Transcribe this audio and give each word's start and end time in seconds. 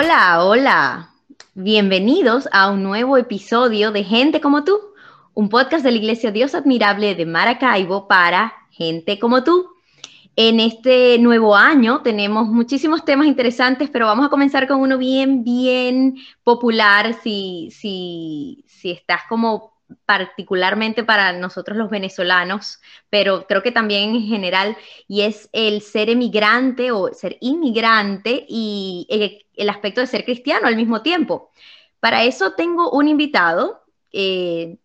Hola, 0.00 0.44
hola. 0.44 1.10
Bienvenidos 1.54 2.48
a 2.52 2.70
un 2.70 2.84
nuevo 2.84 3.16
episodio 3.16 3.90
de 3.90 4.04
Gente 4.04 4.40
como 4.40 4.62
tú, 4.62 4.78
un 5.34 5.48
podcast 5.48 5.82
de 5.82 5.90
la 5.90 5.96
Iglesia 5.96 6.30
Dios 6.30 6.54
Admirable 6.54 7.16
de 7.16 7.26
Maracaibo 7.26 8.06
para 8.06 8.54
gente 8.70 9.18
como 9.18 9.42
tú. 9.42 9.68
En 10.36 10.60
este 10.60 11.18
nuevo 11.18 11.56
año 11.56 12.00
tenemos 12.02 12.46
muchísimos 12.46 13.04
temas 13.04 13.26
interesantes, 13.26 13.90
pero 13.90 14.06
vamos 14.06 14.24
a 14.24 14.28
comenzar 14.28 14.68
con 14.68 14.78
uno 14.78 14.98
bien, 14.98 15.42
bien 15.42 16.14
popular. 16.44 17.16
Si, 17.24 17.70
si, 17.72 18.64
si 18.68 18.92
estás 18.92 19.22
como 19.28 19.77
particularmente 20.04 21.04
para 21.04 21.32
nosotros 21.32 21.76
los 21.76 21.90
venezolanos, 21.90 22.80
pero 23.10 23.46
creo 23.46 23.62
que 23.62 23.72
también 23.72 24.14
en 24.14 24.22
general, 24.22 24.76
y 25.06 25.22
es 25.22 25.48
el 25.52 25.80
ser 25.82 26.10
emigrante 26.10 26.92
o 26.92 27.12
ser 27.12 27.36
inmigrante 27.40 28.44
y 28.48 29.44
el, 29.56 29.68
aspecto 29.68 30.00
de 30.00 30.06
ser 30.06 30.24
cristiano 30.24 30.66
al 30.66 30.76
mismo 30.76 31.02
tiempo. 31.02 31.50
Para 32.00 32.24
eso 32.24 32.52
tengo 32.52 32.90
un 32.90 33.08
invitado, 33.08 33.82
eh, 34.12 34.76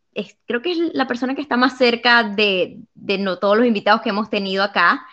creo 0.45 0.61
que 0.61 0.71
es 0.71 0.77
la 0.93 1.07
persona 1.07 1.35
que 1.35 1.41
está 1.41 1.57
más 1.57 1.77
cerca 1.77 2.23
de, 2.23 2.79
de 2.93 3.17
no, 3.17 3.39
todos 3.39 3.57
los 3.57 3.67
invitados 3.67 4.01
que 4.01 4.09
hemos 4.09 4.29
tenido 4.29 4.63
acá, 4.63 5.05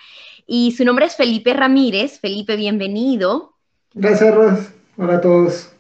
y 0.53 0.73
su 0.73 0.85
nombre 0.85 1.07
es 1.07 1.15
Felipe 1.15 1.55
Ramírez. 1.55 2.19
Felipe, 2.19 2.57
bienvenido. 2.57 3.55
Gracias, 3.95 4.35
Ros. 4.35 4.59
Hola 4.97 5.15
a 5.15 5.21
todos. 5.21 5.73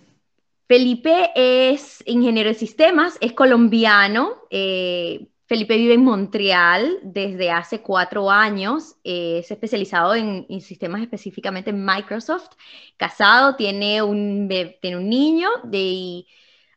Felipe 0.71 1.33
es 1.35 2.01
ingeniero 2.07 2.49
de 2.49 2.55
sistemas, 2.55 3.19
es 3.21 3.33
colombiano. 3.33 4.37
Eh, 4.51 5.27
Felipe 5.47 5.77
vive 5.77 5.95
en 5.95 6.05
Montreal 6.05 7.01
desde 7.03 7.51
hace 7.51 7.81
cuatro 7.81 8.31
años. 8.31 8.95
Eh, 9.03 9.41
es 9.41 9.51
especializado 9.51 10.15
en, 10.15 10.47
sistemas 10.61 11.03
específicamente 11.03 11.71
en 11.71 11.85
Microsoft. 11.85 12.51
Casado, 12.97 13.57
tiene 13.57 14.01
un, 14.01 14.49
tiene 14.81 14.97
un 14.97 15.09
niño. 15.09 15.49
De, 15.65 16.25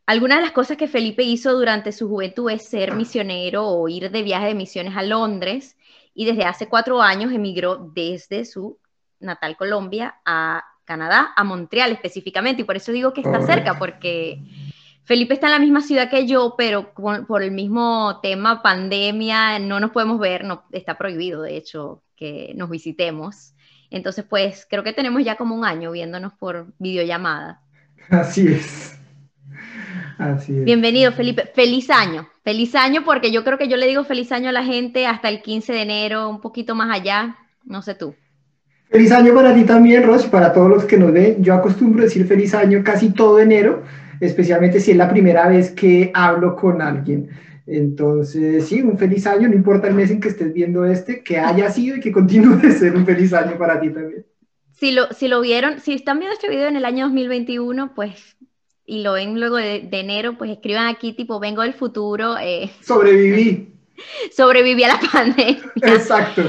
algunas 0.07 0.39
de 0.39 0.45
las 0.45 0.53
cosas 0.53 0.75
que 0.75 0.87
Felipe 0.87 1.21
hizo 1.21 1.53
durante 1.53 1.91
su 1.91 2.09
juventud 2.09 2.49
es 2.49 2.67
ser 2.67 2.95
misionero 2.95 3.67
o 3.67 3.87
ir 3.87 4.09
de 4.09 4.23
viaje 4.23 4.47
de 4.47 4.55
misiones 4.55 4.97
a 4.97 5.03
Londres. 5.03 5.77
Y 6.15 6.25
desde 6.25 6.45
hace 6.45 6.67
cuatro 6.67 6.99
años 6.99 7.31
emigró 7.31 7.91
desde 7.93 8.45
su 8.45 8.79
natal 9.19 9.55
Colombia 9.55 10.15
a 10.25 10.63
Canadá, 10.85 11.31
a 11.35 11.43
Montreal 11.43 11.91
específicamente, 11.91 12.61
y 12.61 12.65
por 12.65 12.75
eso 12.75 12.91
digo 12.91 13.13
que 13.13 13.21
está 13.21 13.41
cerca, 13.45 13.77
porque 13.77 14.39
Felipe 15.03 15.33
está 15.33 15.47
en 15.47 15.53
la 15.53 15.59
misma 15.59 15.81
ciudad 15.81 16.09
que 16.09 16.25
yo, 16.25 16.55
pero 16.57 16.93
por, 16.93 17.43
el 17.43 17.51
mismo 17.51 18.19
tema 18.21 18.61
pandemia 18.61 19.59
no 19.59 19.79
nos 19.79 19.91
podemos 19.91 20.19
ver, 20.19 20.45
no, 20.45 20.63
está 20.71 20.97
prohibido 20.97 21.41
de 21.41 21.57
hecho 21.57 22.03
que 22.15 22.53
nos 22.55 22.69
visitemos. 22.69 23.53
Entonces, 23.89 24.25
pues 24.27 24.65
creo 24.69 24.83
que 24.83 24.93
tenemos 24.93 25.23
ya 25.23 25.35
como 25.35 25.55
un 25.55 25.65
año 25.65 25.91
viéndonos 25.91 26.33
por 26.33 26.73
videollamada. 26.79 27.61
Así 28.09 28.47
es. 28.47 28.97
Así 30.17 30.57
es. 30.57 30.65
Bienvenido, 30.65 31.11
Felipe. 31.11 31.51
Feliz 31.53 31.89
año. 31.89 32.27
Feliz 32.43 32.73
año 32.75 33.03
porque 33.03 33.31
yo 33.31 33.43
creo 33.43 33.57
que 33.57 33.67
yo 33.67 33.77
le 33.77 33.87
digo 33.87 34.03
feliz 34.03 34.31
año 34.31 34.49
a 34.49 34.53
la 34.53 34.63
gente 34.63 35.05
hasta 35.05 35.29
el 35.29 35.41
15 35.41 35.73
de 35.73 35.81
enero, 35.81 36.29
un 36.29 36.41
poquito 36.41 36.75
más 36.75 36.89
allá. 36.89 37.37
No 37.63 37.81
sé 37.81 37.93
tú. 37.93 38.15
Feliz 38.93 39.11
año 39.11 39.33
para 39.33 39.55
ti 39.55 39.63
también, 39.63 40.03
y 40.03 40.27
para 40.27 40.53
todos 40.53 40.69
los 40.69 40.85
que 40.85 40.97
nos 40.97 41.11
ven. 41.11 41.43
Yo 41.43 41.55
acostumbro 41.55 42.03
decir 42.03 42.27
feliz 42.27 42.53
año 42.53 42.83
casi 42.83 43.09
todo 43.09 43.39
enero, 43.39 43.81
especialmente 44.19 44.79
si 44.79 44.91
es 44.91 44.97
la 44.97 45.09
primera 45.09 45.47
vez 45.47 45.71
que 45.71 46.11
hablo 46.13 46.55
con 46.55 46.79
alguien. 46.79 47.27
Entonces, 47.65 48.67
sí, 48.67 48.83
un 48.83 48.99
feliz 48.99 49.25
año, 49.25 49.47
no 49.47 49.55
importa 49.55 49.87
el 49.87 49.95
mes 49.95 50.11
en 50.11 50.19
que 50.19 50.27
estés 50.27 50.53
viendo 50.53 50.85
este, 50.85 51.23
que 51.23 51.39
haya 51.39 51.71
sido 51.71 51.97
y 51.97 52.01
que 52.01 52.11
continúe 52.11 52.57
de 52.57 52.71
ser 52.71 52.95
un 52.95 53.03
feliz 53.03 53.33
año 53.33 53.57
para 53.57 53.81
ti 53.81 53.89
también. 53.89 54.27
Si 54.73 54.91
lo, 54.91 55.07
si 55.07 55.27
lo 55.27 55.41
vieron, 55.41 55.79
si 55.79 55.93
están 55.93 56.19
viendo 56.19 56.35
este 56.35 56.49
video 56.51 56.67
en 56.67 56.75
el 56.75 56.85
año 56.85 57.05
2021, 57.05 57.95
pues, 57.95 58.37
y 58.85 59.01
lo 59.01 59.13
ven 59.13 59.39
luego 59.39 59.55
de, 59.55 59.87
enero, 59.91 60.37
pues 60.37 60.51
escriban 60.51 60.85
aquí, 60.85 61.13
tipo, 61.13 61.39
vengo 61.39 61.63
del 61.63 61.73
futuro. 61.73 62.37
Eh, 62.39 62.69
Sobreviví. 62.81 63.73
Sobreviví 64.31 64.83
a 64.83 64.89
la 64.89 64.99
pandemia. 65.11 65.63
Exacto. 65.81 66.43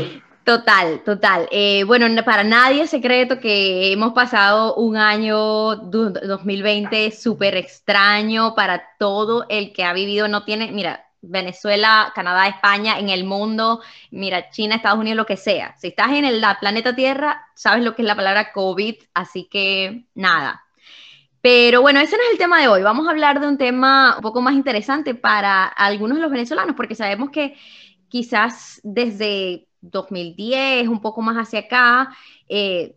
Total, 0.44 1.02
total. 1.04 1.48
Eh, 1.50 1.84
bueno, 1.84 2.06
para 2.22 2.44
nadie 2.44 2.82
es 2.82 2.90
secreto 2.90 3.40
que 3.40 3.90
hemos 3.92 4.12
pasado 4.12 4.74
un 4.74 4.98
año 4.98 5.76
2020 5.76 7.10
súper 7.12 7.56
extraño 7.56 8.54
para 8.54 8.82
todo 8.98 9.46
el 9.48 9.72
que 9.72 9.84
ha 9.84 9.94
vivido, 9.94 10.28
no 10.28 10.44
tiene, 10.44 10.70
mira, 10.70 11.06
Venezuela, 11.22 12.12
Canadá, 12.14 12.46
España, 12.46 12.98
en 12.98 13.08
el 13.08 13.24
mundo, 13.24 13.80
mira, 14.10 14.50
China, 14.50 14.76
Estados 14.76 14.98
Unidos, 14.98 15.16
lo 15.16 15.24
que 15.24 15.38
sea. 15.38 15.74
Si 15.78 15.88
estás 15.88 16.10
en 16.12 16.26
el 16.26 16.44
planeta 16.60 16.94
Tierra, 16.94 17.48
sabes 17.54 17.82
lo 17.82 17.94
que 17.94 18.02
es 18.02 18.08
la 18.08 18.16
palabra 18.16 18.52
COVID, 18.52 18.96
así 19.14 19.48
que 19.50 20.04
nada. 20.14 20.62
Pero 21.40 21.80
bueno, 21.80 22.00
ese 22.00 22.16
no 22.18 22.22
es 22.22 22.32
el 22.32 22.38
tema 22.38 22.60
de 22.60 22.68
hoy. 22.68 22.82
Vamos 22.82 23.06
a 23.06 23.10
hablar 23.12 23.40
de 23.40 23.46
un 23.48 23.56
tema 23.56 24.16
un 24.16 24.22
poco 24.22 24.42
más 24.42 24.54
interesante 24.54 25.14
para 25.14 25.64
algunos 25.64 26.18
de 26.18 26.22
los 26.22 26.30
venezolanos, 26.30 26.76
porque 26.76 26.94
sabemos 26.94 27.30
que 27.30 27.56
quizás 28.08 28.80
desde 28.84 29.68
2010, 29.90 30.88
un 30.88 31.00
poco 31.00 31.22
más 31.22 31.36
hacia 31.36 31.60
acá, 31.60 32.14
eh, 32.48 32.96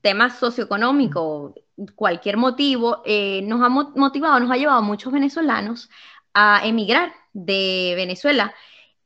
temas 0.00 0.38
socioeconómicos, 0.38 1.54
cualquier 1.94 2.36
motivo, 2.36 3.02
eh, 3.04 3.42
nos 3.42 3.62
ha 3.62 3.68
motivado, 3.68 4.40
nos 4.40 4.50
ha 4.50 4.56
llevado 4.56 4.78
a 4.78 4.82
muchos 4.82 5.12
venezolanos 5.12 5.90
a 6.34 6.62
emigrar 6.64 7.12
de 7.32 7.94
Venezuela. 7.96 8.54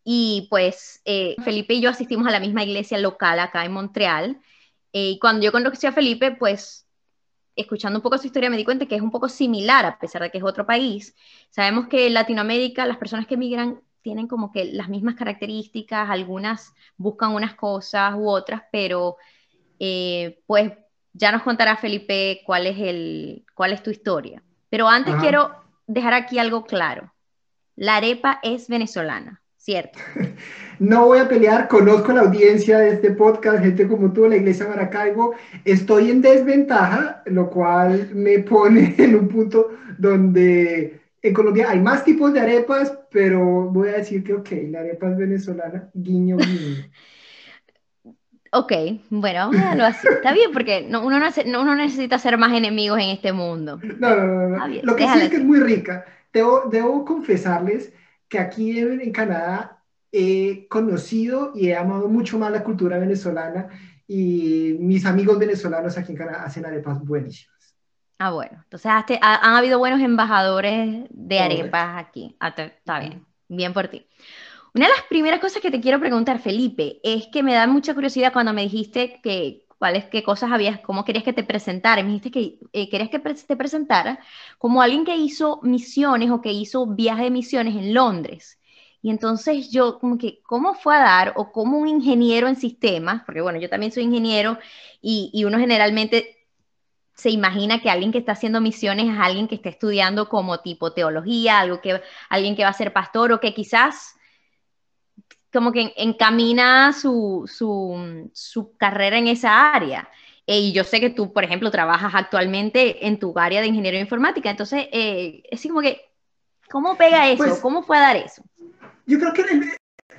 Y 0.04 0.46
pues 0.50 1.00
eh, 1.04 1.36
Felipe 1.44 1.74
y 1.74 1.80
yo 1.80 1.90
asistimos 1.90 2.26
a 2.26 2.30
la 2.30 2.40
misma 2.40 2.62
iglesia 2.64 2.98
local 2.98 3.38
acá 3.40 3.64
en 3.64 3.72
Montreal. 3.72 4.40
y 4.92 5.18
cuando 5.18 5.44
yo 5.44 5.52
conocí 5.52 5.86
a 5.86 5.92
Felipe, 5.92 6.32
pues 6.32 6.86
escuchando 7.56 7.98
un 7.98 8.02
poco 8.02 8.18
su 8.18 8.26
historia 8.26 8.50
me 8.50 8.56
di 8.56 8.64
cuenta 8.64 8.86
que 8.86 8.96
es 8.96 9.02
un 9.02 9.10
poco 9.10 9.28
similar, 9.28 9.84
a 9.86 9.98
pesar 9.98 10.22
de 10.22 10.30
que 10.30 10.38
es 10.38 10.44
otro 10.44 10.66
país. 10.66 11.14
Sabemos 11.50 11.88
que 11.88 12.06
en 12.06 12.14
Latinoamérica 12.14 12.86
las 12.86 12.96
personas 12.98 13.26
que 13.26 13.34
emigran 13.34 13.80
tienen 14.04 14.28
como 14.28 14.52
que 14.52 14.66
las 14.66 14.90
mismas 14.90 15.14
características, 15.14 16.10
algunas 16.10 16.74
buscan 16.98 17.32
unas 17.32 17.54
cosas 17.54 18.14
u 18.14 18.28
otras, 18.28 18.62
pero 18.70 19.16
eh, 19.80 20.42
pues 20.46 20.72
ya 21.14 21.32
nos 21.32 21.42
contará 21.42 21.76
Felipe 21.76 22.42
cuál 22.44 22.66
es, 22.66 22.76
el, 22.78 23.46
cuál 23.54 23.72
es 23.72 23.82
tu 23.82 23.90
historia. 23.90 24.42
Pero 24.68 24.88
antes 24.88 25.14
quiero 25.16 25.52
dejar 25.86 26.12
aquí 26.12 26.38
algo 26.38 26.64
claro. 26.64 27.14
La 27.76 27.96
arepa 27.96 28.40
es 28.42 28.68
venezolana, 28.68 29.42
¿cierto? 29.56 29.98
No 30.80 31.06
voy 31.06 31.20
a 31.20 31.28
pelear, 31.28 31.68
conozco 31.68 32.12
la 32.12 32.22
audiencia 32.22 32.80
de 32.80 32.94
este 32.94 33.12
podcast, 33.12 33.62
gente 33.62 33.86
como 33.86 34.12
tú, 34.12 34.26
la 34.26 34.34
Iglesia 34.34 34.66
Maracaibo. 34.66 35.32
Estoy 35.64 36.10
en 36.10 36.20
desventaja, 36.20 37.22
lo 37.26 37.48
cual 37.48 38.10
me 38.12 38.40
pone 38.40 38.92
en 38.98 39.14
un 39.14 39.28
punto 39.28 39.70
donde 39.96 41.03
en 41.24 41.32
Colombia 41.32 41.70
hay 41.70 41.80
más 41.80 42.04
tipos 42.04 42.34
de 42.34 42.40
arepas, 42.40 42.98
pero 43.10 43.70
voy 43.70 43.88
a 43.88 43.92
decir 43.92 44.22
que, 44.22 44.34
ok, 44.34 44.50
la 44.68 44.80
arepa 44.80 45.10
es 45.10 45.16
venezolana, 45.16 45.88
guiño, 45.94 46.36
guiño. 46.36 46.84
ok, 48.52 48.72
bueno, 49.08 49.50
así. 49.84 50.06
Está 50.06 50.34
bien, 50.34 50.52
porque 50.52 50.86
uno, 50.86 51.18
no, 51.46 51.74
necesita 51.76 52.18
ser 52.18 52.36
más 52.36 52.52
enemigos 52.52 52.98
en 52.98 53.08
este 53.08 53.32
mundo. 53.32 53.80
No, 53.98 54.14
no, 54.14 54.48
no. 54.50 54.68
Lo 54.82 54.94
que 54.94 55.08
sí 55.08 55.18
es 55.20 55.30
que 55.30 55.36
es 55.36 55.44
muy 55.44 55.60
rica. 55.60 56.04
Debo, 56.30 56.68
debo 56.70 57.06
confesarles 57.06 57.94
que 58.28 58.38
aquí 58.38 58.78
en, 58.78 59.00
en 59.00 59.10
Canadá 59.10 59.82
he 60.12 60.68
conocido 60.68 61.52
y 61.54 61.68
he 61.68 61.76
amado 61.76 62.06
mucho 62.06 62.38
más 62.38 62.52
la 62.52 62.62
cultura 62.62 62.98
venezolana 62.98 63.68
y 64.06 64.76
mis 64.78 65.06
amigos 65.06 65.38
venezolanos 65.38 65.96
aquí 65.96 66.12
en 66.12 66.18
Canadá 66.18 66.44
hacen 66.44 66.66
arepas 66.66 67.02
buenísimas. 67.02 67.53
Ah, 68.24 68.30
bueno. 68.30 68.58
Entonces 68.62 68.90
han 69.20 69.54
habido 69.54 69.78
buenos 69.78 70.00
embajadores 70.00 71.04
de 71.10 71.40
arepas 71.40 72.06
aquí. 72.06 72.34
Ah, 72.40 72.54
está 72.56 72.98
bien. 72.98 73.26
Bien 73.48 73.74
por 73.74 73.88
ti. 73.88 74.06
Una 74.72 74.86
de 74.86 74.92
las 74.92 75.02
primeras 75.10 75.40
cosas 75.40 75.60
que 75.60 75.70
te 75.70 75.78
quiero 75.78 76.00
preguntar, 76.00 76.38
Felipe, 76.40 77.00
es 77.04 77.26
que 77.26 77.42
me 77.42 77.52
da 77.52 77.66
mucha 77.66 77.92
curiosidad 77.92 78.32
cuando 78.32 78.54
me 78.54 78.62
dijiste 78.62 79.20
que 79.22 79.66
cuáles, 79.76 80.06
qué 80.06 80.22
cosas 80.22 80.50
habías, 80.52 80.80
cómo 80.80 81.04
querías 81.04 81.22
que 81.22 81.34
te 81.34 81.44
presentara. 81.44 82.02
Me 82.02 82.08
dijiste 82.08 82.30
que 82.30 82.58
eh, 82.72 82.88
querías 82.88 83.10
que 83.10 83.18
te 83.18 83.56
presentara 83.56 84.18
como 84.56 84.80
alguien 84.80 85.04
que 85.04 85.16
hizo 85.16 85.60
misiones 85.62 86.30
o 86.30 86.40
que 86.40 86.50
hizo 86.50 86.86
viajes 86.86 87.24
de 87.24 87.30
misiones 87.30 87.76
en 87.76 87.92
Londres. 87.92 88.58
Y 89.02 89.10
entonces 89.10 89.70
yo, 89.70 89.98
como 89.98 90.16
que, 90.16 90.40
¿cómo 90.44 90.72
fue 90.72 90.96
a 90.96 91.00
dar 91.00 91.34
o 91.36 91.52
como 91.52 91.76
un 91.78 91.88
ingeniero 91.88 92.48
en 92.48 92.56
sistemas? 92.56 93.22
Porque 93.26 93.42
bueno, 93.42 93.60
yo 93.60 93.68
también 93.68 93.92
soy 93.92 94.04
ingeniero 94.04 94.56
y, 95.02 95.30
y 95.34 95.44
uno 95.44 95.58
generalmente 95.58 96.33
se 97.14 97.30
imagina 97.30 97.80
que 97.80 97.90
alguien 97.90 98.12
que 98.12 98.18
está 98.18 98.32
haciendo 98.32 98.60
misiones 98.60 99.06
es 99.06 99.18
alguien 99.18 99.46
que 99.46 99.54
está 99.54 99.68
estudiando 99.68 100.28
como 100.28 100.60
tipo 100.60 100.92
teología, 100.92 101.60
algo 101.60 101.80
que, 101.80 102.02
alguien 102.28 102.56
que 102.56 102.64
va 102.64 102.70
a 102.70 102.74
ser 102.74 102.92
pastor 102.92 103.32
o 103.32 103.40
que 103.40 103.54
quizás 103.54 104.16
como 105.52 105.70
que 105.70 105.92
encamina 105.96 106.92
su, 106.92 107.44
su, 107.46 108.76
carrera 108.76 109.18
en 109.18 109.28
esa 109.28 109.72
área. 109.72 110.08
Eh, 110.46 110.58
y 110.58 110.72
yo 110.72 110.82
sé 110.82 111.00
que 111.00 111.10
tú, 111.10 111.32
por 111.32 111.44
ejemplo, 111.44 111.70
trabajas 111.70 112.12
actualmente 112.14 113.06
en 113.06 113.20
tu 113.20 113.32
área 113.38 113.60
de 113.60 113.68
ingeniería 113.68 114.00
informática, 114.00 114.50
entonces 114.50 114.88
eh, 114.92 115.44
es 115.48 115.62
como 115.62 115.80
que, 115.80 116.00
¿cómo 116.68 116.96
pega 116.96 117.30
eso? 117.30 117.44
Pues 117.44 117.60
¿Cómo 117.60 117.84
a 117.88 118.00
dar 118.00 118.16
eso? 118.16 118.42
Yo 119.06 119.20
creo 119.20 119.32
que, 119.32 119.44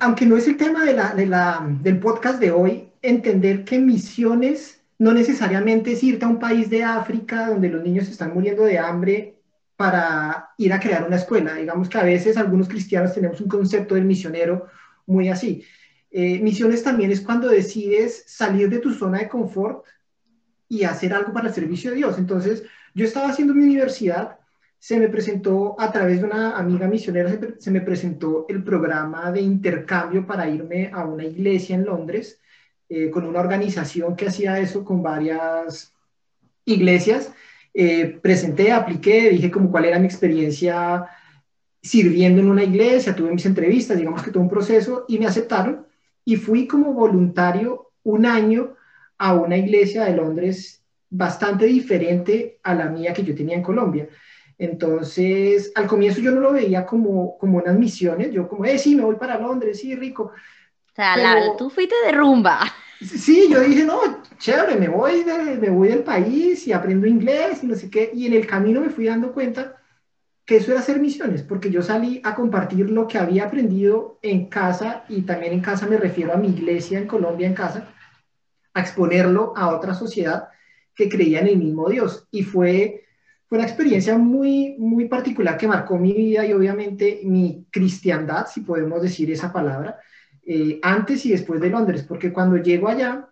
aunque 0.00 0.24
no 0.24 0.38
es 0.38 0.48
el 0.48 0.56
tema 0.56 0.84
de 0.84 0.94
la, 0.94 1.14
de 1.14 1.26
la, 1.26 1.64
del 1.82 2.00
podcast 2.00 2.40
de 2.40 2.50
hoy, 2.50 2.88
entender 3.02 3.64
que 3.64 3.78
misiones 3.78 4.75
no 4.98 5.12
necesariamente 5.12 5.92
es 5.92 6.02
irte 6.02 6.24
a 6.24 6.28
un 6.28 6.38
país 6.38 6.70
de 6.70 6.82
África 6.82 7.48
donde 7.48 7.68
los 7.68 7.82
niños 7.82 8.08
están 8.08 8.32
muriendo 8.32 8.64
de 8.64 8.78
hambre 8.78 9.40
para 9.76 10.50
ir 10.56 10.72
a 10.72 10.80
crear 10.80 11.06
una 11.06 11.16
escuela. 11.16 11.54
Digamos 11.54 11.88
que 11.88 11.98
a 11.98 12.04
veces 12.04 12.36
algunos 12.36 12.68
cristianos 12.68 13.12
tenemos 13.12 13.40
un 13.40 13.48
concepto 13.48 13.94
del 13.94 14.04
misionero 14.04 14.66
muy 15.06 15.28
así. 15.28 15.64
Eh, 16.10 16.40
misiones 16.40 16.82
también 16.82 17.10
es 17.10 17.20
cuando 17.20 17.48
decides 17.48 18.24
salir 18.26 18.70
de 18.70 18.78
tu 18.78 18.92
zona 18.92 19.18
de 19.18 19.28
confort 19.28 19.84
y 20.68 20.84
hacer 20.84 21.12
algo 21.12 21.32
para 21.32 21.48
el 21.48 21.54
servicio 21.54 21.90
de 21.90 21.96
Dios. 21.96 22.18
Entonces, 22.18 22.64
yo 22.94 23.04
estaba 23.04 23.28
haciendo 23.28 23.54
mi 23.54 23.64
universidad, 23.64 24.38
se 24.78 24.98
me 24.98 25.08
presentó 25.08 25.76
a 25.78 25.92
través 25.92 26.20
de 26.20 26.26
una 26.26 26.56
amiga 26.56 26.88
misionera, 26.88 27.30
se, 27.58 27.70
me 27.70 27.80
presentó 27.80 28.46
el 28.48 28.64
programa 28.64 29.30
de 29.30 29.42
intercambio 29.42 30.26
para 30.26 30.48
irme 30.48 30.90
a 30.92 31.04
una 31.04 31.24
iglesia 31.24 31.74
en 31.74 31.84
Londres, 31.84 32.40
eh, 32.88 33.10
con 33.10 33.24
una 33.24 33.40
organización 33.40 34.16
que 34.16 34.26
hacía 34.26 34.58
eso 34.58 34.84
con 34.84 35.02
varias 35.02 35.92
iglesias. 36.64 37.32
Eh, 37.74 38.18
presenté, 38.22 38.72
apliqué, 38.72 39.30
dije 39.30 39.50
como 39.50 39.70
cuál 39.70 39.84
era 39.84 39.98
mi 39.98 40.06
experiencia 40.06 41.06
sirviendo 41.82 42.40
en 42.40 42.50
una 42.50 42.64
iglesia, 42.64 43.14
tuve 43.14 43.32
mis 43.32 43.46
entrevistas, 43.46 43.96
digamos 43.96 44.22
que 44.22 44.30
tuve 44.30 44.42
un 44.42 44.50
proceso 44.50 45.04
y 45.08 45.18
me 45.18 45.26
aceptaron 45.26 45.86
y 46.24 46.36
fui 46.36 46.66
como 46.66 46.92
voluntario 46.92 47.92
un 48.02 48.26
año 48.26 48.74
a 49.18 49.34
una 49.34 49.56
iglesia 49.56 50.04
de 50.04 50.16
Londres 50.16 50.82
bastante 51.08 51.66
diferente 51.66 52.58
a 52.62 52.74
la 52.74 52.88
mía 52.88 53.12
que 53.12 53.22
yo 53.22 53.34
tenía 53.34 53.56
en 53.56 53.62
Colombia. 53.62 54.08
Entonces, 54.58 55.70
al 55.74 55.86
comienzo 55.86 56.20
yo 56.20 56.30
no 56.32 56.40
lo 56.40 56.52
veía 56.52 56.86
como, 56.86 57.36
como 57.38 57.58
unas 57.58 57.78
misiones, 57.78 58.32
yo 58.32 58.48
como, 58.48 58.64
eh, 58.64 58.78
sí, 58.78 58.96
me 58.96 59.04
voy 59.04 59.16
para 59.16 59.38
Londres, 59.38 59.80
sí, 59.80 59.94
rico. 59.94 60.32
O 60.96 61.02
sea, 61.02 61.56
tú 61.58 61.68
fuiste 61.68 61.94
de 62.06 62.12
rumba. 62.12 62.60
Sí, 63.02 63.48
yo 63.50 63.60
dije, 63.60 63.84
no, 63.84 64.22
chévere, 64.38 64.76
me 64.76 64.88
voy, 64.88 65.22
de, 65.24 65.58
me 65.58 65.68
voy 65.68 65.88
del 65.88 66.02
país 66.02 66.66
y 66.66 66.72
aprendo 66.72 67.06
inglés 67.06 67.62
y 67.62 67.66
no 67.66 67.74
sé 67.74 67.90
qué. 67.90 68.10
Y 68.14 68.26
en 68.26 68.32
el 68.32 68.46
camino 68.46 68.80
me 68.80 68.88
fui 68.88 69.04
dando 69.04 69.32
cuenta 69.32 69.76
que 70.46 70.56
eso 70.56 70.70
era 70.70 70.80
hacer 70.80 70.98
misiones, 70.98 71.42
porque 71.42 71.70
yo 71.70 71.82
salí 71.82 72.22
a 72.24 72.34
compartir 72.34 72.88
lo 72.88 73.06
que 73.06 73.18
había 73.18 73.44
aprendido 73.44 74.18
en 74.22 74.46
casa 74.46 75.04
y 75.08 75.22
también 75.22 75.52
en 75.52 75.60
casa 75.60 75.86
me 75.86 75.98
refiero 75.98 76.32
a 76.32 76.38
mi 76.38 76.48
iglesia 76.48 76.98
en 76.98 77.06
Colombia, 77.06 77.46
en 77.46 77.54
casa, 77.54 77.92
a 78.72 78.80
exponerlo 78.80 79.52
a 79.54 79.74
otra 79.74 79.92
sociedad 79.92 80.48
que 80.94 81.10
creía 81.10 81.40
en 81.40 81.48
el 81.48 81.58
mismo 81.58 81.90
Dios. 81.90 82.26
Y 82.30 82.42
fue, 82.42 83.04
fue 83.46 83.58
una 83.58 83.66
experiencia 83.66 84.16
muy, 84.16 84.76
muy 84.78 85.08
particular 85.08 85.58
que 85.58 85.68
marcó 85.68 85.98
mi 85.98 86.14
vida 86.14 86.46
y 86.46 86.54
obviamente 86.54 87.20
mi 87.24 87.66
cristiandad, 87.70 88.46
si 88.46 88.62
podemos 88.62 89.02
decir 89.02 89.30
esa 89.30 89.52
palabra, 89.52 89.98
eh, 90.46 90.78
antes 90.82 91.26
y 91.26 91.32
después 91.32 91.60
de 91.60 91.70
Londres, 91.70 92.04
porque 92.06 92.32
cuando 92.32 92.56
llego 92.56 92.88
allá, 92.88 93.28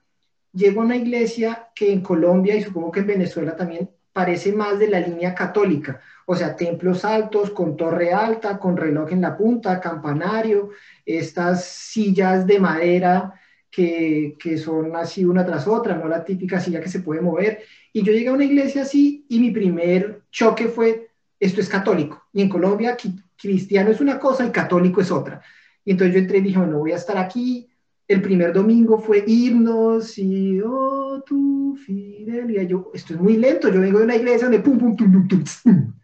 llego 0.53 0.81
a 0.81 0.85
una 0.85 0.97
iglesia 0.97 1.69
que 1.75 1.93
en 1.93 2.01
Colombia 2.01 2.57
y 2.57 2.63
supongo 2.63 2.91
que 2.91 3.01
en 3.01 3.07
Venezuela 3.07 3.57
también 3.57 3.89
parece 4.13 4.53
más 4.53 4.79
de 4.79 4.89
la 4.89 5.01
línea 5.01 5.35
católica, 5.35 6.01
o 6.27 6.35
sea, 6.35 6.57
templos 6.57 7.05
altos 7.05 7.51
con 7.51 7.77
torre 7.77 8.13
alta, 8.13 8.59
con 8.59 8.77
reloj 8.77 9.13
en 9.13 9.21
la 9.21 9.37
punta, 9.37 9.81
campanario, 9.81 10.71
estas 11.05 11.65
sillas 11.65 12.47
de 12.47 12.59
madera 12.59 13.35
que, 13.71 14.37
que, 14.39 14.57
son 14.57 14.95
así 14.97 15.25
una 15.25 15.45
tras 15.45 15.67
otra, 15.67 15.97
no 15.97 16.09
la 16.09 16.25
típica 16.25 16.61
silla 16.61 16.81
que 16.81 16.89
se 16.89 17.01
puede 17.01 17.21
mover. 17.21 17.63
Y 17.93 18.03
yo 18.03 18.13
llegué 18.13 18.29
a 18.29 18.33
una 18.33 18.45
iglesia 18.45 18.83
así 18.83 19.27
y 19.29 19.41
mi 19.41 19.51
primer 19.51 20.23
choque 20.31 20.69
fue, 20.69 21.11
esto 21.39 21.61
es 21.61 21.69
católico. 21.69 22.25
Y 22.33 22.43
en 22.43 22.49
Colombia 22.49 22.97
cristiano 23.37 23.91
es 23.91 24.01
una 24.01 24.19
cosa 24.19 24.47
y 24.47 24.51
católico 24.51 25.01
es 25.01 25.11
otra. 25.11 25.43
Y 25.85 25.93
entonces 25.93 26.15
yo 26.15 26.21
entré 26.21 26.39
y 26.39 26.43
dije, 26.43 26.59
bueno, 26.59 26.79
voy 26.79 26.93
a 26.93 26.97
estar 26.97 27.17
aquí. 27.19 27.69
El 28.07 28.21
primer 28.21 28.53
domingo 28.53 28.99
fue 28.99 29.25
irnos 29.27 30.19
y, 30.19 30.61
oh, 30.61 31.23
tu 31.27 31.77
fidelidad. 31.85 32.63
Yo, 32.63 32.91
esto 32.95 33.15
es 33.15 33.21
muy 33.21 33.37
lento, 33.37 33.73
yo 33.73 33.81
vengo 33.81 33.99
de 33.99 34.05
una 34.05 34.17
iglesia 34.17 34.49
donde 34.49 34.61
pum, 34.61 34.79
pum, 34.79 34.97
tum, 34.97 35.29
tum, 35.29 35.45
tum, 35.45 35.95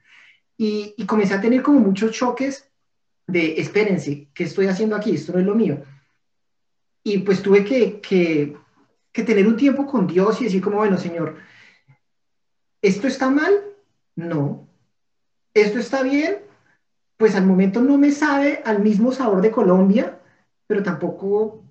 Y, 0.56 0.94
y 0.96 1.06
comencé 1.06 1.34
a 1.34 1.40
tener 1.40 1.62
como 1.62 1.80
muchos 1.80 2.12
choques 2.12 2.70
de, 3.26 3.60
espérense, 3.60 4.28
¿qué 4.34 4.44
estoy 4.44 4.66
haciendo 4.66 4.96
aquí? 4.96 5.12
Esto 5.12 5.32
no 5.32 5.38
es 5.38 5.46
lo 5.46 5.54
mío 5.54 5.82
y 7.02 7.18
pues 7.18 7.42
tuve 7.42 7.64
que, 7.64 8.00
que, 8.00 8.56
que, 9.12 9.22
tener 9.22 9.46
un 9.46 9.56
tiempo 9.56 9.86
con 9.86 10.06
Dios 10.06 10.40
y 10.40 10.44
decir 10.44 10.62
como, 10.62 10.76
bueno, 10.76 10.98
Señor, 10.98 11.36
¿esto 12.82 13.06
está 13.06 13.30
mal? 13.30 13.52
No. 14.16 14.68
¿Esto 15.54 15.78
está 15.78 16.02
bien? 16.02 16.38
Pues 17.20 17.36
al 17.36 17.44
momento 17.44 17.82
no 17.82 17.98
me 17.98 18.12
sabe 18.12 18.62
al 18.64 18.80
mismo 18.80 19.12
sabor 19.12 19.42
de 19.42 19.50
Colombia, 19.50 20.18
pero 20.66 20.82
tampoco, 20.82 21.62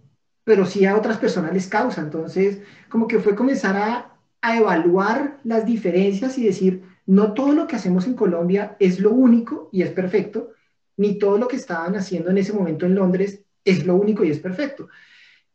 pero 0.43 0.63
sí 0.63 0.85
a 0.85 0.95
otras 0.95 1.17
personas 1.17 1.51
les 1.53 1.65
causa. 1.65 2.01
Entonces, 2.01 2.61
como 2.87 3.07
que 3.07 3.17
fue 3.17 3.35
comenzar 3.35 3.75
a, 3.75 4.55
evaluar 4.55 5.39
las 5.43 5.65
diferencias 5.65 6.37
y 6.37 6.45
decir, 6.45 6.83
no 7.07 7.33
todo 7.33 7.53
lo 7.53 7.65
que 7.65 7.77
hacemos 7.77 8.05
en 8.05 8.13
Colombia 8.13 8.77
es 8.79 8.99
lo 8.99 9.09
único 9.09 9.69
y 9.71 9.81
es 9.81 9.89
perfecto, 9.89 10.51
ni 10.97 11.17
todo 11.17 11.39
lo 11.39 11.47
que 11.47 11.55
estaban 11.55 11.95
haciendo 11.95 12.29
en 12.29 12.37
ese 12.37 12.53
momento 12.53 12.85
en 12.85 12.93
Londres 12.93 13.43
es 13.65 13.87
lo 13.87 13.95
único 13.95 14.23
y 14.23 14.29
es 14.29 14.37
perfecto. 14.37 14.87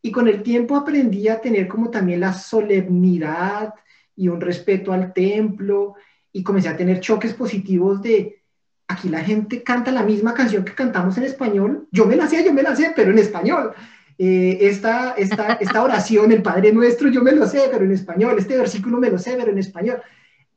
Y 0.02 0.11
con 0.11 0.26
el 0.26 0.43
tiempo 0.43 0.75
aprendí 0.75 1.29
a 1.29 1.41
tener 1.41 1.69
como 1.69 1.91
también 1.91 2.19
la 2.19 2.32
solemnidad 2.32 3.75
y 4.17 4.26
un 4.26 4.41
respeto 4.41 4.93
al 4.93 5.12
templo 5.12 5.94
y 6.32 6.43
comencé 6.43 6.69
a 6.69 6.76
tener 6.76 6.99
choques 6.99 7.32
positivos 7.32 8.02
de, 8.02 8.44
aquí 8.89 9.09
la 9.09 9.21
gente 9.21 9.63
canta 9.63 9.91
la 9.91 10.03
misma 10.03 10.35
canción 10.35 10.65
que 10.65 10.75
cantamos 10.75 11.17
en 11.19 11.25
español, 11.25 11.89
yo 11.91 12.07
me 12.07 12.17
la 12.17 12.29
sé, 12.29 12.45
yo 12.45 12.53
me 12.53 12.63
la 12.63 12.77
sé, 12.77 12.93
pero 12.95 13.11
en 13.11 13.19
español. 13.19 13.73
Eh, 14.17 14.59
esta, 14.61 15.13
esta, 15.13 15.55
esta 15.55 15.83
oración, 15.83 16.31
el 16.31 16.43
Padre 16.43 16.73
Nuestro, 16.73 17.09
yo 17.09 17.23
me 17.23 17.33
lo 17.33 17.47
sé, 17.47 17.69
pero 17.71 17.85
en 17.85 17.93
español, 17.93 18.37
este 18.39 18.57
versículo 18.57 18.99
me 18.99 19.11
lo 19.11 19.19
sé, 19.19 19.35
pero 19.37 19.51
en 19.51 19.59
español. 19.59 20.01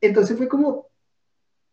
Entonces 0.00 0.36
fue 0.36 0.48
como 0.48 0.86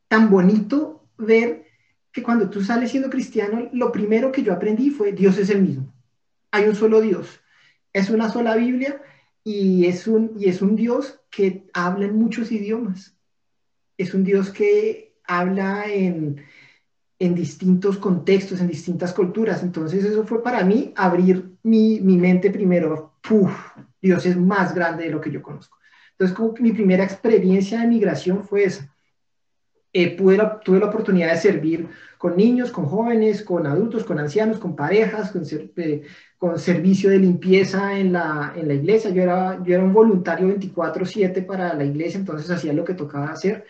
tan 0.07 0.29
bonito 0.29 1.07
ver 1.17 1.65
que 2.11 2.23
cuando 2.23 2.49
tú 2.49 2.63
sales 2.63 2.91
siendo 2.91 3.09
cristiano, 3.09 3.69
lo 3.73 3.91
primero 3.91 4.31
que 4.31 4.41
yo 4.41 4.53
aprendí 4.53 4.89
fue 4.89 5.11
Dios 5.11 5.37
es 5.37 5.49
el 5.49 5.61
mismo. 5.61 5.93
Hay 6.51 6.67
un 6.67 6.75
solo 6.75 7.01
Dios 7.01 7.41
es 7.95 8.09
una 8.09 8.29
sola 8.29 8.57
Biblia 8.57 9.01
y 9.41 9.85
es 9.85 10.05
un, 10.05 10.33
y 10.37 10.49
es 10.49 10.61
un 10.61 10.75
Dios 10.75 11.21
que 11.31 11.65
habla 11.73 12.07
en 12.07 12.17
muchos 12.17 12.51
idiomas. 12.51 13.15
Es 13.97 14.13
un 14.13 14.25
Dios 14.25 14.49
que 14.49 15.14
habla 15.27 15.85
en, 15.87 16.43
en 17.19 17.35
distintos 17.35 17.97
contextos, 17.97 18.59
en 18.59 18.67
distintas 18.67 19.13
culturas. 19.13 19.63
Entonces 19.63 20.03
eso 20.03 20.25
fue 20.25 20.43
para 20.43 20.63
mí 20.63 20.93
abrir 20.95 21.51
mi, 21.63 21.99
mi 22.01 22.17
mente 22.17 22.51
primero. 22.51 23.13
Puf, 23.21 23.51
Dios 24.01 24.25
es 24.25 24.37
más 24.37 24.75
grande 24.75 25.05
de 25.05 25.11
lo 25.11 25.21
que 25.21 25.31
yo 25.31 25.41
conozco. 25.41 25.77
Entonces 26.11 26.35
como 26.35 26.53
que 26.53 26.63
mi 26.63 26.71
primera 26.71 27.03
experiencia 27.03 27.81
de 27.81 27.87
migración 27.87 28.43
fue 28.43 28.63
esa. 28.63 28.91
Eh, 29.97 30.17
tuve 30.17 30.35
la 30.35 30.87
oportunidad 30.87 31.31
de 31.31 31.37
servir 31.37 31.87
con 32.17 32.35
niños, 32.35 32.69
con 32.69 32.85
jóvenes, 32.85 33.41
con 33.41 33.65
adultos, 33.65 34.03
con 34.03 34.19
ancianos, 34.19 34.59
con 34.59 34.75
parejas, 34.75 35.31
con, 35.31 35.43
eh, 35.77 36.01
con 36.37 36.59
servicio 36.59 37.09
de 37.09 37.19
limpieza 37.19 37.97
en 37.97 38.11
la, 38.11 38.51
en 38.57 38.67
la 38.67 38.73
iglesia. 38.73 39.11
Yo 39.11 39.23
era, 39.23 39.63
yo 39.63 39.73
era 39.73 39.83
un 39.85 39.93
voluntario 39.93 40.49
24/7 40.49 41.45
para 41.45 41.73
la 41.73 41.85
iglesia, 41.85 42.19
entonces 42.19 42.51
hacía 42.51 42.73
lo 42.73 42.83
que 42.83 42.93
tocaba 42.93 43.27
hacer. 43.27 43.67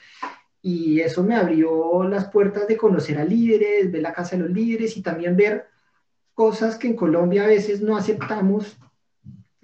Y 0.67 1.00
eso 1.00 1.24
me 1.24 1.36
abrió 1.36 2.05
las 2.05 2.29
puertas 2.29 2.67
de 2.67 2.75
conocer 2.75 3.19
a 3.19 3.24
líderes, 3.24 3.91
ver 3.91 4.01
la 4.01 4.13
casa 4.13 4.36
de 4.36 4.41
los 4.41 4.51
líderes 4.51 4.98
y 4.98 5.03
también 5.03 5.38
ver 5.38 5.67
cosas 6.34 6.75
que 6.79 6.88
en 6.88 6.95
Colombia 6.95 7.43
a 7.43 7.48
veces 7.48 7.81
no 7.81 7.95
aceptamos 7.95 8.75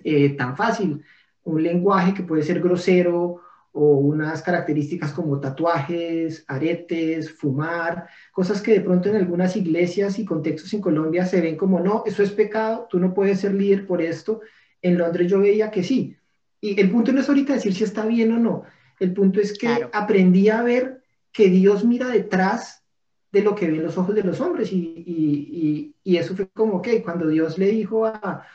eh, 0.04 0.30
tan 0.38 0.56
fácil. 0.56 1.04
Un 1.44 1.64
lenguaje 1.64 2.14
que 2.14 2.22
puede 2.22 2.44
ser 2.44 2.62
grosero 2.62 3.42
o 3.72 3.96
unas 3.96 4.44
características 4.44 5.12
como 5.12 5.40
tatuajes, 5.40 6.46
aretes, 6.48 7.34
fumar, 7.34 8.08
cosas 8.32 8.62
que 8.62 8.74
de 8.74 8.82
pronto 8.82 9.10
en 9.10 9.16
algunas 9.16 9.56
iglesias 9.56 10.20
y 10.20 10.26
contextos 10.26 10.72
en 10.72 10.82
Colombia 10.82 11.26
se 11.26 11.42
ven 11.42 11.58
como, 11.58 11.80
no, 11.80 12.04
eso 12.06 12.22
es 12.22 12.30
pecado, 12.30 12.86
tú 12.88 13.00
no 13.00 13.12
puedes 13.12 13.40
ser 13.40 13.56
líder 13.56 13.88
por 13.88 14.04
esto. 14.04 14.42
En 14.84 15.00
Londres 15.00 15.32
yo 15.32 15.40
veía 15.40 15.72
que 15.72 15.82
sí. 15.82 16.16
Y 16.60 16.80
el 16.80 16.92
punto 16.92 17.12
no 17.12 17.22
es 17.22 17.28
ahorita 17.28 17.54
decir 17.54 17.74
si 17.74 17.86
está 17.86 18.06
bien 18.06 18.34
o 18.34 18.38
no, 18.38 18.66
el 19.02 19.14
punto 19.14 19.40
es 19.42 19.58
que 19.58 19.88
aprendí 19.92 20.50
a 20.50 20.62
ver 20.62 21.04
que 21.32 21.50
Dios 21.50 21.84
mira 21.84 22.08
detrás 22.08 22.84
de 23.32 23.42
lo 23.42 23.56
que 23.56 23.68
ven 23.68 23.84
los 23.84 23.98
ojos 23.98 24.14
de 24.14 24.24
los 24.24 24.40
hombres 24.42 24.72
y, 24.72 25.04
y, 25.06 25.96
y, 26.04 26.18
eso 26.18 26.36
fue 26.36 26.48
como, 26.50 26.78
ok, 26.78 26.88
cuando 27.04 27.28
Dios 27.28 27.58
le 27.58 27.68
dijo 27.68 28.06
a, 28.06 28.46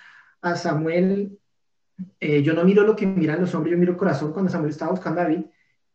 a 0.43 0.57
Samuel, 0.57 1.39
eh, 2.21 2.43
yo 2.43 2.53
no 2.55 2.65
miro 2.65 2.85
lo 2.85 2.95
que 2.95 3.07
miran 3.07 3.41
los 3.41 3.55
hombres, 3.55 3.73
yo 3.73 3.79
miro 3.79 3.93
el 3.93 3.99
corazón. 3.99 4.33
Cuando 4.33 4.51
Samuel 4.51 4.71
estaba 4.71 4.93
buscando 4.93 5.21
a 5.21 5.25
David, 5.25 5.47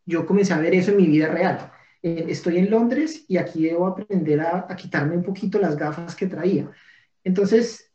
yo 0.05 0.25
comencé 0.25 0.53
a 0.53 0.59
ver 0.59 0.73
eso 0.73 0.91
en 0.91 0.97
mi 0.97 1.07
vida 1.07 1.27
real. 1.29 1.71
Eh, 2.01 2.25
estoy 2.29 2.57
en 2.57 2.71
Londres 2.71 3.25
y 3.27 3.37
aquí 3.37 3.63
debo 3.63 3.87
aprender 3.87 4.41
a, 4.41 4.67
quitarme 4.75 5.15
un 5.15 5.23
poquito 5.23 5.59
las 5.59 5.77
gafas 5.77 6.15
que 6.15 6.27
traía. 6.27 6.69
Entonces, 7.23 7.91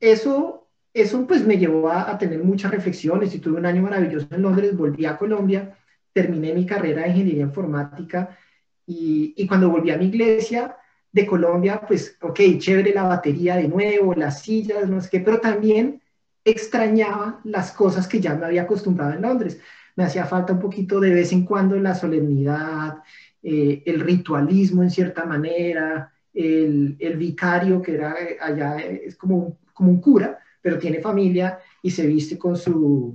eso, 0.00 0.68
eso 0.92 1.26
pues 1.26 1.46
me 1.46 1.58
llevó 1.58 1.88
a, 1.90 2.18
tener 2.18 2.42
muchas 2.42 2.72
reflexiones 2.72 3.34
y 3.34 3.38
tuve 3.38 3.58
un 3.58 3.66
año 3.66 3.82
maravilloso 3.82 4.26
en 4.30 4.42
Londres, 4.42 4.76
volví 4.76 5.06
a 5.06 5.16
Colombia, 5.16 5.78
terminé 6.14 6.54
mi 6.54 6.64
carrera 6.64 7.02
de 7.02 7.10
ingeniería 7.10 7.42
informática 7.42 8.38
y, 8.86 9.34
y 9.36 9.46
cuando 9.46 9.68
volví 9.68 9.90
a 9.90 9.98
mi 9.98 10.06
iglesia 10.06 10.76
de 11.12 11.26
Colombia, 11.26 11.82
pues, 11.86 12.16
ok, 12.22 12.40
chévere 12.58 12.94
la 12.94 13.04
batería 13.04 13.56
de 13.56 13.68
nuevo, 13.68 14.14
las 14.14 14.42
sillas, 14.42 14.88
no 14.88 15.00
sé 15.00 15.10
qué, 15.10 15.20
pero 15.20 15.40
también 15.40 16.00
extrañaba 16.44 17.40
las 17.44 17.72
cosas 17.72 18.08
que 18.08 18.20
ya 18.20 18.34
me 18.34 18.46
había 18.46 18.62
acostumbrado 18.62 19.12
en 19.12 19.22
Londres. 19.22 19.60
Me 19.96 20.04
hacía 20.04 20.26
falta 20.26 20.52
un 20.52 20.60
poquito 20.60 21.00
de 21.00 21.14
vez 21.14 21.32
en 21.32 21.44
cuando 21.44 21.78
la 21.78 21.94
solemnidad, 21.94 22.98
eh, 23.42 23.82
el 23.86 24.00
ritualismo 24.00 24.82
en 24.82 24.90
cierta 24.90 25.24
manera, 25.24 26.12
el, 26.32 26.96
vicario 27.16 27.80
que 27.80 27.94
era 27.94 28.14
eh, 28.20 28.36
allá, 28.40 28.78
es 28.78 29.16
como, 29.16 29.58
como 29.72 29.90
un 29.90 30.00
cura, 30.00 30.40
pero 30.60 30.78
tiene 30.78 31.00
familia 31.00 31.58
y 31.82 31.90
se 31.90 32.06
viste 32.06 32.36
con 32.36 32.56
su, 32.56 33.14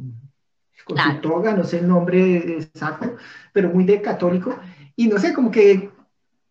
con 0.89 0.97
su 0.97 1.21
toga, 1.21 1.53
no 1.53 1.63
sé 1.63 1.79
el 1.79 1.87
nombre 1.87 2.57
exacto, 2.57 3.15
pero 3.53 3.69
muy 3.69 3.83
de 3.83 4.01
católico. 4.01 4.57
Y 4.95 5.07
no 5.07 5.19
sé, 5.19 5.33
como 5.33 5.51
que 5.51 5.91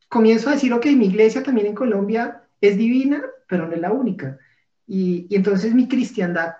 comienzo 0.09 0.49
a 0.49 0.52
decir, 0.52 0.73
ok, 0.73 0.87
mi 0.87 1.07
iglesia 1.07 1.42
también 1.42 1.66
en 1.66 1.75
Colombia 1.75 2.42
es 2.61 2.76
divina, 2.76 3.23
pero 3.49 3.66
no 3.66 3.75
es 3.75 3.80
la 3.80 3.92
única. 3.92 4.38
Y, 4.87 5.26
y 5.28 5.37
entonces 5.37 5.75
mi 5.75 5.88
cristiandad 5.88 6.54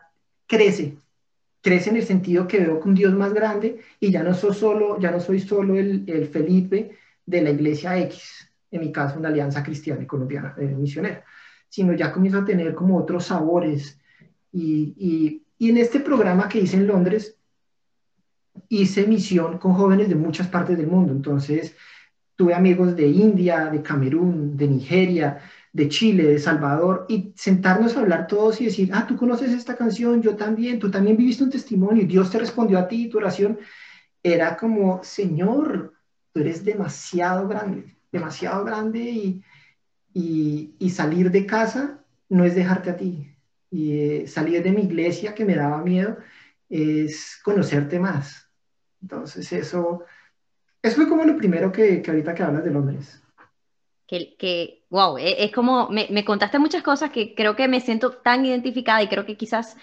crece, 0.47 0.99
crece 1.63 1.91
en 1.91 1.97
el 1.97 2.05
sentido 2.05 2.47
que 2.47 2.59
veo 2.59 2.81
que 2.81 2.89
un 2.89 2.95
Dios 2.95 3.15
más 3.15 3.33
grande 3.33 3.81
y 4.01 4.11
ya 4.11 4.23
no 4.23 4.35
soy 4.35 4.55
solo, 4.55 4.99
ya 4.99 5.11
no 5.11 5.21
soy 5.21 5.41
solo 5.41 5.77
el, 5.77 6.05
el 6.07 6.27
Felipe 6.29 6.97
de 7.25 7.43
la 7.43 7.51
iglesia 7.51 7.99
X, 7.99 8.53
en 8.71 8.81
mi 8.81 8.93
caso 8.93 9.19
una 9.19 9.29
alianza 9.29 9.63
cristiana 9.63 10.03
y 10.03 10.07
colombiana 10.07 10.55
eh, 10.59 10.67
misionera, 10.67 11.25
sino 11.69 11.93
ya 11.93 12.13
comienzo 12.13 12.41
a 12.41 12.45
tener 12.45 12.75
como 12.75 12.99
otros 12.99 13.27
sabores. 13.27 13.99
Y, 14.53 14.95
y, 14.97 15.43
y, 15.59 15.71
en 15.71 15.77
este 15.77 16.01
programa 16.01 16.49
que 16.49 16.59
hice 16.59 16.77
en 16.77 16.87
Londres, 16.87 17.38
hice 18.69 19.07
misión 19.07 19.59
con 19.59 19.75
jóvenes 19.75 20.09
de 20.09 20.15
muchas 20.15 20.49
partes 20.49 20.77
del 20.77 20.87
mundo. 20.87 21.13
Entonces, 21.13 21.75
tuve 22.37 22.55
amigos 22.55 22.95
de 22.95 23.09
India, 23.09 23.67
de 23.67 23.83
Camerún, 23.83 24.57
de 24.57 24.69
Nigeria, 24.69 25.41
de 25.73 25.89
Chile, 25.89 26.25
de 26.25 26.39
Salvador, 26.39 27.07
y 27.09 27.33
sentarnos 27.37 27.97
a 27.97 28.01
hablar 28.01 28.27
todos 28.27 28.61
y 28.61 28.67
decir, 28.67 28.91
ah, 28.93 29.07
tú 29.07 29.17
conoces 29.17 29.53
esta 29.53 29.77
canción, 29.77 30.23
yo 30.23 30.37
también, 30.37 30.79
tú 30.79 30.91
también 30.91 31.17
viviste 31.17 31.45
un 31.45 31.51
testimonio, 31.51 32.03
y 32.03 32.07
Dios 32.07 32.31
te 32.31 32.39
respondió 32.39 32.79
a 32.79 32.89
ti, 32.89 33.09
tu 33.09 33.19
oración, 33.19 33.59
era 34.23 34.57
como, 34.57 35.03
Señor, 35.03 35.95
tú 36.33 36.41
eres 36.41 36.65
demasiado 36.65 37.49
grande, 37.49 37.97
demasiado 38.13 38.65
grande, 38.65 39.01
y, 39.01 39.43
y, 40.79 40.91
salir 40.91 41.31
de 41.31 41.47
casa 41.47 42.05
no 42.29 42.45
es 42.45 42.55
dejarte 42.55 42.91
a 42.91 42.97
ti, 42.97 43.35
y 43.71 43.93
eh, 43.93 44.27
salir 44.27 44.63
de 44.63 44.73
mi 44.73 44.83
iglesia 44.83 45.35
que 45.35 45.45
me 45.45 45.55
daba 45.55 45.83
miedo 45.83 46.17
es 46.69 47.39
conocerte 47.45 47.99
más. 47.99 48.48
Entonces 49.03 49.53
eso, 49.53 50.05
eso 50.83 50.97
fue 50.97 51.09
como 51.09 51.25
lo 51.25 51.37
primero 51.37 51.73
que, 51.73 52.03
que 52.03 52.11
ahorita 52.11 52.35
que 52.35 52.43
hablas 52.43 52.65
de 52.65 52.71
Londres 52.71 53.23
que, 54.09 54.37
que 54.37 54.85
wow, 54.91 55.19
e, 55.19 55.45
es, 55.45 55.53
como, 55.53 55.89
me, 55.91 56.09
me, 56.11 56.25
contaste 56.25 56.59
muchas 56.59 56.83
cosas 56.83 57.11
que 57.11 57.35
creo 57.35 57.55
que 57.55 57.69
me 57.69 57.81
siento 57.81 58.11
tan 58.11 58.45
identificada 58.45 59.03
y 59.03 59.09
creo 59.09 59.27
que 59.27 59.37
quizás 59.37 59.77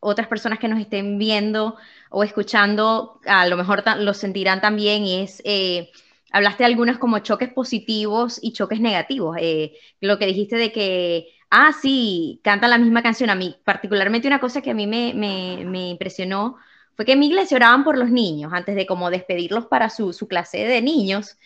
otras 0.00 0.28
personas 0.28 0.58
que 0.58 0.68
nos 0.68 0.80
estén 0.80 1.18
viendo 1.18 1.76
o 2.10 2.24
escuchando 2.24 3.20
a 3.26 3.46
lo 3.46 3.56
mejor 3.56 3.84
lo 3.98 4.14
sentirán 4.14 4.60
también 4.62 5.04
y 5.04 5.20
es, 5.22 5.42
eh, 5.44 5.90
hablaste 6.32 6.62
de 6.64 6.68
algunos 6.68 6.98
como 6.98 7.18
choques 7.20 7.52
positivos 7.52 8.38
y 8.42 8.52
choques 8.52 8.80
negativos. 8.80 9.36
Eh, 9.38 9.74
lo 10.00 10.18
que 10.18 10.26
dijiste 10.26 10.56
de 10.56 10.72
que, 10.72 11.28
ah, 11.50 11.72
sí, 11.80 12.40
cantan 12.42 12.70
la 12.70 12.78
misma 12.78 13.02
canción. 13.02 13.30
A 13.30 13.34
mí, 13.34 13.56
particularmente 13.64 14.28
una 14.28 14.40
cosa 14.40 14.62
que 14.62 14.70
a 14.70 14.74
mí 14.74 14.86
me, 14.86 15.12
me, 15.14 15.64
me 15.66 15.90
impresionó 15.90 16.56
fue 16.96 17.04
que 17.04 17.12
en 17.12 17.20
mi 17.20 17.28
iglesia 17.28 17.56
oraban 17.56 17.84
por 17.84 17.96
los 17.96 18.10
niños 18.10 18.52
antes 18.52 18.74
de 18.74 18.86
como 18.86 19.10
despedirlos 19.10 19.66
para 19.66 19.88
su, 19.88 20.12
su 20.12 20.28
clase 20.28 20.58
de 20.58 20.82
niños. 20.82 21.38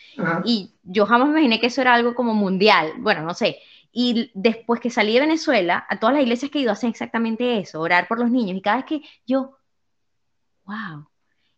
Y 0.45 0.73
yo 0.83 1.07
jamás 1.07 1.29
me 1.29 1.35
imaginé 1.35 1.61
que 1.61 1.69
eso 1.69 1.81
era 1.81 1.95
algo 1.95 2.15
como 2.15 2.35
mundial. 2.35 2.95
Bueno, 2.99 3.23
no 3.23 3.35
sé. 3.35 3.59
Y 3.93 4.33
después 4.35 4.81
que 4.81 4.91
salí 4.91 5.15
de 5.15 5.21
Venezuela, 5.21 5.87
a 5.89 6.01
todas 6.01 6.15
las 6.15 6.25
iglesias 6.25 6.51
que 6.51 6.59
he 6.59 6.63
ido 6.63 6.73
hacen 6.73 6.91
exactamente 6.91 7.59
eso, 7.59 7.81
orar 7.81 8.09
por 8.09 8.19
los 8.19 8.31
niños. 8.31 8.57
Y 8.57 8.61
cada 8.61 8.79
vez 8.79 8.87
que 8.87 9.03
yo, 9.27 9.57
wow. 10.65 11.07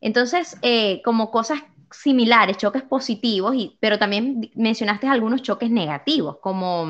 Entonces, 0.01 0.59
eh, 0.61 1.01
como 1.03 1.31
cosas 1.31 1.63
similares, 1.91 2.59
choques 2.59 2.83
positivos, 2.83 3.55
y, 3.55 3.79
pero 3.81 3.99
también 3.99 4.51
mencionaste 4.55 5.09
algunos 5.09 5.43
choques 5.43 5.71
negativos, 5.71 6.37
como, 6.39 6.87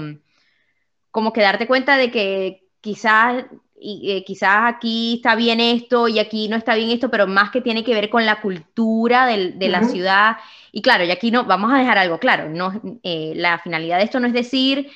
como 1.13 1.33
que 1.33 1.43
darte 1.43 1.69
cuenta 1.69 1.97
de 1.97 2.11
que 2.11 2.67
quizás 2.81 3.45
y 3.79 4.11
eh, 4.13 4.25
quizás 4.25 4.75
aquí 4.75 5.17
está 5.17 5.35
bien 5.35 5.61
esto 5.61 6.09
y 6.09 6.19
aquí 6.19 6.49
no 6.49 6.57
está 6.57 6.75
bien 6.75 6.91
esto, 6.91 7.11
pero 7.11 7.27
más 7.27 7.51
que 7.51 7.61
tiene 7.61 7.85
que 7.85 7.95
ver 7.95 8.09
con 8.09 8.25
la 8.25 8.41
cultura 8.41 9.27
de 9.27 9.69
la 9.69 9.83
ciudad. 9.85 10.37
Y 10.73 10.83
claro, 10.83 11.05
y 11.05 11.11
aquí 11.11 11.31
no, 11.31 11.45
vamos 11.45 11.73
a 11.73 11.79
dejar 11.79 11.99
algo 11.99 12.19
claro, 12.19 12.49
no, 12.49 12.81
eh, 13.03 13.33
la 13.37 13.59
finalidad 13.59 13.99
de 13.99 14.05
esto 14.05 14.21
no 14.21 14.27
es 14.27 14.33
decir 14.33 14.91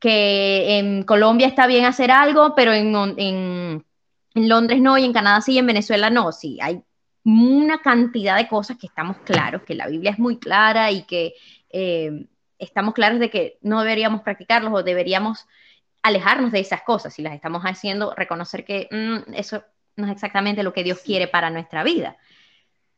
que 0.00 0.78
en 0.78 1.02
Colombia 1.02 1.48
está 1.48 1.66
bien 1.66 1.84
hacer 1.84 2.10
algo, 2.10 2.54
pero 2.54 2.72
en, 2.72 2.94
en, 3.18 3.84
en 4.34 4.48
Londres 4.48 4.80
no, 4.80 4.96
y 4.96 5.04
en 5.04 5.12
Canadá 5.12 5.40
sí, 5.40 5.54
y 5.54 5.58
en 5.58 5.66
Venezuela 5.66 6.08
no, 6.08 6.30
sí, 6.32 6.58
hay 6.60 6.80
una 7.24 7.82
cantidad 7.82 8.36
de 8.36 8.48
cosas 8.48 8.78
que 8.78 8.86
estamos 8.86 9.16
claros, 9.18 9.62
que 9.62 9.74
la 9.74 9.88
Biblia 9.88 10.12
es 10.12 10.18
muy 10.18 10.38
clara 10.38 10.90
y 10.92 11.02
que 11.02 11.34
eh, 11.70 12.26
estamos 12.58 12.94
claros 12.94 13.18
de 13.18 13.30
que 13.30 13.58
no 13.60 13.82
deberíamos 13.82 14.22
practicarlos 14.22 14.72
o 14.72 14.82
deberíamos 14.82 15.46
alejarnos 16.02 16.52
de 16.52 16.60
esas 16.60 16.82
cosas. 16.82 17.14
Si 17.14 17.22
las 17.22 17.34
estamos 17.34 17.62
haciendo, 17.64 18.14
reconocer 18.14 18.64
que 18.64 18.88
mm, 18.90 19.34
eso 19.34 19.62
no 19.96 20.06
es 20.06 20.12
exactamente 20.12 20.62
lo 20.62 20.72
que 20.72 20.84
Dios 20.84 21.00
quiere 21.00 21.28
para 21.28 21.50
nuestra 21.50 21.82
vida. 21.82 22.16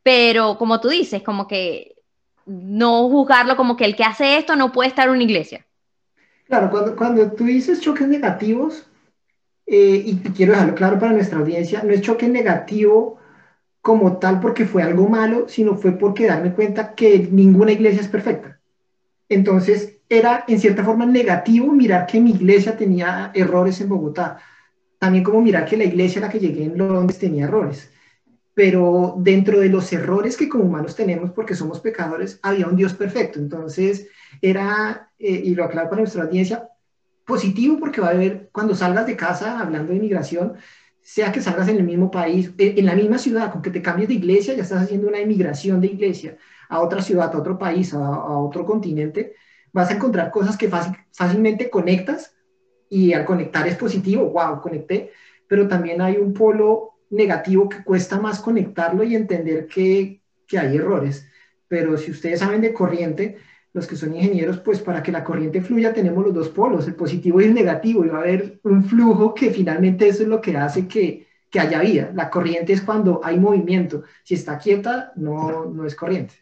Pero 0.03 0.59
como 0.59 0.81
tú 0.81 0.89
dices, 0.89 1.23
como 1.23 1.47
que 1.47 1.97
no 2.47 3.09
juzgarlo 3.09 3.57
como 3.57 3.77
que 3.77 3.85
el 3.85 3.97
que 3.97 4.05
hace 4.05 4.37
esto 4.37 4.57
no 4.57 4.73
puede 4.73 4.89
estar 4.89 5.09
en 5.09 5.15
una 5.15 5.23
iglesia. 5.23 5.67
Claro, 6.47 6.71
cuando, 6.71 6.97
cuando 6.97 7.33
tú 7.33 7.45
dices 7.45 7.81
choques 7.81 8.09
negativos, 8.09 8.87
eh, 9.67 10.03
y 10.05 10.17
quiero 10.33 10.53
dejarlo 10.53 10.75
claro 10.75 10.99
para 10.99 11.13
nuestra 11.13 11.39
audiencia, 11.39 11.83
no 11.85 11.93
es 11.93 12.01
choque 12.01 12.29
negativo 12.29 13.19
como 13.81 14.19
tal 14.19 14.41
porque 14.41 14.67
fue 14.67 14.83
algo 14.83 15.09
malo, 15.09 15.49
sino 15.49 15.77
fue 15.77 15.93
porque 15.93 16.27
darme 16.27 16.53
cuenta 16.53 16.95
que 16.95 17.29
ninguna 17.31 17.73
iglesia 17.73 18.01
es 18.01 18.09
perfecta. 18.09 18.60
Entonces, 19.31 20.01
era 20.09 20.45
en 20.49 20.59
cierta 20.59 20.85
forma 20.85 21.07
negativo 21.07 21.73
mirar 21.73 22.05
que 22.05 22.21
mi 22.21 22.33
iglesia 22.33 22.77
tenía 22.77 23.31
errores 23.33 23.81
en 23.81 23.89
Bogotá. 23.89 24.39
También 24.99 25.23
como 25.23 25.41
mirar 25.41 25.65
que 25.65 25.77
la 25.77 25.85
iglesia 25.85 26.21
a 26.21 26.27
la 26.27 26.33
que 26.33 26.41
llegué 26.41 26.65
en 26.65 26.77
Londres 26.77 27.21
tenía 27.21 27.45
errores. 27.45 27.93
Pero 28.55 29.15
dentro 29.19 29.61
de 29.61 29.69
los 29.69 29.91
errores 29.93 30.37
que 30.37 30.49
como 30.49 30.65
humanos 30.65 30.97
tenemos, 30.97 31.31
porque 31.31 31.55
somos 31.55 31.79
pecadores, 31.79 32.41
había 32.43 32.67
un 32.67 32.75
Dios 32.75 32.93
perfecto. 32.93 33.39
Entonces, 33.39 34.09
era, 34.43 35.13
eh, 35.17 35.43
y 35.45 35.55
lo 35.55 35.65
aclaro 35.65 35.89
para 35.89 36.03
nuestra 36.03 36.25
audiencia, 36.25 36.69
positivo 37.25 37.79
porque 37.79 38.01
va 38.01 38.09
a 38.09 38.11
haber, 38.11 38.49
cuando 38.51 38.75
salgas 38.75 39.07
de 39.07 39.17
casa 39.17 39.61
hablando 39.61 39.93
de 39.93 39.99
inmigración, 39.99 40.55
sea 41.01 41.31
que 41.31 41.41
salgas 41.41 41.69
en 41.69 41.77
el 41.77 41.85
mismo 41.85 42.11
país, 42.11 42.51
eh, 42.59 42.75
en 42.77 42.87
la 42.87 42.97
misma 42.97 43.19
ciudad, 43.19 43.53
con 43.53 43.63
que 43.63 43.71
te 43.71 43.81
cambies 43.81 44.09
de 44.09 44.15
iglesia, 44.15 44.55
ya 44.55 44.63
estás 44.63 44.83
haciendo 44.83 45.07
una 45.07 45.21
inmigración 45.21 45.81
de 45.81 45.87
iglesia 45.87 46.37
a 46.71 46.81
otra 46.81 47.03
ciudad, 47.03 47.35
a 47.35 47.39
otro 47.39 47.59
país, 47.59 47.93
a, 47.93 47.99
a 47.99 48.39
otro 48.39 48.65
continente, 48.65 49.35
vas 49.73 49.91
a 49.91 49.95
encontrar 49.95 50.31
cosas 50.31 50.57
que 50.57 50.71
fácilmente 51.13 51.69
conectas 51.69 52.35
y 52.89 53.13
al 53.13 53.25
conectar 53.25 53.67
es 53.67 53.77
positivo, 53.77 54.31
wow, 54.31 54.61
conecté, 54.61 55.13
pero 55.47 55.69
también 55.69 56.01
hay 56.01 56.17
un 56.17 56.33
polo 56.33 56.95
negativo 57.11 57.69
que 57.69 57.85
cuesta 57.85 58.21
más 58.21 58.41
conectarlo 58.41 59.05
y 59.05 59.15
entender 59.15 59.67
que, 59.67 60.23
que 60.47 60.59
hay 60.59 60.77
errores. 60.77 61.27
Pero 61.69 61.97
si 61.97 62.11
ustedes 62.11 62.41
saben 62.41 62.61
de 62.61 62.73
corriente, 62.73 63.37
los 63.73 63.87
que 63.87 63.97
son 63.97 64.15
ingenieros, 64.15 64.59
pues 64.59 64.81
para 64.81 65.03
que 65.03 65.13
la 65.13 65.23
corriente 65.23 65.61
fluya 65.61 65.93
tenemos 65.93 66.25
los 66.25 66.35
dos 66.35 66.49
polos, 66.49 66.89
el 66.89 66.97
positivo 66.97 67.41
y 67.41 67.45
el 67.45 67.55
negativo, 67.55 68.05
y 68.05 68.09
va 68.09 68.19
a 68.19 68.23
haber 68.23 68.61
un 68.65 68.85
flujo 68.85 69.35
que 69.35 69.51
finalmente 69.51 70.09
eso 70.09 70.23
es 70.23 70.29
lo 70.29 70.41
que 70.41 70.57
hace 70.57 70.89
que, 70.89 71.29
que 71.49 71.61
haya 71.61 71.81
vida. 71.81 72.11
La 72.15 72.31
corriente 72.31 72.73
es 72.73 72.83
cuando 72.83 73.21
hay 73.23 73.39
movimiento, 73.39 74.03
si 74.25 74.35
está 74.35 74.59
quieta, 74.59 75.13
no, 75.15 75.67
no 75.67 75.87
es 75.87 75.95
corriente. 75.95 76.35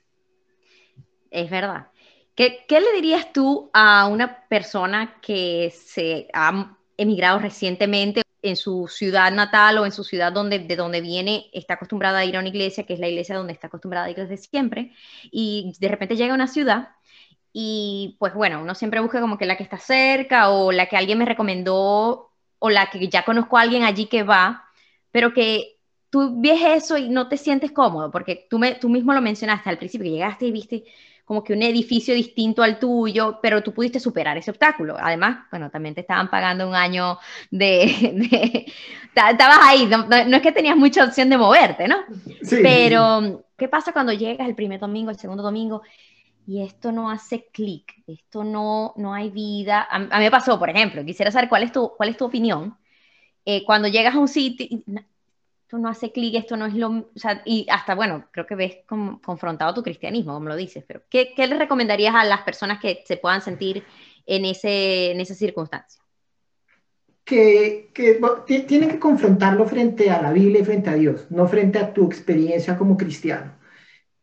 Es 1.31 1.51
verdad. 1.51 1.89
¿Qué, 2.35 2.65
le 2.69 2.93
dirías 2.95 3.33
tú 3.33 3.69
a 3.73 4.07
una 4.07 4.45
persona 4.49 5.17
que 5.21 5.73
se 5.77 6.29
ha 6.33 6.77
emigrado 6.97 7.41
recientemente 7.41 8.23
en 8.43 8.55
su 8.55 8.87
ciudad 8.87 9.33
natal 9.33 9.79
o 9.79 9.87
en 9.87 9.91
su 9.91 10.05
ciudad 10.05 10.33
donde, 10.33 10.61
de 10.61 10.77
donde 10.77 11.01
viene, 11.01 11.51
está 11.53 11.75
acostumbrada 11.75 12.21
a 12.21 12.25
ir 12.25 12.37
a 12.37 12.41
una 12.41 12.49
iglesia, 12.49 12.87
que 12.87 12.95
es 12.95 13.01
la 13.01 13.09
iglesia 13.09 13.37
donde 13.37 13.53
está 13.53 13.67
acostumbrada 13.67 14.07
a 14.07 14.11
ir 14.11 14.17
desde 14.17 14.37
siempre, 14.37 14.93
y 15.33 15.73
de 15.81 15.89
repente 15.89 16.17
llega 16.17 16.33
a 16.33 16.37
una 16.37 16.47
ciudad 16.47 16.91
y 17.53 18.17
pues 18.21 18.35
bueno, 18.35 18.63
uno 18.63 18.75
siempre 18.77 19.01
busca 19.01 19.21
como 19.21 19.37
que 19.37 19.47
la 19.47 19.57
que 19.57 19.65
está 19.65 19.79
cerca 19.79 20.51
o 20.51 20.71
la 20.71 20.87
que 20.87 20.97
alguien 20.97 21.19
me 21.19 21.25
recomendó 21.25 22.31
o 22.61 22.71
la 22.71 22.89
que 22.91 23.09
ya 23.09 23.25
conozco 23.25 23.59
a 23.59 23.63
alguien 23.63 23.83
allí 23.83 24.07
que 24.07 24.23
va, 24.23 24.65
pero 25.11 25.33
que 25.33 25.79
tú 26.11 26.41
ves 26.41 26.61
eso 26.63 26.99
y 26.99 27.09
no 27.09 27.29
te 27.29 27.37
sientes 27.37 27.73
cómodo, 27.73 28.11
porque 28.13 28.47
tú, 28.49 28.59
me, 28.61 28.77
tú 28.77 28.89
mismo 28.89 29.13
lo 29.13 29.21
mencionaste 29.21 29.71
al 29.71 29.79
principio, 29.79 30.05
que 30.05 30.11
llegaste 30.13 30.47
y 30.47 30.53
viste 30.53 30.85
como 31.29 31.45
que 31.45 31.53
un 31.53 31.63
edificio 31.63 32.15
distinto 32.15 32.63
al 32.63 32.79
tuyo, 32.79 33.39
pero 33.43 33.63
tú 33.63 33.75
pudiste 33.75 34.01
superar 34.01 34.39
ese 34.39 34.51
obstáculo. 34.51 34.97
Además, 34.99 35.45
bueno, 35.51 35.69
también 35.69 35.95
te 35.95 36.01
estaban 36.01 36.31
pagando 36.31 36.67
un 36.67 36.75
año 36.75 37.19
de... 37.51 38.65
estabas 39.15 39.59
ahí, 39.61 39.85
no, 39.85 40.09
es 40.09 40.43
que 40.43 40.53
tenías 40.53 40.75
mucha 40.75 41.05
opción 41.05 41.29
de 41.29 41.37
moverte, 41.37 41.87
¿no? 41.87 41.97
Sí. 42.43 42.61
Pero, 42.63 43.45
¿qué 43.59 43.69
pasa 43.69 43.93
cuando 43.93 44.15
llegas 44.15 44.49
el 44.49 44.55
primer 44.55 44.81
domingo, 44.81 45.11
el 45.11 45.19
segundo 45.19 45.43
domingo? 45.43 45.83
Y 46.47 46.63
esto 46.63 46.93
no 46.93 47.11
hace 47.11 47.49
clic, 47.53 48.03
esto 48.07 48.43
no, 48.43 48.95
no 48.97 49.13
hay 49.13 49.29
vida. 49.29 49.87
A, 49.91 49.99
mí 49.99 50.09
me 50.11 50.31
pasó, 50.31 50.59
por 50.59 50.71
ejemplo, 50.71 51.05
quisiera 51.05 51.31
saber 51.31 51.51
cuál 51.51 51.65
es 51.65 51.73
tu, 51.73 51.93
cuál 51.95 52.09
es 52.09 52.17
tu 52.17 52.25
opinión. 52.25 52.75
eh, 53.45 53.65
cuando 53.67 53.89
llegas 53.89 54.15
a 54.15 54.19
un 54.19 54.29
sitio, 54.29 54.67
esto 55.69 55.77
no 55.77 55.91
hace 55.91 56.13
clic, 56.13 56.35
esto 56.35 56.57
no 56.57 56.65
es 56.65 56.73
lo... 56.73 56.89
O 56.89 57.11
y 57.45 57.67
hasta, 57.71 57.95
bueno, 57.95 58.25
creo 58.31 58.47
que 58.47 58.55
ves 58.55 58.79
confrontado 58.87 59.75
tu 59.75 59.83
cristianismo, 59.83 60.33
como 60.33 60.49
lo 60.49 60.57
dices, 60.57 60.83
pero 60.89 61.03
¿qué, 61.11 61.35
¿qué, 61.37 61.47
le 61.47 61.59
recomendarías 61.59 62.15
a 62.15 62.25
las 62.25 62.41
personas 62.41 62.81
que 62.81 63.03
se 63.05 63.19
puedan 63.19 63.43
sentir 63.43 63.85
en, 64.25 64.47
ese, 64.47 65.11
en 65.11 65.21
esa 65.21 65.35
circunstancia? 65.35 66.01
Que, 67.23 67.91
que 67.93 68.19
tienen 68.67 68.93
que 68.93 68.99
confrontarlo 68.99 69.67
frente 69.67 70.11
a 70.11 70.23
la 70.23 70.33
Biblia 70.33 70.63
y 70.63 70.65
frente 70.65 70.89
a 70.89 70.95
Dios, 70.95 71.27
no 71.29 71.47
frente 71.47 71.79
a 71.79 71.93
tu 71.93 72.07
experiencia 72.07 72.79
como 72.79 72.97
cristiano. 72.97 73.53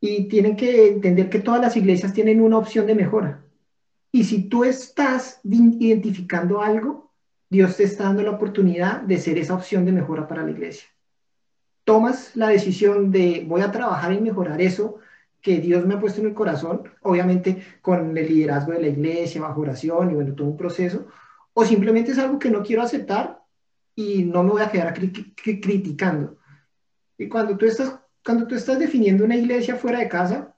Y 0.02 0.28
tienen 0.28 0.56
que 0.56 0.88
entender 0.88 1.30
que 1.30 1.42
todas 1.42 1.62
las 1.62 1.78
iglesias 1.78 2.12
tienen 2.12 2.42
una 2.42 2.58
opción 2.58 2.88
de 2.88 2.96
mejora. 2.96 3.46
Y 4.12 4.24
si 4.24 4.50
tú 4.50 4.64
estás 4.64 5.42
identificando 5.44 6.64
algo, 6.64 7.14
Dios 7.52 7.78
te 7.78 7.84
está 7.84 8.06
dando 8.06 8.24
la 8.24 8.32
oportunidad 8.32 9.02
de 9.02 9.20
ser 9.20 9.38
esa 9.38 9.54
opción 9.54 9.86
de 9.86 9.92
mejora 9.92 10.28
para 10.28 10.42
la 10.42 10.50
iglesia 10.50 10.90
tomas 11.86 12.36
la 12.36 12.50
decisión 12.50 13.12
de 13.12 13.46
voy 13.48 13.62
a 13.62 13.72
trabajar 13.72 14.12
y 14.12 14.20
mejorar 14.20 14.62
eso 14.62 14.98
que 15.42 15.60
Dios 15.60 15.86
me 15.86 15.94
ha 15.94 16.00
puesto 16.00 16.20
en 16.20 16.28
el 16.28 16.34
corazón, 16.34 16.90
obviamente 17.04 17.64
con 17.82 18.18
el 18.18 18.28
liderazgo 18.28 18.72
de 18.74 18.82
la 18.82 18.88
iglesia, 18.88 19.42
bajo 19.42 19.62
oración 19.62 20.10
y 20.10 20.16
bueno, 20.16 20.34
todo 20.34 20.48
un 20.48 20.58
proceso, 20.58 21.08
o 21.54 21.64
simplemente 21.64 22.12
es 22.12 22.18
algo 22.18 22.40
que 22.40 22.50
no 22.50 22.64
quiero 22.64 22.82
aceptar 22.82 23.40
y 23.94 24.24
no 24.24 24.44
me 24.44 24.52
voy 24.52 24.64
a 24.64 24.72
quedar 24.72 24.94
criticando. 24.96 26.38
Y 27.18 27.30
cuando 27.30 27.56
tú 27.56 27.68
estás, 27.68 28.00
cuando 28.26 28.48
tú 28.48 28.56
estás 28.56 28.80
definiendo 28.80 29.24
una 29.24 29.38
iglesia 29.38 29.76
fuera 29.76 30.00
de 30.00 30.10
casa, 30.10 30.56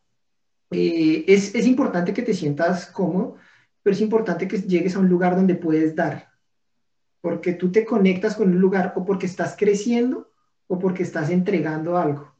eh, 0.71 1.25
es, 1.27 1.53
es 1.53 1.67
importante 1.67 2.13
que 2.13 2.23
te 2.23 2.33
sientas 2.33 2.87
cómodo, 2.87 3.35
pero 3.83 3.93
es 3.93 4.01
importante 4.01 4.47
que 4.47 4.61
llegues 4.61 4.95
a 4.95 4.99
un 4.99 5.09
lugar 5.09 5.35
donde 5.35 5.55
puedes 5.55 5.93
dar, 5.95 6.29
porque 7.19 7.53
tú 7.53 7.73
te 7.73 7.85
conectas 7.85 8.35
con 8.35 8.49
un 8.49 8.59
lugar 8.59 8.93
o 8.95 9.03
porque 9.03 9.25
estás 9.25 9.55
creciendo 9.57 10.31
o 10.67 10.79
porque 10.79 11.03
estás 11.03 11.29
entregando 11.29 11.97
algo. 11.97 12.33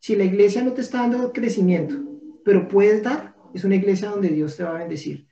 Si 0.00 0.16
la 0.16 0.24
iglesia 0.24 0.62
no 0.62 0.72
te 0.72 0.80
está 0.80 0.98
dando 0.98 1.32
crecimiento, 1.32 1.94
pero 2.44 2.68
puedes 2.68 3.02
dar, 3.02 3.34
es 3.54 3.64
una 3.64 3.76
iglesia 3.76 4.10
donde 4.10 4.28
Dios 4.28 4.56
te 4.56 4.64
va 4.64 4.70
a 4.70 4.78
bendecir. 4.78 5.26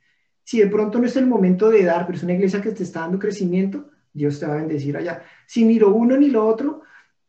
Si 0.45 0.59
de 0.59 0.67
pronto 0.67 0.99
no 0.99 1.07
es 1.07 1.17
el 1.17 1.27
momento 1.27 1.71
de 1.71 1.85
dar, 1.85 2.07
pero 2.07 2.17
es 2.17 2.25
una 2.25 2.33
iglesia 2.33 2.61
que 2.61 2.73
te 2.73 2.83
está 2.83 3.01
dando 3.01 3.19
crecimiento, 3.19 3.91
Dios 4.13 4.39
te 4.41 4.47
va 4.47 4.55
a 4.55 4.59
bendecir 4.59 4.97
allá. 4.97 5.23
Si 5.47 5.65
ni 5.65 5.79
lo 5.79 5.95
uno 5.95 6.17
ni 6.17 6.29
lo 6.29 6.47
otro, 6.47 6.83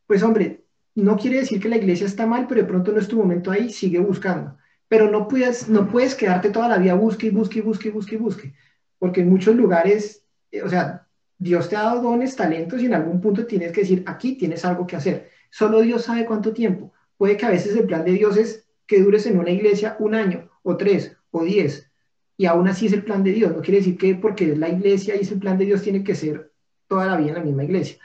pues 0.07 0.23
hombre, 0.23 0.63
no 0.95 1.17
quiere 1.17 1.39
decir 1.39 1.59
que 1.59 1.69
la 1.69 1.77
iglesia 1.77 2.05
está 2.05 2.25
mal, 2.25 2.47
pero 2.47 2.61
de 2.61 2.67
pronto 2.67 2.91
no 2.91 2.99
es 2.99 3.07
tu 3.07 3.17
momento 3.17 3.51
ahí, 3.51 3.69
sigue 3.69 3.99
buscando. 3.99 4.57
Pero 4.87 5.09
no 5.09 5.27
puedes, 5.27 5.69
no 5.69 5.87
puedes 5.89 6.15
quedarte 6.15 6.49
toda 6.49 6.67
la 6.67 6.77
vida 6.77 6.93
busque 6.93 7.27
y 7.27 7.31
busque 7.31 7.59
y 7.59 7.61
busque 7.61 7.87
y 7.87 7.91
busque 7.91 8.15
y 8.15 8.17
busque, 8.17 8.53
porque 8.99 9.21
en 9.21 9.29
muchos 9.29 9.55
lugares, 9.55 10.23
eh, 10.51 10.61
o 10.61 10.69
sea, 10.69 11.02
Dios 11.43 11.67
te 11.67 11.75
ha 11.75 11.83
dado 11.83 12.01
dones, 12.01 12.37
talentos 12.37 12.81
y 12.81 12.85
en 12.85 12.93
algún 12.93 13.19
punto 13.19 13.45
tienes 13.45 13.73
que 13.73 13.81
decir, 13.81 14.03
aquí 14.07 14.37
tienes 14.37 14.63
algo 14.63 14.87
que 14.87 14.95
hacer. 14.95 15.29
Solo 15.49 15.81
Dios 15.81 16.05
sabe 16.05 16.25
cuánto 16.25 16.53
tiempo. 16.53 16.93
Puede 17.17 17.35
que 17.35 17.45
a 17.45 17.49
veces 17.49 17.75
el 17.75 17.85
plan 17.85 18.05
de 18.05 18.13
Dios 18.13 18.37
es 18.37 18.65
que 18.87 19.01
dures 19.01 19.25
en 19.25 19.37
una 19.37 19.49
iglesia 19.49 19.97
un 19.99 20.15
año 20.15 20.49
o 20.63 20.77
tres 20.77 21.17
o 21.31 21.43
diez. 21.43 21.91
Y 22.37 22.45
aún 22.45 22.69
así 22.69 22.85
es 22.85 22.93
el 22.93 23.03
plan 23.03 23.23
de 23.23 23.33
Dios. 23.33 23.53
No 23.53 23.61
quiere 23.61 23.79
decir 23.79 23.97
que 23.97 24.15
porque 24.15 24.53
es 24.53 24.57
la 24.57 24.69
iglesia 24.69 25.15
y 25.17 25.19
es 25.19 25.31
el 25.31 25.39
plan 25.39 25.57
de 25.57 25.65
Dios 25.65 25.81
tiene 25.81 26.01
que 26.03 26.15
ser 26.15 26.53
toda 26.87 27.07
la 27.07 27.17
vida 27.17 27.29
en 27.29 27.35
la 27.35 27.43
misma 27.43 27.65
iglesia. 27.65 27.97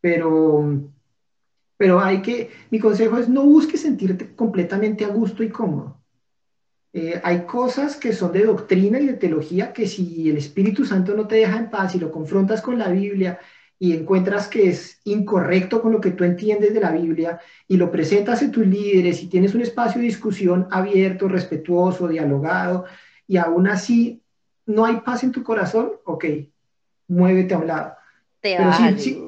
Pero, 0.00 0.88
pero 1.76 2.00
hay 2.00 2.22
que, 2.22 2.50
mi 2.70 2.78
consejo 2.78 3.18
es 3.18 3.28
no 3.28 3.44
busques 3.44 3.82
sentirte 3.82 4.32
completamente 4.36 5.04
a 5.04 5.08
gusto 5.08 5.42
y 5.42 5.48
cómodo. 5.48 6.00
Eh, 6.98 7.20
hay 7.22 7.42
cosas 7.42 7.94
que 7.96 8.14
son 8.14 8.32
de 8.32 8.46
doctrina 8.46 8.98
y 8.98 9.04
de 9.04 9.12
teología 9.12 9.74
que 9.74 9.86
si 9.86 10.30
el 10.30 10.38
Espíritu 10.38 10.86
Santo 10.86 11.14
no 11.14 11.26
te 11.26 11.34
deja 11.34 11.58
en 11.58 11.68
paz 11.68 11.94
y 11.94 11.98
lo 11.98 12.10
confrontas 12.10 12.62
con 12.62 12.78
la 12.78 12.88
Biblia 12.88 13.38
y 13.78 13.92
encuentras 13.92 14.48
que 14.48 14.70
es 14.70 14.98
incorrecto 15.04 15.82
con 15.82 15.92
lo 15.92 16.00
que 16.00 16.12
tú 16.12 16.24
entiendes 16.24 16.72
de 16.72 16.80
la 16.80 16.92
Biblia 16.92 17.38
y 17.68 17.76
lo 17.76 17.90
presentas 17.90 18.42
a 18.42 18.50
tus 18.50 18.66
líderes 18.66 19.22
y 19.22 19.26
tienes 19.26 19.54
un 19.54 19.60
espacio 19.60 20.00
de 20.00 20.06
discusión 20.06 20.68
abierto, 20.70 21.28
respetuoso, 21.28 22.08
dialogado 22.08 22.86
y 23.28 23.36
aún 23.36 23.68
así 23.68 24.22
no 24.64 24.86
hay 24.86 24.96
paz 25.00 25.22
en 25.22 25.32
tu 25.32 25.42
corazón, 25.42 25.92
ok, 26.06 26.24
muévete 27.08 27.52
a 27.52 27.58
un 27.58 27.66
lado. 27.66 27.92
pero 28.40 28.72
sí, 28.96 29.22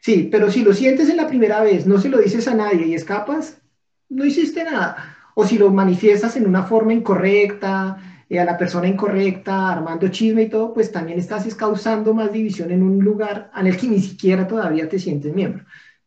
sí, 0.00 0.28
pero 0.28 0.50
si 0.50 0.64
lo 0.64 0.72
sientes 0.72 1.08
en 1.08 1.18
la 1.18 1.28
primera 1.28 1.60
vez, 1.60 1.86
no 1.86 2.00
se 2.00 2.08
lo 2.08 2.18
dices 2.18 2.48
a 2.48 2.54
nadie 2.54 2.88
y 2.88 2.94
escapas, 2.94 3.62
no 4.08 4.24
hiciste 4.24 4.64
nada 4.64 5.18
o 5.40 5.46
si 5.46 5.56
lo 5.56 5.70
manifiestas 5.70 6.36
en 6.36 6.46
una 6.46 6.64
forma 6.64 6.92
incorrecta, 6.92 7.96
eh, 8.28 8.38
a 8.38 8.44
la 8.44 8.58
persona 8.58 8.86
incorrecta, 8.86 9.72
armando 9.72 10.08
chisme 10.08 10.42
y 10.42 10.50
todo, 10.50 10.74
pues 10.74 10.92
también 10.92 11.18
estás 11.18 11.54
causando 11.54 12.12
más 12.12 12.30
división 12.30 12.70
en 12.70 12.82
un 12.82 13.02
lugar 13.02 13.50
en 13.56 13.66
el 13.66 13.76
que 13.78 13.88
ni 13.88 14.00
siquiera 14.00 14.46
todavía 14.46 14.86
te 14.86 14.98
sientes 14.98 15.34
miembro. 15.34 15.64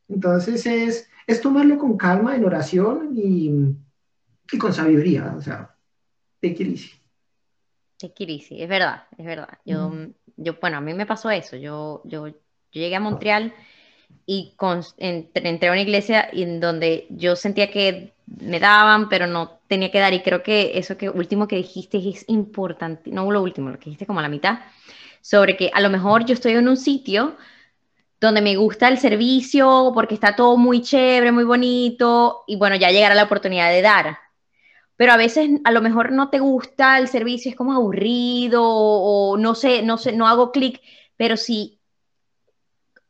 Entonces 0.07 0.67
es, 0.67 1.09
es 1.25 1.41
tomarlo 1.41 1.79
con 1.79 1.97
calma, 1.97 2.35
en 2.35 2.45
oración 2.45 3.09
y, 3.15 3.51
y 4.51 4.57
con 4.59 4.71
sabiduría, 4.71 5.33
o 5.35 5.41
sea, 5.41 5.75
te 6.39 6.49
easy. 6.49 6.91
Take 7.97 8.39
es 8.51 8.69
verdad, 8.69 9.05
es 9.17 9.25
verdad. 9.25 9.57
Yo, 9.65 9.91
yo, 10.37 10.57
bueno, 10.61 10.77
a 10.77 10.81
mí 10.81 10.93
me 10.93 11.07
pasó 11.07 11.31
eso, 11.31 11.55
yo, 11.55 12.03
yo, 12.05 12.27
yo 12.27 12.35
llegué 12.71 12.95
a 12.95 12.99
Montreal 12.99 13.51
y 14.27 14.53
entré 14.97 15.69
a 15.69 15.71
una 15.71 15.81
iglesia 15.81 16.29
en 16.31 16.59
donde 16.59 17.07
yo 17.09 17.35
sentía 17.35 17.71
que 17.71 18.13
me 18.39 18.59
daban, 18.59 19.09
pero 19.09 19.27
no 19.27 19.59
tenía 19.67 19.91
que 19.91 19.99
dar. 19.99 20.13
Y 20.13 20.21
creo 20.21 20.43
que 20.43 20.77
eso 20.77 20.97
que 20.97 21.09
último 21.09 21.47
que 21.47 21.57
dijiste 21.57 21.97
es 21.97 22.25
importante, 22.27 23.11
no 23.11 23.29
lo 23.31 23.41
último, 23.41 23.69
lo 23.69 23.79
que 23.79 23.85
dijiste 23.85 24.05
como 24.05 24.19
a 24.19 24.23
la 24.23 24.29
mitad, 24.29 24.59
sobre 25.21 25.55
que 25.57 25.71
a 25.73 25.81
lo 25.81 25.89
mejor 25.89 26.25
yo 26.25 26.33
estoy 26.33 26.53
en 26.53 26.67
un 26.67 26.77
sitio 26.77 27.35
donde 28.19 28.41
me 28.41 28.55
gusta 28.55 28.87
el 28.87 28.97
servicio 28.97 29.91
porque 29.93 30.15
está 30.15 30.35
todo 30.35 30.57
muy 30.57 30.81
chévere, 30.81 31.31
muy 31.31 31.43
bonito, 31.43 32.43
y 32.47 32.55
bueno, 32.55 32.75
ya 32.77 32.89
llegará 32.91 33.15
la 33.15 33.23
oportunidad 33.23 33.69
de 33.69 33.81
dar. 33.81 34.17
Pero 34.95 35.11
a 35.11 35.17
veces 35.17 35.49
a 35.65 35.71
lo 35.71 35.81
mejor 35.81 36.11
no 36.11 36.29
te 36.29 36.39
gusta 36.39 36.97
el 36.99 37.07
servicio, 37.09 37.49
es 37.49 37.57
como 37.57 37.73
aburrido 37.73 38.61
o, 38.63 39.37
no 39.37 39.55
sé, 39.55 39.81
no 39.81 39.97
sé, 39.97 40.13
no 40.13 40.27
hago 40.27 40.51
clic, 40.51 40.81
pero 41.17 41.35
si 41.35 41.81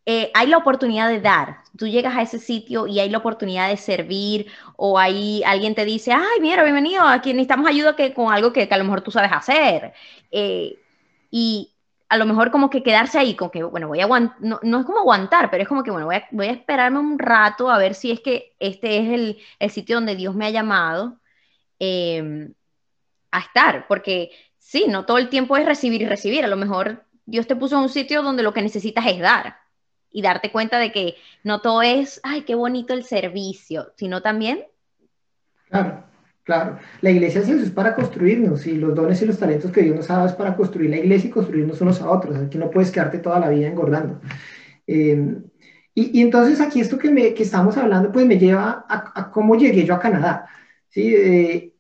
eh, 0.05 0.31
hay 0.33 0.47
la 0.47 0.57
oportunidad 0.57 1.07
de 1.09 1.21
dar. 1.21 1.59
Tú 1.77 1.87
llegas 1.87 2.15
a 2.15 2.21
ese 2.21 2.39
sitio 2.39 2.87
y 2.87 2.99
hay 2.99 3.09
la 3.09 3.19
oportunidad 3.19 3.69
de 3.69 3.77
servir 3.77 4.47
o 4.75 4.99
ahí 4.99 5.41
alguien 5.45 5.75
te 5.75 5.85
dice, 5.85 6.11
ay, 6.11 6.41
mira, 6.41 6.63
bienvenido, 6.63 7.03
aquí 7.03 7.33
necesitamos 7.33 7.69
ayuda 7.69 7.95
que, 7.95 8.13
con 8.13 8.33
algo 8.33 8.51
que, 8.51 8.67
a 8.69 8.77
lo 8.77 8.83
mejor 8.83 9.01
tú 9.01 9.11
sabes 9.11 9.31
hacer. 9.31 9.93
Eh, 10.31 10.77
y 11.31 11.71
a 12.09 12.17
lo 12.17 12.25
mejor 12.25 12.51
como 12.51 12.69
que 12.69 12.83
quedarse 12.83 13.17
ahí, 13.17 13.35
con 13.35 13.49
que, 13.49 13.63
bueno, 13.63 13.87
voy 13.87 14.01
a 14.01 14.03
aguantar, 14.03 14.37
no, 14.41 14.79
es 14.79 14.85
como 14.85 14.99
aguantar, 14.99 15.49
pero 15.49 15.63
es 15.63 15.69
como 15.69 15.83
que, 15.83 15.91
bueno, 15.91 16.05
voy 16.07 16.15
a, 16.17 16.27
voy 16.31 16.47
esperarme 16.47 16.99
un 16.99 17.17
rato 17.17 17.69
a 17.71 17.77
ver 17.77 17.95
si 17.95 18.11
es 18.11 18.19
que 18.19 18.55
este 18.59 18.97
es 18.99 19.09
el, 19.09 19.39
el 19.59 19.69
sitio 19.71 19.95
donde 19.95 20.15
Dios 20.15 20.35
me 20.35 20.45
ha 20.45 20.49
llamado 20.51 21.19
em, 21.79 22.53
a 23.31 23.39
estar, 23.39 23.87
porque 23.87 24.31
sí, 24.59 24.85
no 24.89 25.05
todo 25.05 25.17
el 25.17 25.29
tiempo 25.29 25.57
es 25.57 25.65
recibir 25.65 26.01
y 26.03 26.05
recibir, 26.07 26.43
a 26.45 26.47
lo 26.47 26.57
mejor 26.57 27.05
Dios 27.25 27.47
te 27.47 27.55
puso 27.55 27.77
en 27.77 27.83
un 27.83 27.89
sitio 27.89 28.21
donde 28.23 28.43
lo 28.43 28.53
que 28.53 28.61
necesitas 28.61 29.05
es 29.07 29.19
dar 29.19 29.62
y 30.13 30.21
darte 30.21 30.51
cuenta 30.51 30.79
de 30.79 30.91
que 30.91 31.15
no 31.43 31.59
todo 31.59 31.81
es, 31.81 32.21
ay, 32.23 32.43
qué 32.43 32.55
bonito 32.55 32.93
el 32.93 33.03
servicio, 33.03 33.91
sino 33.97 34.21
también... 34.21 34.63
Claro, 35.69 36.03
claro. 36.43 36.77
La 37.01 37.09
iglesia 37.09 37.41
es 37.41 37.71
para 37.71 37.95
construirnos 37.95 38.65
y 38.67 38.75
los 38.75 38.93
dones 38.93 39.21
y 39.21 39.25
los 39.25 39.39
talentos 39.39 39.71
que 39.71 39.81
Dios 39.81 39.95
nos 39.95 40.09
ha 40.09 40.17
dado 40.17 40.27
es 40.27 40.33
para 40.33 40.55
construir 40.55 40.91
la 40.91 40.97
iglesia 40.97 41.27
y 41.27 41.31
construirnos 41.31 41.81
unos 41.81 41.99
a 41.99 42.11
otros. 42.11 42.37
Aquí 42.37 42.59
no 42.59 42.69
puedes 42.69 42.91
quedarte 42.91 43.17
toda 43.17 43.39
la 43.39 43.49
vida 43.49 43.67
engordando. 43.67 44.21
Em, 44.85 45.43
y, 45.95 46.21
entonces 46.21 46.61
aquí 46.61 46.79
esto 46.79 46.97
que, 46.97 47.09
me, 47.09 47.33
que 47.33 47.43
estamos 47.43 47.75
hablando 47.77 48.11
pues 48.11 48.25
me 48.25 48.37
lleva 48.37 48.85
a, 48.87 49.31
cómo 49.31 49.55
llegué 49.55 49.83
yo 49.83 49.95
a 49.95 49.99
Canadá. 49.99 50.47
¿sí? 50.89 51.71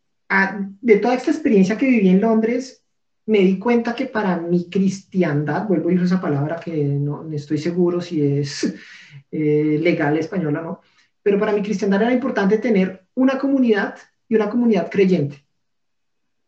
de 0.81 0.97
toda 0.97 1.13
esta 1.13 1.29
experiencia 1.29 1.77
que 1.77 1.85
viví 1.85 2.09
en 2.09 2.21
Londres, 2.21 2.82
me 3.25 3.39
di 3.39 3.57
cuenta 3.57 3.95
que 3.95 4.07
para 4.07 4.37
mi 4.37 4.69
cristiandad, 4.69 5.67
vuelvo 5.67 5.89
a 5.89 5.93
usar 5.93 6.05
esa 6.05 6.21
palabra 6.21 6.57
que 6.57 6.71
no, 6.83 7.29
estoy 7.31 7.57
seguro 7.57 8.01
si 8.01 8.21
es 8.21 8.75
eh, 9.31 9.79
legal 9.81 10.17
española 10.17 10.59
o 10.61 10.63
no, 10.63 10.81
pero 11.21 11.39
para 11.39 11.53
mi 11.53 11.61
cristiandad 11.61 12.01
era 12.01 12.13
importante 12.13 12.57
tener 12.57 13.05
una 13.15 13.37
comunidad 13.37 13.95
y 14.27 14.35
una 14.35 14.49
comunidad 14.49 14.89
creyente. 14.89 15.45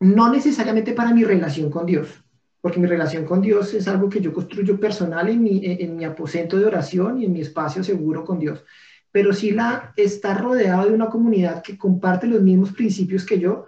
No 0.01 0.29
necesariamente 0.29 0.93
para 0.93 1.13
mi 1.13 1.23
relación 1.23 1.71
con 1.71 1.85
Dios, 1.85 2.09
porque 2.59 2.79
mi 2.79 2.87
relación 2.87 3.25
con 3.25 3.41
Dios 3.41 3.73
es 3.73 3.87
algo 3.87 4.09
que 4.09 4.19
yo 4.19 4.33
construyo 4.33 4.77
personal 4.77 5.29
en 5.29 5.41
mi, 5.41 5.61
en 5.63 5.95
mi 5.95 6.03
aposento 6.03 6.57
de 6.57 6.65
oración 6.65 7.21
y 7.21 7.25
en 7.25 7.31
mi 7.31 7.41
espacio 7.41 7.83
seguro 7.83 8.25
con 8.25 8.39
Dios. 8.39 8.65
Pero 9.11 9.31
sí 9.33 9.51
la 9.51 9.93
estar 9.95 10.41
rodeado 10.43 10.89
de 10.89 10.93
una 10.93 11.07
comunidad 11.07 11.63
que 11.63 11.77
comparte 11.77 12.27
los 12.27 12.41
mismos 12.41 12.73
principios 12.73 13.25
que 13.25 13.39
yo, 13.39 13.67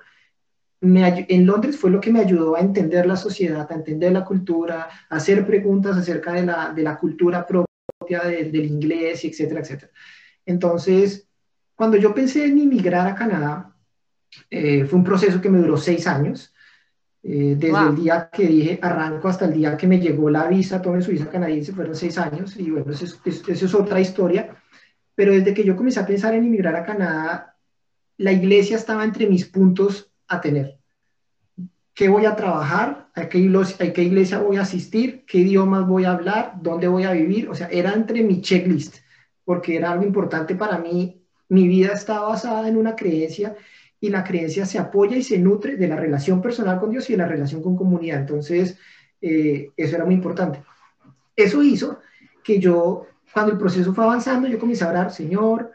en 0.82 1.46
Londres 1.46 1.78
fue 1.78 1.90
lo 1.90 2.00
que 2.00 2.12
me 2.12 2.20
ayudó 2.20 2.56
a 2.56 2.60
entender 2.60 3.06
la 3.06 3.16
sociedad, 3.16 3.68
a 3.70 3.76
entender 3.76 4.12
la 4.12 4.24
cultura, 4.24 4.88
a 5.10 5.16
hacer 5.16 5.46
preguntas 5.46 5.98
acerca 5.98 6.34
de 6.34 6.46
la, 6.46 6.74
de 6.74 6.84
la 6.84 6.98
cultura 6.98 7.46
propia 7.46 8.22
del 8.22 8.66
inglés, 8.66 9.26
etcétera, 9.26 9.62
etcétera. 9.62 9.92
Entonces, 10.46 11.28
cuando 11.76 11.98
yo 11.98 12.13
pensé 12.13 12.46
en 12.46 12.60
emigrar 12.60 13.08
a 13.08 13.16
Canadá, 13.16 13.76
eh, 14.50 14.86
fue 14.86 15.00
un 15.00 15.06
proceso 15.06 15.42
que 15.42 15.50
me 15.50 15.60
duró 15.60 15.78
seis 15.78 16.08
años. 16.08 16.54
Eh, 17.24 17.56
desde 17.58 17.90
el 17.90 17.96
día 17.96 18.30
que 18.32 18.48
dije 18.48 18.80
arranco 18.82 19.28
hasta 19.28 19.46
el 19.46 19.54
día 19.54 19.76
que 19.76 19.88
me 19.88 20.00
llegó 20.00 20.30
la 20.30 20.48
visa, 20.48 20.82
todo 20.82 20.96
en 20.96 21.02
Suiza 21.02 21.30
canadiense, 21.30 21.74
fueron 21.74 21.96
seis 21.96 22.18
años, 22.18 22.56
y 22.56 22.70
bueno, 22.70 22.92
eso 22.92 23.04
es, 23.04 23.20
eso 23.26 23.66
es 23.66 23.74
otra 23.74 24.00
historia. 24.00 24.56
Pero 25.16 25.34
desde 25.34 25.54
que 25.54 25.63
yo 25.63 25.76
comencé 25.76 26.00
a 26.00 26.06
pensar 26.06 26.36
en 26.36 26.46
emigrar 26.46 26.76
a 26.76 26.86
Canadá, 26.86 27.56
la 28.18 28.32
iglesia 28.32 28.78
estaba 28.78 29.04
entre 29.04 29.28
mis 29.28 29.46
puntos 29.46 30.07
a 30.28 30.42
tener. 30.42 30.80
¿Qué 31.94 32.10
voy 32.10 32.26
a 32.26 32.36
trabajar? 32.36 33.10
¿A 33.16 33.28
qué, 33.28 33.40
iglesia, 33.40 34.40
voy 34.40 34.58
a 34.58 34.62
asistir? 34.62 35.26
¿Qué 35.26 35.40
idiomas 35.40 35.88
voy 35.88 36.06
a 36.06 36.12
hablar? 36.12 36.54
¿Dónde 36.62 36.88
voy 36.88 37.04
a 37.04 37.12
vivir? 37.12 37.50
O 37.50 37.56
sea, 37.56 37.68
era 37.70 37.94
entre 37.94 38.22
mi 38.22 38.42
checklist, 38.42 38.98
porque 39.44 39.76
era 39.76 39.92
algo 39.92 40.06
importante 40.06 40.54
para 40.54 40.78
mí. 40.78 41.24
Mi 41.50 41.68
vida 41.68 41.94
está 41.94 42.22
basada 42.22 42.68
en 42.68 42.78
una 42.78 42.96
creencia 42.96 43.56
y 44.00 44.10
la 44.10 44.24
creencia 44.24 44.66
se 44.68 44.78
apoya 44.78 45.18
y 45.18 45.24
se 45.24 45.40
nutre 45.40 45.76
de 45.76 45.88
la 45.88 45.96
relación 45.96 46.40
personal 46.40 46.80
con 46.80 46.92
Dios 46.92 47.10
y 47.10 47.13
de 47.13 47.18
la 47.18 47.28
relación 47.28 47.63
con 47.63 47.76
comunidad. 47.76 48.20
Entonces, 48.20 48.78
eh, 49.20 49.72
eso 49.76 49.96
era 49.96 50.06
muy 50.06 50.13
importante. 50.13 50.63
Eso 51.36 51.63
hizo 51.63 52.00
que 52.44 52.60
yo, 52.60 53.08
cuando 53.34 53.54
el 53.54 53.58
proceso 53.58 53.94
fue 53.94 54.04
avanzando, 54.04 54.48
yo 54.48 54.60
comencé 54.60 54.84
a 54.84 54.90
orar, 54.90 55.12
Señor, 55.12 55.72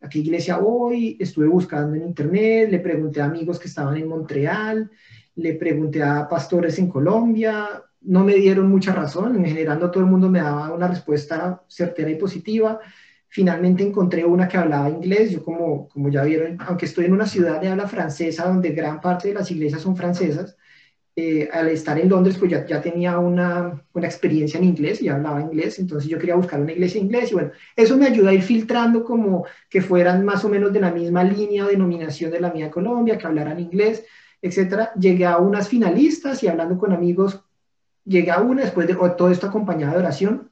¿a 0.00 0.08
qué 0.08 0.20
iglesia 0.20 0.56
voy? 0.58 1.16
Estuve 1.20 1.46
buscando 1.46 1.94
en 1.94 2.02
internet, 2.02 2.70
le 2.70 2.78
pregunté 2.78 3.20
a 3.20 3.26
amigos 3.26 3.58
que 3.58 3.68
estaban 3.68 3.96
en 3.96 4.08
Montreal, 4.08 4.90
le 5.36 5.54
pregunté 5.54 6.02
a 6.02 6.28
pastores 6.28 6.78
en 6.78 6.88
Colombia, 6.88 7.82
no 8.02 8.24
me 8.24 8.34
dieron 8.34 8.70
mucha 8.70 8.94
razón, 8.94 9.36
en 9.36 9.44
general 9.44 9.78
no 9.78 9.90
todo 9.90 10.02
el 10.02 10.10
mundo 10.10 10.30
me 10.30 10.40
daba 10.40 10.72
una 10.72 10.88
respuesta 10.88 11.62
certera 11.68 12.10
y 12.10 12.16
positiva. 12.16 12.80
Finalmente 13.28 13.84
encontré 13.84 14.24
una 14.24 14.48
que 14.48 14.56
hablaba 14.56 14.90
inglés, 14.90 15.30
yo 15.30 15.44
como, 15.44 15.88
como 15.88 16.08
ya 16.08 16.24
vieron, 16.24 16.58
aunque 16.66 16.86
estoy 16.86 17.04
en 17.04 17.12
una 17.12 17.26
ciudad 17.26 17.60
de 17.60 17.68
habla 17.68 17.86
francesa 17.86 18.48
donde 18.48 18.70
gran 18.70 19.00
parte 19.00 19.28
de 19.28 19.34
las 19.34 19.50
iglesias 19.50 19.82
son 19.82 19.96
francesas, 19.96 20.56
eh, 21.16 21.48
al 21.52 21.68
estar 21.68 21.98
en 21.98 22.08
Londres, 22.08 22.36
pues 22.38 22.50
ya, 22.50 22.64
ya 22.66 22.80
tenía 22.80 23.18
una, 23.18 23.82
una, 23.92 24.06
experiencia 24.06 24.58
en 24.58 24.64
inglés 24.64 25.02
y 25.02 25.08
hablaba 25.08 25.40
inglés, 25.40 25.78
entonces 25.78 26.08
yo 26.08 26.18
quería 26.18 26.36
buscar 26.36 26.60
una 26.60 26.72
iglesia 26.72 27.00
en 27.00 27.06
inglés 27.06 27.32
y 27.32 27.34
bueno, 27.34 27.50
eso 27.74 27.96
me 27.96 28.06
ayuda 28.06 28.30
a 28.30 28.34
ir 28.34 28.42
filtrando 28.42 29.04
como 29.04 29.44
que 29.68 29.82
fueran 29.82 30.24
más 30.24 30.44
o 30.44 30.48
menos 30.48 30.72
de 30.72 30.80
la 30.80 30.92
misma 30.92 31.24
línea 31.24 31.64
o 31.64 31.68
denominación 31.68 32.30
de 32.30 32.40
la 32.40 32.52
mía 32.52 32.70
Colombia, 32.70 33.18
que 33.18 33.26
hablaran 33.26 33.58
inglés, 33.58 34.04
etcétera. 34.40 34.92
Llegué 34.94 35.26
a 35.26 35.38
unas 35.38 35.68
finalistas 35.68 36.42
y 36.42 36.48
hablando 36.48 36.78
con 36.78 36.92
amigos, 36.92 37.42
llegué 38.04 38.30
a 38.30 38.40
una 38.40 38.62
después 38.62 38.86
de 38.86 38.94
todo 38.94 39.30
esto 39.30 39.48
acompañado 39.48 39.94
de 39.94 39.98
oración 39.98 40.50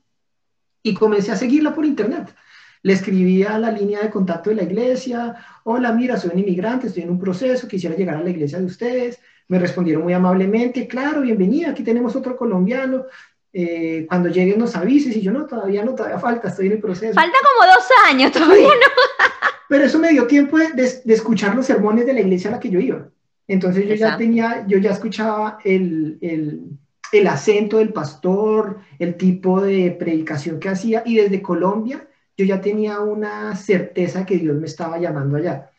y 0.83 0.95
comencé 0.95 1.33
a 1.33 1.37
seguirla 1.37 1.75
por 1.75 1.85
internet. 1.85 2.35
Le 2.83 2.93
escribí 2.93 3.43
a 3.43 3.59
la 3.59 3.71
línea 3.71 4.03
de 4.03 4.11
contacto 4.11 4.51
de 4.51 4.57
la 4.57 4.63
iglesia, 4.63 5.37
hola, 5.65 5.93
mira, 5.93 6.17
soy 6.17 6.31
un 6.33 6.41
inmigrante, 6.41 6.89
estoy 6.89 7.05
en 7.05 7.11
un 7.11 7.19
proceso, 7.19 7.67
quisiera 7.67 7.97
llegar 7.97 8.17
a 8.17 8.23
la 8.23 8.31
iglesia 8.31 8.59
de 8.59 8.65
ustedes. 8.65 9.21
Me 9.49 9.59
respondieron 9.59 10.03
muy 10.03 10.13
amablemente, 10.13 10.87
claro, 10.87 11.23
bienvenida, 11.23 11.71
aquí 11.71 11.83
tenemos 11.83 12.15
otro 12.15 12.37
colombiano. 12.37 13.07
Eh, 13.53 14.05
cuando 14.07 14.29
lleguen 14.29 14.59
nos 14.59 14.77
avises 14.77 15.17
y 15.17 15.23
yo 15.23 15.33
no, 15.33 15.47
todavía 15.47 15.83
no, 15.83 15.95
todavía 15.95 16.19
falta, 16.19 16.49
estoy 16.49 16.67
en 16.67 16.73
el 16.73 16.81
proceso. 16.81 17.15
Falta 17.15 17.39
como 17.43 17.73
dos 17.73 17.87
años, 18.07 18.31
todavía 18.33 18.69
no. 18.69 19.27
Pero 19.69 19.85
eso 19.85 19.99
me 19.99 20.11
dio 20.11 20.27
tiempo 20.27 20.59
de, 20.59 20.73
de, 20.73 21.15
escuchar 21.15 21.55
los 21.55 21.67
sermones 21.67 22.07
de 22.07 22.13
la 22.13 22.21
iglesia 22.21 22.51
a 22.51 22.55
la 22.55 22.61
que 22.61 22.71
yo 22.71 22.79
iba. 22.79 23.09
Entonces 23.47 23.89
yo 23.89 23.95
ya 23.95 24.17
tenía, 24.19 24.65
yo 24.67 24.79
ya 24.79 24.91
escuchaba 24.91 25.59
el, 25.65 26.19
el, 26.21 26.79
el, 27.13 27.27
acento 27.27 27.79
del 27.79 27.93
pastor, 27.93 28.81
el 28.99 29.17
tipo 29.17 29.63
de 29.63 29.91
predicación 29.93 30.61
que 30.61 30.69
hacía 30.69 31.03
y 31.07 31.17
desde 31.17 31.41
Colombia 31.41 32.07
yo 32.37 32.45
ya 32.45 32.61
tenía 32.61 33.01
una 33.01 33.57
certeza 33.57 34.25
que 34.25 34.37
Dios 34.37 34.57
me 34.57 34.67
estaba 34.67 34.99
llamando 34.99 35.37
allá. 35.37 35.71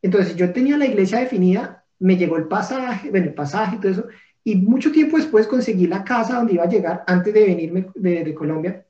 Entonces 0.00 0.34
yo 0.36 0.52
tenía 0.52 0.78
la 0.78 0.86
iglesia 0.86 1.18
definida, 1.18 1.75
me 1.98 2.16
llegó 2.16 2.36
el 2.36 2.44
pasaje, 2.44 3.10
bueno, 3.10 3.26
el 3.26 3.34
pasaje 3.34 3.76
y 3.76 3.78
todo 3.80 3.92
eso, 3.92 4.06
y 4.44 4.56
mucho 4.56 4.92
tiempo 4.92 5.16
después 5.16 5.46
conseguí 5.46 5.86
la 5.86 6.04
casa 6.04 6.36
donde 6.36 6.54
iba 6.54 6.64
a 6.64 6.68
llegar 6.68 7.04
antes 7.06 7.34
de 7.34 7.44
venirme 7.44 7.86
de, 7.94 8.22
de 8.22 8.34
Colombia. 8.34 8.84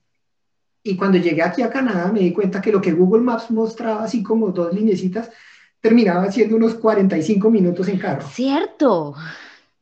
Y 0.83 0.97
cuando 0.97 1.19
llegué 1.19 1.43
aquí 1.43 1.63
a 1.63 1.71
Canadá 1.71 2.13
me 2.13 2.21
di 2.21 2.33
cuenta 2.33 2.61
que 2.61 2.71
lo 2.71 2.81
que 2.81 2.93
Google 2.93 3.23
Maps 3.23 3.51
mostraba 3.51 4.05
así 4.05 4.23
como 4.23 4.51
dos 4.51 4.73
linecitas, 4.75 5.31
terminaba 5.81 6.31
siendo 6.31 6.57
unos 6.57 6.75
45 6.75 7.51
minutos 7.51 7.89
en 7.89 7.99
carro. 7.99 8.27
Cierto. 8.29 9.15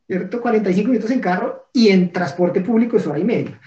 ¿Cierto? 0.07 0.39
45 0.39 0.89
minutos 0.89 1.11
en 1.11 1.19
carro 1.19 1.67
y 1.73 1.89
en 1.89 2.11
transporte 2.13 2.61
público 2.61 2.97
es 2.97 3.07
hora 3.07 3.19
y 3.19 3.23
media. 3.23 3.59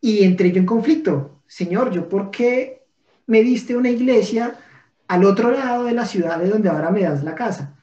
Y 0.00 0.22
entré 0.24 0.52
yo 0.52 0.58
en 0.58 0.66
conflicto. 0.66 1.42
Señor, 1.46 1.90
¿yo 1.90 2.08
por 2.08 2.30
qué 2.30 2.82
me 3.26 3.42
diste 3.42 3.76
una 3.76 3.90
iglesia 3.90 4.54
al 5.08 5.24
otro 5.24 5.50
lado 5.50 5.84
de 5.84 5.92
la 5.92 6.06
ciudad 6.06 6.38
de 6.38 6.48
donde 6.48 6.68
ahora 6.68 6.90
me 6.90 7.02
das 7.02 7.24
la 7.24 7.34
casa? 7.34 7.76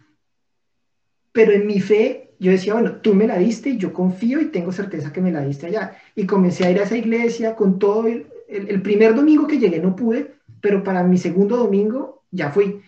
Pero 1.32 1.52
en 1.52 1.68
mi 1.68 1.80
fe 1.80 2.32
yo 2.40 2.52
decía, 2.52 2.74
bueno, 2.74 2.98
tú 2.98 3.14
me 3.14 3.28
la 3.28 3.38
diste 3.38 3.78
yo 3.78 3.94
confío 3.94 4.40
y 4.40 4.46
tengo 4.46 4.72
certeza 4.72 5.12
que 5.12 5.22
me 5.22 5.32
la 5.32 5.44
diste 5.44 5.68
allá. 5.68 5.98
Y 6.16 6.26
comencé 6.26 6.66
a 6.66 6.72
ir 6.72 6.80
a 6.80 6.84
esa 6.84 6.98
iglesia 6.98 7.56
con 7.56 7.80
todo. 7.80 8.08
El, 8.08 8.28
el 8.48 8.82
primer 8.82 9.16
domingo 9.16 9.48
que 9.48 9.60
llegué 9.60 9.80
no 9.80 9.96
pude, 9.96 10.36
pero 10.62 10.84
para 10.84 11.04
mi 11.04 11.18
segundo 11.18 11.58
domingo 11.58 12.24
ya 12.32 12.52
fui 12.52 12.82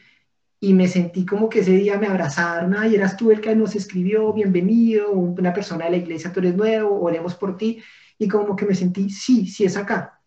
y 0.64 0.76
me 0.76 0.88
sentí 0.88 1.26
como 1.26 1.50
que 1.50 1.62
ese 1.62 1.72
día 1.72 1.98
me 1.98 2.06
abrazaron, 2.06 2.76
y 2.90 2.94
eras 2.94 3.18
tú 3.18 3.32
el 3.32 3.42
que 3.42 3.56
nos 3.56 3.76
escribió, 3.76 4.32
bienvenido, 4.32 5.10
una 5.10 5.52
persona 5.52 5.86
de 5.86 5.92
la 5.92 5.98
iglesia, 5.98 6.32
tú 6.32 6.40
eres 6.40 6.56
nuevo, 6.56 7.02
oremos 7.02 7.34
por 7.34 7.58
ti, 7.58 7.82
y 8.20 8.28
como 8.28 8.56
que 8.56 8.68
me 8.68 8.76
sentí, 8.76 9.10
sí, 9.10 9.48
sí 9.48 9.66
es 9.66 9.76
acá. 9.76 10.22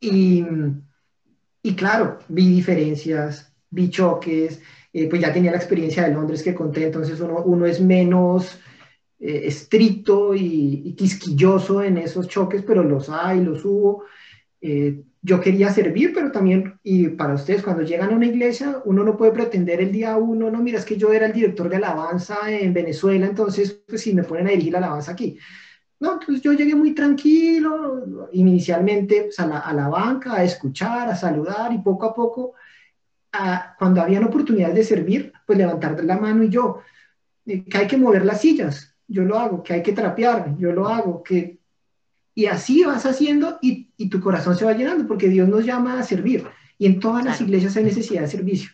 Y, 0.00 0.44
y 1.62 1.76
claro, 1.76 2.18
vi 2.28 2.48
diferencias, 2.48 3.54
vi 3.70 3.90
choques, 3.90 4.60
eh, 4.94 5.08
pues 5.08 5.20
ya 5.20 5.32
tenía 5.32 5.50
la 5.50 5.56
experiencia 5.56 6.04
de 6.04 6.14
Londres 6.14 6.42
que 6.44 6.54
conté, 6.54 6.84
entonces 6.84 7.20
uno, 7.20 7.42
uno 7.42 7.66
es 7.66 7.80
menos 7.80 8.60
eh, 9.18 9.42
estricto 9.46 10.36
y, 10.36 10.82
y, 10.84 10.92
quisquilloso 10.94 11.82
en 11.82 11.98
esos 11.98 12.28
choques, 12.28 12.62
pero 12.62 12.84
los 12.84 13.10
hay, 13.10 13.42
los 13.42 13.64
hubo. 13.64 14.04
Eh, 14.60 15.02
yo 15.20 15.40
quería 15.40 15.72
servir, 15.72 16.12
pero 16.14 16.30
también, 16.30 16.78
y 16.84 17.08
para 17.08 17.34
ustedes, 17.34 17.64
cuando 17.64 17.82
llegan 17.82 18.12
a 18.12 18.16
una 18.16 18.26
iglesia, 18.26 18.82
uno 18.84 19.02
no 19.02 19.16
puede 19.16 19.32
pretender 19.32 19.80
el 19.80 19.90
día 19.90 20.16
uno, 20.16 20.48
no, 20.48 20.62
mira, 20.62 20.78
es 20.78 20.84
que 20.84 20.96
yo 20.96 21.12
era 21.12 21.26
el 21.26 21.32
director 21.32 21.68
de 21.68 21.76
alabanza 21.76 22.36
en 22.48 22.72
Venezuela, 22.72 23.26
entonces, 23.26 23.72
pues 23.88 24.02
si 24.02 24.14
me 24.14 24.22
ponen 24.22 24.46
a 24.46 24.50
dirigir 24.50 24.74
la 24.74 24.78
alabanza 24.78 25.10
aquí. 25.10 25.38
No, 25.98 26.12
entonces 26.14 26.40
yo 26.40 26.52
llegué 26.52 26.76
muy 26.76 26.94
tranquilo, 26.94 28.28
inicialmente 28.32 29.22
pues, 29.22 29.40
a, 29.40 29.46
la, 29.46 29.58
a, 29.58 29.72
la, 29.74 29.88
banca, 29.88 30.34
a 30.34 30.44
escuchar, 30.44 31.08
a 31.08 31.16
saludar, 31.16 31.72
y 31.72 31.78
poco 31.78 32.06
a 32.06 32.14
poco, 32.14 32.54
a, 33.34 33.74
cuando 33.78 34.00
habían 34.00 34.24
oportunidades 34.24 34.74
de 34.74 34.84
servir, 34.84 35.32
pues 35.46 35.58
levantar 35.58 36.02
la 36.04 36.18
mano 36.18 36.44
y 36.44 36.48
yo, 36.48 36.80
eh, 37.46 37.64
que 37.64 37.78
hay 37.78 37.86
que 37.86 37.96
mover 37.96 38.24
las 38.24 38.40
sillas, 38.40 38.96
yo 39.06 39.24
lo 39.24 39.38
hago, 39.38 39.62
que 39.62 39.74
hay 39.74 39.82
que 39.82 39.92
trapear, 39.92 40.56
yo 40.56 40.72
lo 40.72 40.88
hago, 40.88 41.22
que 41.22 41.58
y 42.36 42.46
así 42.46 42.84
vas 42.84 43.06
haciendo 43.06 43.58
y, 43.62 43.90
y, 43.96 44.08
tu 44.08 44.20
corazón 44.20 44.56
se 44.56 44.64
va 44.64 44.72
llenando, 44.72 45.06
porque 45.06 45.28
Dios 45.28 45.48
nos 45.48 45.64
llama 45.64 46.00
a 46.00 46.02
servir. 46.02 46.44
Y 46.78 46.86
en 46.86 46.98
todas 46.98 47.24
las 47.24 47.40
iglesias 47.40 47.76
hay 47.76 47.84
necesidad 47.84 48.22
de 48.22 48.26
servicio. 48.26 48.70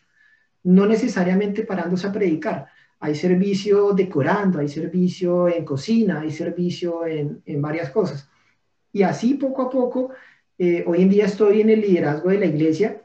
No 0.62 0.86
necesariamente 0.86 1.64
parándose 1.64 2.06
a 2.06 2.12
predicar. 2.12 2.68
Hay 3.00 3.14
servicio 3.14 3.92
decorando, 3.92 4.60
hay 4.60 4.68
servicio 4.68 5.46
en 5.48 5.66
cocina, 5.66 6.20
hay 6.20 6.30
servicio 6.30 7.06
en, 7.06 7.42
en 7.44 7.60
varias 7.60 7.90
cosas. 7.90 8.30
Y 8.92 9.02
así 9.02 9.34
poco 9.34 9.62
a 9.62 9.70
poco, 9.70 10.10
eh, 10.56 10.82
hoy 10.86 11.02
en 11.02 11.10
día 11.10 11.26
estoy 11.26 11.60
en 11.60 11.70
el 11.70 11.82
liderazgo 11.82 12.30
de 12.30 12.38
la 12.38 12.46
iglesia 12.46 13.02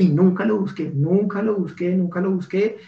y 0.00 0.08
nunca 0.08 0.44
lo 0.44 0.58
busqué, 0.58 0.90
nunca 0.94 1.42
lo 1.42 1.56
busqué, 1.56 1.94
nunca 1.94 2.20
lo 2.20 2.30
busqué. 2.30 2.78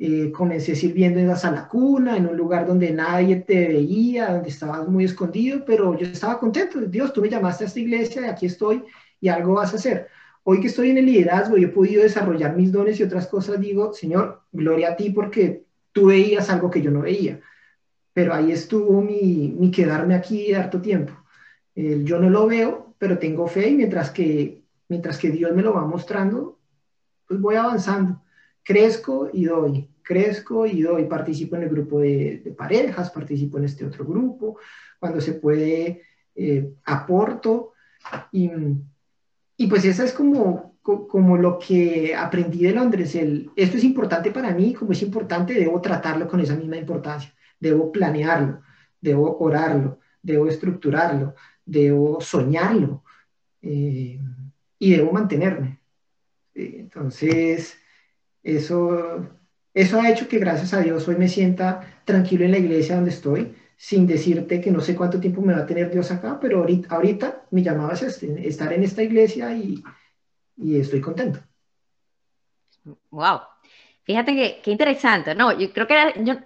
Eh, 0.00 0.30
comencé 0.30 0.76
sirviendo 0.76 1.18
en 1.18 1.26
la 1.26 1.34
sala 1.34 1.66
cuna, 1.66 2.16
en 2.16 2.26
un 2.26 2.36
lugar 2.36 2.66
donde 2.66 2.92
nadie 2.92 3.36
te 3.36 3.66
veía, 3.66 4.32
donde 4.32 4.48
estabas 4.48 4.86
muy 4.86 5.04
escondido, 5.04 5.64
pero 5.64 5.98
yo 5.98 6.06
estaba 6.06 6.38
contento. 6.38 6.80
Dios, 6.82 7.12
tú 7.12 7.20
me 7.20 7.28
llamaste 7.28 7.64
a 7.64 7.66
esta 7.66 7.80
iglesia 7.80 8.30
aquí 8.30 8.46
estoy 8.46 8.84
y 9.20 9.28
algo 9.28 9.54
vas 9.54 9.72
a 9.72 9.76
hacer. 9.76 10.06
Hoy 10.44 10.60
que 10.60 10.68
estoy 10.68 10.90
en 10.90 10.98
el 10.98 11.06
liderazgo 11.06 11.58
y 11.58 11.64
he 11.64 11.68
podido 11.68 12.02
desarrollar 12.02 12.56
mis 12.56 12.70
dones 12.70 13.00
y 13.00 13.02
otras 13.02 13.26
cosas, 13.26 13.60
digo, 13.60 13.92
Señor, 13.92 14.42
gloria 14.52 14.90
a 14.90 14.96
ti 14.96 15.10
porque 15.10 15.64
tú 15.92 16.06
veías 16.06 16.48
algo 16.48 16.70
que 16.70 16.80
yo 16.80 16.90
no 16.90 17.00
veía. 17.00 17.40
Pero 18.12 18.34
ahí 18.34 18.52
estuvo 18.52 19.02
mi, 19.02 19.54
mi 19.58 19.70
quedarme 19.70 20.14
aquí 20.14 20.54
harto 20.54 20.80
tiempo. 20.80 21.12
Eh, 21.74 22.02
yo 22.04 22.18
no 22.18 22.30
lo 22.30 22.46
veo, 22.46 22.94
pero 22.98 23.18
tengo 23.18 23.46
fe 23.46 23.68
y 23.68 23.76
mientras 23.76 24.10
que, 24.10 24.62
mientras 24.88 25.18
que 25.18 25.30
Dios 25.30 25.52
me 25.54 25.62
lo 25.62 25.74
va 25.74 25.84
mostrando, 25.84 26.57
pues 27.28 27.40
voy 27.40 27.56
avanzando 27.56 28.22
crezco 28.68 29.30
y 29.32 29.46
doy, 29.46 29.88
crezco 30.02 30.66
y 30.66 30.82
doy, 30.82 31.04
participo 31.04 31.56
en 31.56 31.62
el 31.62 31.70
grupo 31.70 32.00
de, 32.00 32.54
parejas, 32.54 33.10
participo 33.10 33.56
en 33.56 33.64
este 33.64 33.86
otro 33.86 34.04
grupo, 34.04 34.58
cuando 35.00 35.22
se 35.22 35.32
puede, 35.32 36.02
eh, 36.34 36.74
aporto. 36.84 37.72
Y, 38.30 38.50
y, 39.56 39.66
pues 39.68 39.86
esa 39.86 40.04
es 40.04 40.12
como, 40.12 40.74
como 40.82 41.38
lo 41.38 41.58
que 41.58 42.14
aprendí 42.14 42.64
de 42.64 42.72
Londres. 42.72 43.14
El, 43.14 43.50
esto 43.56 43.78
es 43.78 43.84
importante 43.84 44.30
para 44.32 44.50
mí, 44.50 44.74
como 44.74 44.92
es 44.92 45.00
importante, 45.00 45.54
debo 45.54 45.80
tratarlo 45.80 46.28
con 46.28 46.40
esa 46.40 46.54
misma 46.54 46.76
importancia, 46.76 47.32
debo 47.58 47.90
planearlo, 47.90 48.60
debo 49.00 49.38
orarlo, 49.38 49.98
debo 50.22 50.46
estructurarlo, 50.46 51.34
debo 51.64 52.20
soñarlo 52.20 53.02
eh, 53.62 54.20
y 54.78 54.90
debo 54.90 55.10
mantenerme. 55.10 55.78
Entonces, 56.58 57.78
eso, 58.42 59.26
Eso 59.74 60.00
ha 60.00 60.10
hecho 60.10 60.28
que 60.28 60.38
gracias 60.38 60.74
a 60.74 60.80
Dios 60.80 61.06
hoy 61.08 61.16
me 61.16 61.28
sienta 61.28 62.02
tranquilo 62.04 62.44
en 62.44 62.50
la 62.52 62.58
iglesia 62.58 62.96
donde 62.96 63.10
estoy, 63.10 63.54
sin 63.76 64.06
decirte 64.06 64.60
que 64.60 64.70
no 64.72 64.80
sé 64.80 64.96
cuánto 64.96 65.20
tiempo 65.20 65.40
me 65.42 65.54
va 65.54 65.60
a 65.60 65.66
tener 65.66 65.90
Dios 65.90 66.10
acá, 66.10 66.40
pero 66.40 66.58
ahorita, 66.60 66.94
ahorita 66.94 67.46
mi 67.52 67.62
llamado 67.62 67.92
es 67.92 68.02
este, 68.02 68.48
estar 68.48 68.72
en 68.72 68.82
esta 68.82 69.02
iglesia 69.02 69.54
y, 69.54 69.82
y 70.56 70.80
estoy 70.80 71.00
contento. 71.00 71.40
Wow. 73.10 73.40
Fíjate 74.08 74.34
que, 74.34 74.60
qué 74.62 74.70
interesante, 74.70 75.34
¿no? 75.34 75.52
Yo 75.52 75.70
creo 75.70 75.86
que, 75.86 75.94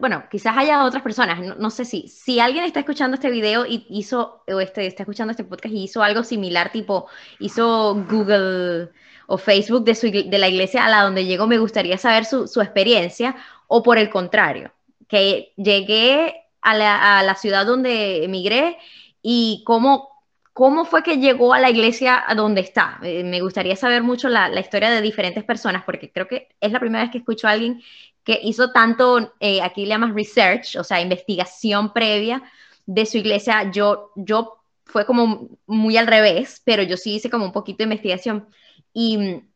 bueno, 0.00 0.24
quizás 0.28 0.56
haya 0.56 0.82
otras 0.84 1.00
personas, 1.00 1.38
no, 1.56 1.70
sé 1.70 1.84
si, 1.84 2.08
si 2.08 2.40
alguien 2.40 2.64
está 2.64 2.80
escuchando 2.80 3.14
este 3.14 3.30
video 3.30 3.64
y 3.64 3.86
hizo, 3.88 4.42
o 4.48 4.58
este, 4.58 4.84
está 4.88 5.04
escuchando 5.04 5.30
este 5.30 5.44
podcast 5.44 5.72
y 5.72 5.84
hizo 5.84 6.02
algo 6.02 6.24
similar, 6.24 6.72
tipo, 6.72 7.06
hizo 7.38 7.94
Google 8.10 8.88
o 9.28 9.38
Facebook 9.38 9.84
de, 9.84 9.94
su, 9.94 10.10
de 10.10 10.38
la 10.40 10.48
iglesia 10.48 10.84
a 10.84 10.90
la 10.90 11.02
donde 11.02 11.24
llegó, 11.24 11.46
me 11.46 11.58
gustaría 11.58 11.98
saber 11.98 12.24
su, 12.24 12.48
su 12.48 12.60
experiencia, 12.60 13.36
o 13.68 13.84
por 13.84 13.96
el 13.96 14.10
contrario, 14.10 14.72
que 15.06 15.52
llegué 15.56 16.34
a 16.62 16.74
la, 16.74 17.20
a 17.20 17.22
la 17.22 17.36
ciudad 17.36 17.64
donde 17.64 18.24
emigré 18.24 18.76
y 19.22 19.62
cómo, 19.64 20.11
¿Cómo 20.52 20.84
fue 20.84 21.02
que 21.02 21.16
llegó 21.16 21.54
a 21.54 21.60
la 21.60 21.70
iglesia 21.70 22.22
a 22.26 22.34
donde 22.34 22.60
está? 22.60 22.98
Eh, 23.02 23.24
me 23.24 23.40
gustaría 23.40 23.74
saber 23.74 24.02
mucho 24.02 24.28
la, 24.28 24.48
historia 24.60 24.90
de 24.90 25.00
diferentes 25.00 25.44
personas, 25.44 25.82
porque 25.84 26.12
creo 26.12 26.28
que 26.28 26.48
es 26.60 26.72
la 26.72 26.80
primera 26.80 27.04
vez 27.04 27.10
que 27.10 27.18
escucho 27.18 27.48
a 27.48 27.52
alguien 27.52 27.82
que 28.22 28.38
hizo 28.42 28.70
tanto, 28.70 29.34
eh, 29.40 29.62
aquí 29.62 29.82
le 29.82 29.88
llamas 29.88 30.14
research, 30.14 30.76
o 30.76 30.84
sea, 30.84 31.00
investigación 31.00 31.92
previa 31.92 32.42
de 32.84 33.06
su 33.06 33.16
iglesia. 33.18 33.70
Yo, 33.70 34.10
yo 34.14 34.62
fue 34.84 35.06
como 35.06 35.48
muy 35.66 35.96
al 35.96 36.06
revés, 36.06 36.60
pero 36.64 36.82
yo 36.82 36.96
sí 36.96 37.14
hice 37.14 37.30
como 37.30 37.46
un 37.46 37.52
poquito 37.52 37.78
de 37.78 37.84
investigación. 37.84 38.46
Y 38.92 39.16
mm, 39.16 39.48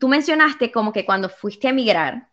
tú 0.00 0.08
mencionaste 0.08 0.72
como 0.72 0.92
que 0.92 1.04
cuando 1.04 1.28
fuiste 1.28 1.68
a 1.68 1.70
emigrar, 1.70 2.28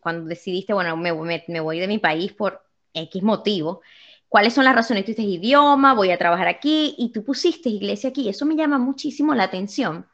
cuando 0.00 0.26
decidiste, 0.26 0.72
bueno, 0.72 0.96
me, 0.96 1.12
me 1.48 1.60
voy 1.60 1.78
de 1.78 1.86
mi 1.88 1.98
país 1.98 2.32
por 2.32 2.64
X 2.94 3.22
motivo, 3.22 3.82
cuáles 4.34 4.52
son 4.52 4.64
las 4.64 4.74
razones. 4.74 5.04
Tú 5.04 5.12
dices 5.12 5.26
idioma, 5.26 5.94
voy 5.94 6.10
a 6.10 6.18
trabajar 6.18 6.48
aquí 6.48 6.96
y 6.98 7.12
tú 7.12 7.22
pusiste 7.22 7.68
iglesia 7.68 8.10
aquí. 8.10 8.28
Eso 8.28 8.44
me 8.44 8.56
llama 8.56 8.78
muchísimo 8.78 9.32
la 9.32 9.44
atención, 9.44 10.08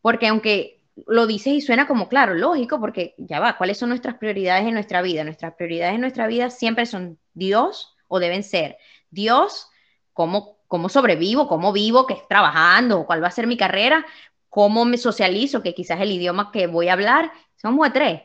porque 0.00 0.28
aunque 0.28 0.84
lo 1.08 1.26
dices 1.26 1.52
y 1.52 1.60
suena 1.60 1.88
como 1.88 2.08
claro, 2.08 2.34
lógico, 2.34 2.78
porque 2.78 3.16
ya 3.18 3.40
va, 3.40 3.58
¿cuáles 3.58 3.76
son 3.76 3.88
nuestras 3.88 4.18
prioridades 4.18 4.68
en 4.68 4.74
nuestra 4.74 5.02
vida? 5.02 5.24
Nuestras 5.24 5.54
prioridades 5.54 5.96
en 5.96 6.00
nuestra 6.00 6.28
vida 6.28 6.48
siempre 6.48 6.86
son 6.86 7.18
Dios 7.34 7.96
o 8.06 8.20
deben 8.20 8.44
ser 8.44 8.78
Dios, 9.10 9.68
cómo, 10.12 10.58
cómo 10.68 10.88
sobrevivo, 10.88 11.48
cómo 11.48 11.72
vivo, 11.72 12.06
qué 12.06 12.14
es 12.14 12.28
trabajando, 12.28 13.04
cuál 13.04 13.20
va 13.20 13.26
a 13.26 13.32
ser 13.32 13.48
mi 13.48 13.56
carrera, 13.56 14.06
cómo 14.48 14.84
me 14.84 14.96
socializo, 14.96 15.64
que 15.64 15.74
quizás 15.74 16.00
el 16.00 16.12
idioma 16.12 16.52
que 16.52 16.68
voy 16.68 16.86
a 16.86 16.92
hablar, 16.92 17.32
son 17.56 17.80
tres. 17.92 18.22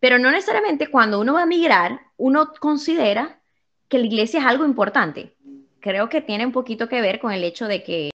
Pero 0.00 0.18
no 0.18 0.30
necesariamente 0.30 0.86
cuando 0.86 1.20
uno 1.20 1.34
va 1.34 1.42
a 1.42 1.46
migrar, 1.46 2.00
uno 2.16 2.50
considera 2.58 3.41
que 3.92 3.98
la 3.98 4.06
iglesia 4.06 4.40
es 4.40 4.46
algo 4.46 4.64
importante. 4.64 5.36
Creo 5.78 6.08
que 6.08 6.22
tiene 6.22 6.46
un 6.46 6.52
poquito 6.52 6.88
que 6.88 7.02
ver 7.02 7.18
con 7.18 7.30
el 7.30 7.44
hecho 7.44 7.66
de 7.68 7.82
que, 7.82 8.10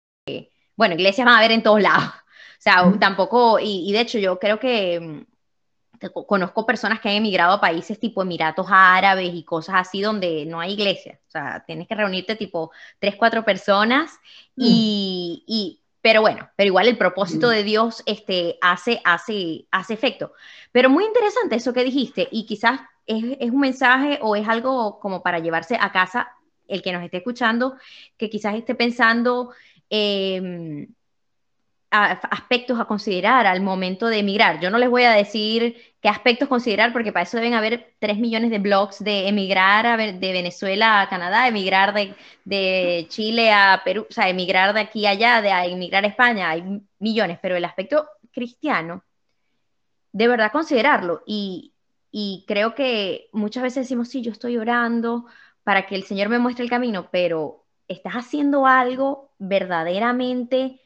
bueno, 0.77 0.95
iglesias 0.95 1.25
van 1.25 1.37
a 1.37 1.39
haber 1.39 1.53
en 1.53 1.63
todos 1.63 1.81
lados. 1.81 2.05
O 2.59 2.63
sea, 2.63 2.93
tampoco, 3.01 3.59
y, 3.61 3.91
de 3.91 4.01
hecho 4.01 4.19
yo 4.21 4.39
creo 4.39 4.61
que, 4.61 5.01
mm, 5.01 6.07
conozco 6.29 6.65
personas 6.65 7.01
que 7.01 7.09
han 7.09 7.17
emigrado 7.17 7.55
a 7.55 7.61
países 7.61 7.99
tipo 7.99 8.23
Emiratos 8.23 8.69
Árabes 8.71 9.35
y 9.35 9.43
cosas 9.43 9.75
así 9.79 10.01
donde 10.01 10.47
no 10.47 10.61
hay 10.61 10.75
iglesia. 10.75 11.19
O 11.27 11.31
sea, 11.31 11.65
tienes 11.67 11.89
que 11.89 11.97
reunirte 11.97 12.37
tipo 12.37 12.71
tres, 13.01 13.17
cuatro 13.17 13.45
personas 13.45 14.13
y, 14.55 15.43
y 15.49 15.81
pero 16.01 16.21
bueno, 16.21 16.49
pero 16.55 16.69
igual 16.69 16.87
el 16.87 16.97
propósito 16.97 17.49
de 17.49 17.65
Dios 17.65 18.05
este, 18.07 18.59
hace, 18.61 19.01
hace, 19.05 19.67
hace 19.73 19.95
efecto. 19.95 20.33
Pero 20.71 20.89
muy 20.89 21.05
interesante 21.05 21.57
eso 21.57 21.73
que 21.73 21.83
dijiste 21.83 22.29
y 22.31 22.47
quizás 22.47 22.79
es, 23.07 23.51
un 23.51 23.61
mensaje 23.61 24.19
o 24.23 24.37
es 24.37 24.49
algo 24.49 24.99
como 25.01 25.23
para 25.23 25.38
llevarse 25.38 25.77
a 25.81 25.93
casa 25.93 26.29
el 26.69 26.83
que 26.83 26.93
nos 26.93 27.03
esté 27.03 27.19
escuchando, 27.19 27.77
que 28.17 28.31
quizás 28.31 28.55
esté 28.55 28.75
pensando 28.75 29.53
em, 29.91 30.88
aspectos 31.91 32.81
a 32.81 32.87
considerar 32.87 33.47
al 33.47 33.61
momento 33.61 34.07
de 34.07 34.21
emigrar. 34.21 34.61
Yo 34.61 34.71
no 34.71 34.79
les 34.79 34.88
voy 34.88 35.03
a 35.03 35.12
decir 35.12 35.77
qué 36.01 36.09
aspectos 36.09 36.49
considerar, 36.49 36.93
porque 36.93 37.12
para 37.12 37.25
eso 37.25 37.37
deben 37.37 37.53
haber 37.53 37.95
tres 37.99 38.17
millones 38.17 38.51
de 38.51 38.59
blogs 38.59 39.05
de 39.05 39.29
emigrar 39.29 39.87
a, 39.87 39.97
de 39.97 40.33
Venezuela 40.33 41.03
a 41.03 41.09
Canadá, 41.11 41.47
emigrar 41.47 41.93
de, 41.93 42.15
de, 42.45 43.07
Chile 43.09 43.53
a 43.53 43.83
Perú, 43.85 44.07
o 44.09 44.12
sea, 44.12 44.31
emigrar 44.31 44.73
de 44.73 44.81
aquí 44.81 45.07
a 45.07 45.11
allá, 45.11 45.43
de 45.43 45.51
emigrar 45.51 46.05
a 46.05 46.09
España, 46.09 46.51
hay 46.51 46.65
millones, 46.99 47.38
pero 47.43 47.57
el 47.57 47.65
aspecto 47.65 48.09
cristiano, 48.33 49.05
de 50.12 50.29
verdad 50.29 50.51
considerarlo. 50.51 51.23
Y, 51.27 51.72
y 52.12 52.44
creo 52.46 52.75
que 52.75 53.31
muchas 53.33 53.62
veces 53.62 53.87
decimos, 53.87 54.09
sí, 54.09 54.20
yo 54.20 54.31
estoy 54.31 54.59
orando 54.59 55.25
para 55.64 55.87
que 55.87 55.94
el 55.94 56.05
Señor 56.05 56.29
me 56.29 56.38
muestre 56.38 56.62
el 56.62 56.70
camino, 56.70 57.09
pero 57.11 57.64
estás 57.88 58.12
haciendo 58.12 58.66
algo 58.66 59.33
verdaderamente 59.38 60.81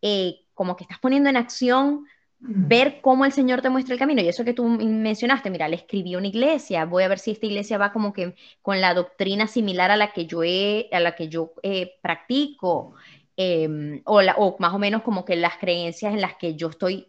eh, 0.00 0.46
como 0.54 0.76
que 0.76 0.84
estás 0.84 1.00
poniendo 1.00 1.28
en 1.28 1.36
acción 1.36 2.06
ver 2.40 3.00
cómo 3.00 3.24
el 3.24 3.32
Señor 3.32 3.60
te 3.62 3.70
muestra 3.70 3.94
el 3.94 3.98
camino. 3.98 4.22
Y 4.22 4.28
eso 4.28 4.44
que 4.44 4.54
tú 4.54 4.64
mencionaste, 4.64 5.50
mira, 5.50 5.66
le 5.66 5.74
escribí 5.74 6.14
una 6.14 6.28
iglesia, 6.28 6.84
voy 6.84 7.02
a 7.02 7.08
ver 7.08 7.18
si 7.18 7.32
esta 7.32 7.46
iglesia 7.46 7.78
va 7.78 7.92
como 7.92 8.12
que 8.12 8.36
con 8.62 8.80
la 8.80 8.94
doctrina 8.94 9.48
similar 9.48 9.90
a 9.90 9.96
la 9.96 10.12
que 10.12 10.26
yo, 10.26 10.42
a 10.42 11.00
la 11.00 11.16
que 11.16 11.28
yo 11.28 11.54
eh, 11.64 11.94
practico, 12.00 12.94
em, 13.36 14.02
o, 14.04 14.20
o, 14.20 14.56
más 14.60 14.72
o 14.74 14.78
menos 14.78 15.02
como 15.02 15.24
que 15.24 15.34
las 15.34 15.56
creencias 15.58 16.14
en 16.14 16.20
las 16.20 16.36
que 16.36 16.54
yo 16.54 16.68
estoy 16.68 17.08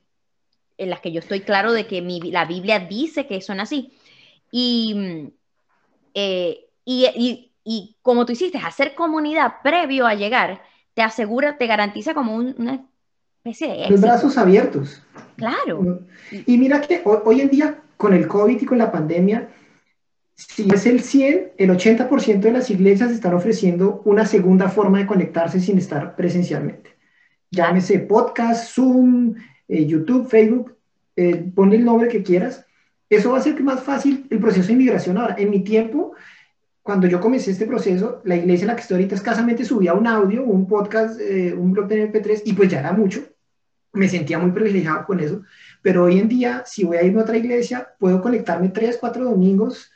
en 0.79 0.89
las 0.89 1.01
que 1.01 1.11
yo 1.11 1.19
estoy 1.19 1.41
claro 1.41 1.73
de 1.73 1.85
que 1.85 2.01
mi, 2.01 2.19
la 2.31 2.45
Biblia 2.45 2.79
dice 2.79 3.27
que 3.27 3.41
son 3.41 3.59
así. 3.59 3.93
Y, 4.51 5.31
eh, 6.13 6.65
y, 6.85 7.51
y, 7.63 7.95
como 8.01 8.25
tú 8.25 8.31
hiciste, 8.31 8.57
hacer 8.57 8.95
comunidad 8.95 9.55
previo 9.61 10.07
a 10.07 10.15
llegar, 10.15 10.63
te 10.93 11.03
asegura, 11.03 11.57
te 11.57 11.67
garantiza 11.67 12.13
como 12.13 12.35
una 12.35 12.85
especie 13.43 13.67
de... 13.67 13.89
Los 13.89 14.01
brazos 14.01 14.37
abiertos. 14.37 15.01
Claro. 15.35 16.01
Y 16.31 16.57
mira 16.57 16.81
que 16.81 17.01
hoy, 17.05 17.41
en 17.41 17.49
día, 17.49 17.79
con 17.97 18.13
el 18.13 18.27
COVID 18.27 18.61
y 18.61 18.65
con 18.65 18.77
la 18.77 18.91
pandemia, 18.91 19.49
si 20.35 20.67
es 20.73 20.85
el 20.85 21.01
100, 21.01 21.51
el 21.57 21.69
80% 21.69 22.39
de 22.39 22.51
las 22.51 22.69
iglesias 22.69 23.11
están 23.11 23.33
ofreciendo 23.33 24.01
una 24.05 24.25
segunda 24.25 24.69
forma 24.69 24.99
de 24.99 25.07
conectarse 25.07 25.59
sin 25.59 25.77
estar 25.77 26.15
presencialmente. 26.15 26.95
Llámese 27.51 27.99
podcast, 27.99 28.73
Zoom, 28.73 29.35
eh, 29.69 29.85
YouTube, 29.85 30.27
Facebook, 30.27 30.75
eh, 31.15 31.51
pon 31.55 31.71
el 31.71 31.85
nombre 31.85 32.09
que 32.09 32.23
quieras. 32.23 32.65
Eso 33.09 33.31
va 33.31 33.37
a 33.37 33.39
hacer 33.39 33.61
más 33.63 33.81
fácil 33.81 34.27
el 34.29 34.39
proceso 34.39 34.67
de 34.67 34.73
inmigración 34.73 35.17
ahora. 35.17 35.35
En 35.37 35.49
mi 35.49 35.63
tiempo, 35.63 36.13
cuando 36.81 37.07
yo 37.07 37.19
comencé 37.19 37.51
este 37.51 37.65
proceso, 37.65 38.21
la 38.25 38.35
iglesia 38.35 38.63
en 38.63 38.67
la 38.69 38.75
que 38.75 38.81
estoy 38.81 38.95
ahorita 38.95 39.15
escasamente 39.15 39.63
subía 39.63 39.93
un 39.93 40.07
audio, 40.07 40.43
un 40.43 40.67
podcast, 40.67 41.19
eh, 41.19 41.53
un 41.53 41.71
blog 41.71 41.87
de 41.87 42.11
MP3 42.11 42.41
y 42.45 42.53
pues 42.53 42.69
ya 42.69 42.79
era 42.79 42.91
mucho. 42.91 43.21
Me 43.93 44.09
sentía 44.09 44.39
muy 44.39 44.51
privilegiado 44.51 45.05
con 45.05 45.19
eso. 45.19 45.43
Pero 45.81 46.05
hoy 46.05 46.19
en 46.19 46.27
día, 46.27 46.63
si 46.65 46.83
voy 46.83 46.97
a 46.97 47.03
irme 47.03 47.19
a 47.19 47.23
otra 47.23 47.37
iglesia, 47.37 47.89
puedo 47.99 48.21
conectarme 48.21 48.69
tres, 48.69 48.97
cuatro 48.99 49.25
domingos 49.25 49.91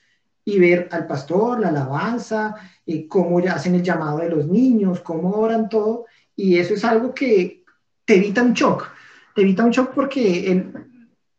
y 0.45 0.59
ver 0.59 0.87
al 0.91 1.07
pastor, 1.07 1.59
la 1.59 1.69
alabanza, 1.69 2.55
eh, 2.85 3.07
cómo 3.07 3.39
hacen 3.39 3.75
el 3.75 3.83
llamado 3.83 4.19
de 4.19 4.29
los 4.29 4.47
niños, 4.47 4.99
cómo 5.01 5.29
oran 5.31 5.69
todo. 5.69 6.05
Y 6.35 6.57
eso 6.57 6.73
es 6.73 6.83
algo 6.83 7.13
que 7.13 7.63
te 8.05 8.17
evita 8.17 8.43
un 8.43 8.53
shock 8.53 8.92
te 9.35 9.41
evita 9.41 9.65
un 9.65 9.71
shock 9.71 9.93
porque 9.93 10.63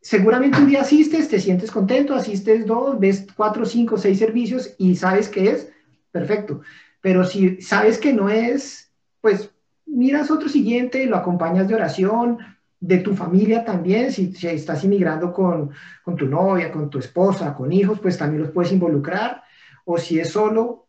seguramente 0.00 0.58
un 0.58 0.68
día 0.68 0.82
asistes, 0.82 1.28
te 1.28 1.40
sientes 1.40 1.70
contento, 1.70 2.14
asistes 2.14 2.66
dos, 2.66 2.98
ves 2.98 3.26
cuatro, 3.34 3.64
cinco, 3.64 3.96
seis 3.96 4.18
servicios 4.18 4.74
y 4.78 4.96
sabes 4.96 5.28
qué 5.28 5.50
es, 5.50 5.72
perfecto. 6.12 6.60
Pero 7.00 7.24
si 7.24 7.60
sabes 7.62 7.98
que 7.98 8.12
no 8.12 8.28
es, 8.28 8.90
pues 9.20 9.50
miras 9.86 10.30
otro 10.30 10.48
siguiente, 10.48 11.06
lo 11.06 11.16
acompañas 11.16 11.68
de 11.68 11.74
oración, 11.74 12.38
de 12.80 12.98
tu 12.98 13.14
familia 13.14 13.64
también, 13.64 14.12
si, 14.12 14.34
estás 14.42 14.84
inmigrando 14.84 15.32
con, 15.32 15.70
con, 16.02 16.16
tu 16.16 16.26
novia, 16.26 16.70
con 16.70 16.90
tu 16.90 16.98
esposa, 16.98 17.54
con 17.54 17.72
hijos, 17.72 17.98
pues 17.98 18.18
también 18.18 18.42
los 18.42 18.50
puedes 18.50 18.72
involucrar, 18.72 19.42
o 19.86 19.96
si 19.96 20.18
es 20.18 20.28
solo, 20.28 20.86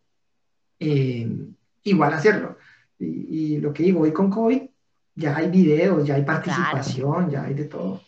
eh, 0.78 1.26
igual 1.84 2.14
hacerlo. 2.14 2.58
Y, 3.00 3.54
y, 3.56 3.58
lo 3.60 3.72
que 3.72 3.84
digo, 3.84 4.02
hoy 4.02 4.12
con 4.12 4.30
COVID, 4.30 4.62
ya 5.16 5.38
hay 5.38 5.50
videos, 5.50 6.06
ya 6.06 6.16
hay 6.16 6.24
participación, 6.24 7.32
ya 7.32 7.44
hay 7.44 7.54
de 7.54 7.66
todo. 7.66 8.02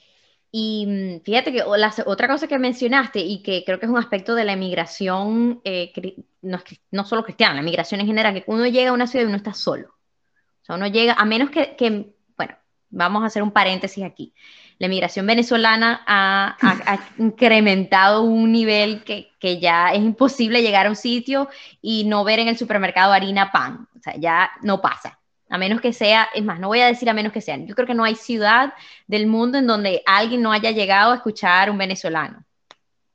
Y 0.52 0.86
mm, 0.88 1.24
fíjate 1.24 1.52
que 1.52 1.64
otra 1.64 2.28
cosa 2.28 2.48
que 2.48 2.60
mencionaste 2.60 3.20
y 3.20 3.42
que 3.42 3.64
creo 3.66 3.80
que 3.80 3.86
es 3.86 3.92
un 3.92 3.98
aspecto 3.98 4.36
de 4.36 4.46
la 4.46 4.54
emigración, 4.54 5.62
eh, 5.64 5.94
no, 6.42 6.60
no, 6.92 7.06
solo 7.06 7.24
cristiana, 7.24 7.56
la 7.56 7.62
emigración 7.62 8.02
en 8.02 8.08
general, 8.08 8.34
que 8.34 8.44
uno 8.48 8.66
llega 8.66 8.90
a 8.90 8.94
una 8.94 9.08
ciudad 9.08 9.26
y 9.26 9.28
uno 9.28 9.38
está 9.38 9.54
solo. 9.54 9.90
O 9.90 10.66
sea, 10.66 10.76
uno 10.76 10.88
llega, 10.88 11.14
a 11.14 11.26
menos 11.26 11.50
que, 11.50 11.76
que 11.76 12.14
bueno, 12.38 12.56
vamos 12.90 13.24
a 13.24 13.28
hacer 13.28 13.44
un 13.44 13.52
paréntesis 13.52 14.04
aquí. 14.04 14.34
La 14.80 14.88
emigración 14.88 15.26
venezolana 15.26 16.04
ha, 16.06 16.58
ha, 16.62 17.00
incrementado 17.18 18.24
un 18.24 18.52
nivel 18.52 19.04
que, 19.04 19.32
que, 19.40 19.60
ya 19.60 19.92
es 19.94 20.00
imposible 20.00 20.62
llegar 20.62 20.88
a 20.88 20.90
un 20.90 20.96
sitio 20.96 21.50
y 21.82 22.04
no 22.06 22.24
ver 22.24 22.40
en 22.40 22.50
el 22.50 22.58
supermercado 22.58 23.14
harina 23.14 23.52
pan. 23.52 23.88
O 23.98 24.00
sea, 24.02 24.16
ya 24.18 24.52
no 24.62 24.82
pasa 24.82 25.17
a 25.50 25.58
menos 25.58 25.82
que 25.82 25.94
sea, 25.94 26.28
es 26.34 26.44
más, 26.44 26.60
no 26.60 26.68
voy 26.68 26.82
a 26.82 26.88
decir 26.88 27.10
a 27.10 27.14
menos 27.14 27.32
que 27.32 27.42
sea, 27.42 27.58
yo 27.58 27.76
creo 27.76 27.88
que 27.88 27.94
no 27.94 28.04
hay 28.04 28.16
ciudad 28.16 28.74
del 29.08 29.28
mundo 29.28 29.58
en 29.58 29.68
donde 29.68 30.02
alguien 30.06 30.42
no 30.42 30.52
haya 30.52 30.72
llegado 30.72 31.12
a 31.12 31.16
escuchar 31.16 31.70
un 31.70 31.78
venezolano. 31.78 32.44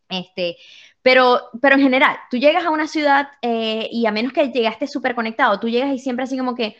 Este, 0.09 0.57
pero, 1.03 1.51
pero 1.61 1.77
en 1.77 1.83
general, 1.83 2.17
tú 2.31 2.37
llegas 2.37 2.65
a 2.65 2.71
una 2.71 2.87
ciudad 2.87 3.29
eh, 3.43 3.89
y 3.91 4.07
a 4.07 4.13
menos 4.13 4.33
que 4.33 4.49
llegaste 4.49 4.87
súper 4.87 5.15
conectado, 5.15 5.59
tú 5.61 5.69
llegas 5.69 5.93
y 5.95 5.99
siempre 5.99 6.25
así 6.25 6.39
como 6.39 6.55
que, 6.55 6.77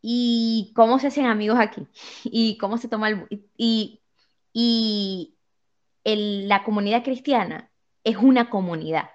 ¿y 0.00 0.72
cómo 0.74 0.98
se 0.98 1.08
hacen 1.08 1.26
amigos 1.26 1.58
aquí? 1.58 1.86
¿Y 2.24 2.56
cómo 2.58 2.78
se 2.78 2.88
toma 2.88 3.08
el... 3.08 3.26
Y, 3.56 4.00
y 4.52 5.34
la 6.04 6.62
comunidad 6.62 7.02
cristiana 7.02 7.70
es 8.04 8.16
una 8.16 8.48
comunidad. 8.48 9.10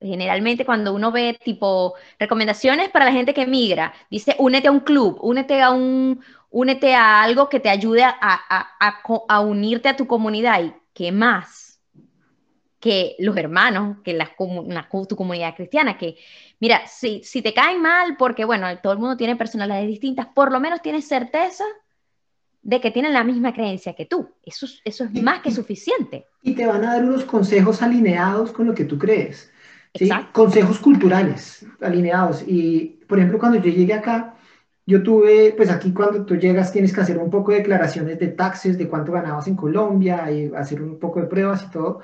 Generalmente 0.00 0.66
cuando 0.66 0.94
uno 0.94 1.12
ve 1.12 1.38
tipo 1.42 1.94
recomendaciones 2.18 2.90
para 2.90 3.06
la 3.06 3.12
gente 3.12 3.32
que 3.32 3.46
migra, 3.46 3.94
dice 4.10 4.36
únete 4.38 4.68
a 4.68 4.72
un 4.72 4.80
club, 4.80 5.18
únete 5.22 5.62
a 5.62 5.70
un, 5.70 6.22
únete 6.50 6.94
a 6.94 7.22
algo 7.22 7.48
que 7.48 7.60
te 7.60 7.70
ayude 7.70 8.04
a, 8.04 8.14
a, 8.20 9.00
a 9.28 9.40
unirte 9.40 9.88
a 9.88 9.96
tu 9.96 10.06
comunidad. 10.06 10.62
¿Y 10.62 10.74
qué 10.92 11.10
más? 11.10 11.64
que 12.84 13.16
los 13.18 13.34
hermanos, 13.38 13.96
que 14.04 14.12
la, 14.12 14.30
tu 15.08 15.16
comunidad 15.16 15.56
cristiana, 15.56 15.96
que 15.96 16.18
mira, 16.60 16.86
si, 16.86 17.22
si 17.24 17.40
te 17.40 17.54
caen 17.54 17.80
mal, 17.80 18.18
porque 18.18 18.44
bueno, 18.44 18.66
todo 18.82 18.92
el 18.92 18.98
mundo 18.98 19.16
tiene 19.16 19.36
personalidades 19.36 19.86
distintas, 19.86 20.26
por 20.26 20.52
lo 20.52 20.60
menos 20.60 20.82
tienes 20.82 21.08
certeza 21.08 21.64
de 22.60 22.82
que 22.82 22.90
tienen 22.90 23.14
la 23.14 23.24
misma 23.24 23.54
creencia 23.54 23.94
que 23.94 24.04
tú. 24.04 24.28
Eso, 24.44 24.66
eso 24.84 25.04
es 25.04 25.22
más 25.22 25.40
que 25.40 25.50
suficiente. 25.50 26.26
Y 26.42 26.52
te 26.52 26.66
van 26.66 26.84
a 26.84 26.96
dar 26.96 27.04
unos 27.04 27.24
consejos 27.24 27.80
alineados 27.80 28.52
con 28.52 28.66
lo 28.66 28.74
que 28.74 28.84
tú 28.84 28.98
crees. 28.98 29.50
¿Sí? 29.94 30.08
Consejos 30.32 30.78
culturales 30.78 31.66
alineados. 31.80 32.44
Y, 32.46 33.00
por 33.08 33.18
ejemplo, 33.18 33.38
cuando 33.38 33.58
yo 33.58 33.70
llegué 33.70 33.94
acá, 33.94 34.36
yo 34.86 35.02
tuve, 35.02 35.54
pues 35.56 35.70
aquí 35.70 35.92
cuando 35.92 36.26
tú 36.26 36.36
llegas 36.36 36.72
tienes 36.72 36.92
que 36.92 37.00
hacer 37.00 37.18
un 37.18 37.30
poco 37.30 37.52
de 37.52 37.58
declaraciones 37.58 38.18
de 38.18 38.28
taxes, 38.28 38.76
de 38.76 38.88
cuánto 38.88 39.12
ganabas 39.12 39.46
en 39.46 39.56
Colombia, 39.56 40.30
y 40.30 40.52
hacer 40.54 40.82
un 40.82 40.98
poco 40.98 41.20
de 41.20 41.26
pruebas 41.26 41.64
y 41.64 41.70
todo. 41.70 42.00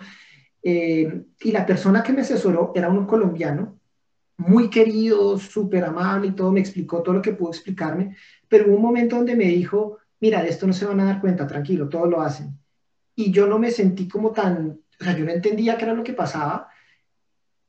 Eh, 0.63 1.25
y 1.41 1.53
la 1.53 1.67
persona 1.67 2.03
que 2.03 2.13
me 2.13 2.23
asesoró 2.23 2.73
era 2.75 2.89
un 2.89 3.07
colombiano, 3.07 3.79
muy 4.37 4.71
querido, 4.71 5.39
súper 5.39 5.85
amable 5.85 6.29
y 6.29 6.33
todo, 6.33 6.51
me 6.51 6.61
explicó 6.61 7.03
todo 7.03 7.17
lo 7.17 7.23
que 7.23 7.33
pudo 7.33 7.51
explicarme, 7.51 8.17
pero 8.49 8.67
hubo 8.67 8.77
un 8.77 8.83
momento 8.83 9.17
donde 9.17 9.37
me 9.37 9.45
dijo, 9.45 9.99
mira, 10.19 10.43
de 10.43 10.49
esto 10.49 10.67
no 10.67 10.73
se 10.73 10.87
van 10.87 11.01
a 11.01 11.05
dar 11.05 11.21
cuenta, 11.21 11.47
tranquilo, 11.47 11.89
todo 11.89 12.07
lo 12.07 12.23
hacen. 12.23 12.59
Y 13.15 13.31
yo 13.31 13.47
no 13.47 13.59
me 13.59 13.71
sentí 13.71 14.09
como 14.09 14.31
tan, 14.31 14.81
o 14.99 15.05
sea, 15.05 15.17
yo 15.17 15.27
no 15.27 15.31
entendía 15.31 15.77
qué 15.77 15.85
era 15.85 15.95
lo 15.95 16.03
que 16.03 16.15
pasaba, 16.15 16.69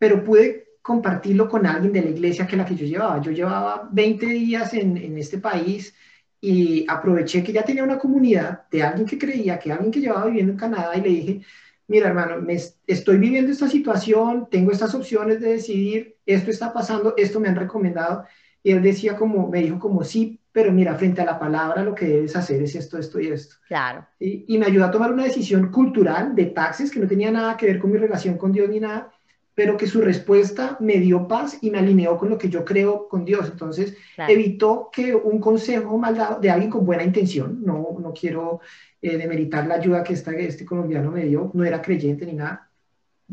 pero 0.02 0.24
pude 0.24 0.78
compartirlo 0.82 1.48
con 1.48 1.64
alguien 1.68 1.94
de 1.94 2.02
la 2.02 2.10
iglesia 2.10 2.48
que 2.48 2.58
la 2.58 2.66
que 2.66 2.76
yo 2.76 2.88
llevaba. 2.88 3.22
Yo 3.22 3.30
llevaba 3.30 3.88
20 3.92 4.26
días 4.26 4.74
en, 4.74 4.98
en 4.98 5.16
este 5.16 5.38
país 5.38 5.94
y 6.42 6.88
aproveché 6.90 7.44
que 7.44 7.54
ya 7.54 7.64
tenía 7.64 7.84
una 7.84 8.00
comunidad 8.00 8.68
de 8.72 8.82
alguien 8.82 9.08
que 9.08 9.20
creía, 9.20 9.60
que 9.60 9.72
alguien 9.72 9.92
que 9.92 10.00
llevaba 10.00 10.26
viviendo 10.26 10.54
en 10.54 10.58
Canadá 10.58 10.98
y 10.98 11.02
le 11.02 11.10
dije, 11.10 11.42
mira 11.86 12.08
hermano, 12.08 12.42
me 12.42 12.58
estoy 12.88 13.18
viviendo 13.20 13.52
esta 13.52 13.68
situación, 13.68 14.48
tengo 14.50 14.72
estas 14.72 14.96
opciones 14.96 15.40
de 15.40 15.50
decidir, 15.50 16.16
esto 16.26 16.50
está 16.50 16.74
pasando, 16.74 17.14
esto 17.16 17.40
me 17.40 17.50
han 17.50 17.56
recomendado. 17.56 18.26
Y 18.64 18.72
él 18.72 18.82
decía 18.82 19.16
como, 19.16 19.50
me 19.50 19.62
dijo 19.62 19.78
como, 19.78 20.04
sí, 20.04 20.40
pero 20.52 20.72
mira, 20.72 20.96
frente 20.96 21.22
a 21.22 21.26
la 21.26 21.38
palabra 21.38 21.84
lo 21.84 21.94
que 21.94 22.08
debes 22.08 22.36
hacer 22.36 22.60
es 22.64 22.74
esto, 22.74 22.98
esto 22.98 23.20
y 23.20 23.28
esto. 23.28 23.58
Claro. 23.68 24.08
Y, 24.20 24.46
y 24.48 24.58
me 24.58 24.66
ayudó 24.66 24.86
a 24.86 24.92
tomar 24.92 25.14
una 25.14 25.26
decisión 25.26 25.70
cultural 25.72 26.34
de 26.34 26.46
taxes 26.48 26.90
que 26.90 27.00
no 27.00 27.08
tenía 27.08 27.30
nada 27.30 27.56
que 27.56 27.68
ver 27.68 27.78
con 27.78 27.92
mi 27.92 28.00
relación 28.00 28.40
con 28.40 28.52
Dios 28.52 28.68
ni 28.68 28.80
nada, 28.80 29.12
pero 29.54 29.78
que 29.78 29.88
su 29.88 30.02
respuesta 30.02 30.78
me 30.80 30.98
dio 30.98 31.28
paz 31.28 31.58
y 31.62 31.72
me 31.72 31.80
alineó 31.80 32.18
con 32.18 32.30
lo 32.30 32.38
que 32.38 32.50
yo 32.50 32.64
creo 32.64 33.08
con 33.08 33.26
Dios. 33.26 33.50
Entonces, 33.52 33.96
evitó 34.18 34.90
que 34.92 35.14
un 35.14 35.40
consejo 35.40 35.98
mal 35.98 36.16
dado 36.16 36.40
de 36.40 36.50
alguien 36.50 36.72
con 36.72 36.86
buena 36.86 37.04
intención, 37.04 37.60
no, 37.64 37.98
no 38.00 38.14
quiero 38.14 38.62
eh, 39.02 39.18
de 39.18 39.28
meritar 39.28 39.68
la 39.68 39.76
ayuda 39.76 40.04
que 40.04 40.14
esta, 40.14 40.32
este 40.32 40.66
colombiano 40.66 41.12
me 41.12 41.26
dio, 41.26 41.52
no 41.54 41.66
era 41.66 41.82
creyente 41.82 42.26
ni 42.26 42.34
nada, 42.34 42.70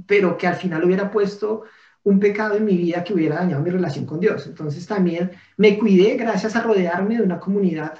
pero 0.07 0.37
que 0.37 0.47
al 0.47 0.57
final 0.57 0.85
hubiera 0.85 1.11
puesto 1.11 1.65
un 2.05 2.19
pecado 2.19 2.57
en 2.57 2.65
mi 2.65 2.77
vida 2.77 3.05
que 3.05 3.13
hubiera 3.13 3.37
dañado 3.37 3.63
mi 3.63 3.71
relación 3.71 4.07
con 4.07 4.19
Dios. 4.19 4.47
Entonces 4.47 4.87
también 4.87 5.31
me 5.57 5.79
cuidé 5.79 6.17
gracias 6.17 6.57
a 6.57 6.63
rodearme 6.63 7.17
de 7.17 7.23
una 7.23 7.39
comunidad 7.39 7.95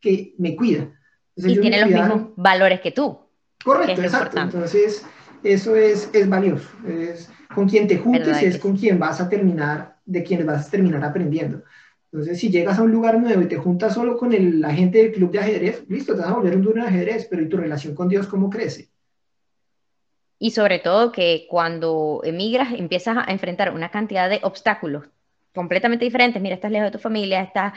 que 0.00 0.34
me 0.38 0.56
cuida. 0.56 0.88
y 1.36 1.58
tiene 1.60 1.80
los 1.80 1.90
mismos 1.90 2.22
valores 2.36 2.80
que 2.80 2.90
tú. 2.90 3.18
Correcto, 3.64 4.02
exacto. 4.02 4.40
Entonces 4.40 5.06
eso 5.44 5.76
es, 5.76 6.10
es 6.12 6.28
valioso. 6.28 6.68
Es 6.86 7.30
con 7.54 7.68
quien 7.68 7.86
te 7.86 7.98
juntes 7.98 8.42
es 8.42 8.58
con 8.58 8.76
quien 8.76 8.98
vas 8.98 9.20
a 9.20 9.28
terminar, 9.28 9.96
de 10.04 10.22
quien 10.22 10.46
vas 10.46 10.68
a 10.68 10.70
terminar 10.70 11.04
aprendiendo. 11.04 11.62
Entonces, 12.10 12.38
si 12.38 12.50
llegas 12.50 12.78
a 12.78 12.82
un 12.82 12.92
lugar 12.92 13.18
nuevo 13.18 13.40
y 13.40 13.46
te 13.46 13.56
juntas 13.56 13.94
solo 13.94 14.18
con 14.18 14.32
el, 14.32 14.60
la 14.60 14.72
gente 14.72 14.98
del 14.98 15.12
club 15.12 15.30
de 15.30 15.38
ajedrez, 15.38 15.84
listo, 15.88 16.14
te 16.14 16.20
vas 16.20 16.30
a 16.30 16.34
volver 16.34 16.56
un 16.56 16.62
duro 16.62 16.80
en 16.80 16.88
ajedrez, 16.88 17.26
pero 17.30 17.42
¿y 17.42 17.48
tu 17.48 17.56
relación 17.56 17.94
con 17.94 18.08
Dios 18.08 18.26
cómo 18.26 18.50
crece? 18.50 18.90
Y 20.38 20.50
sobre 20.50 20.78
todo 20.78 21.12
que 21.12 21.46
cuando 21.48 22.20
emigras 22.24 22.72
empiezas 22.72 23.16
a 23.16 23.32
enfrentar 23.32 23.72
una 23.72 23.90
cantidad 23.90 24.28
de 24.28 24.40
obstáculos 24.42 25.04
completamente 25.54 26.04
diferentes. 26.04 26.40
Mira, 26.42 26.54
estás 26.54 26.70
lejos 26.70 26.86
de 26.86 26.98
tu 26.98 26.98
familia, 26.98 27.42
estás, 27.42 27.72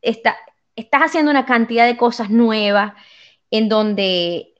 está, 0.00 0.36
estás 0.76 1.02
haciendo 1.02 1.30
una 1.30 1.46
cantidad 1.46 1.86
de 1.86 1.96
cosas 1.96 2.30
nuevas 2.30 2.92
en 3.50 3.68
donde 3.68 4.51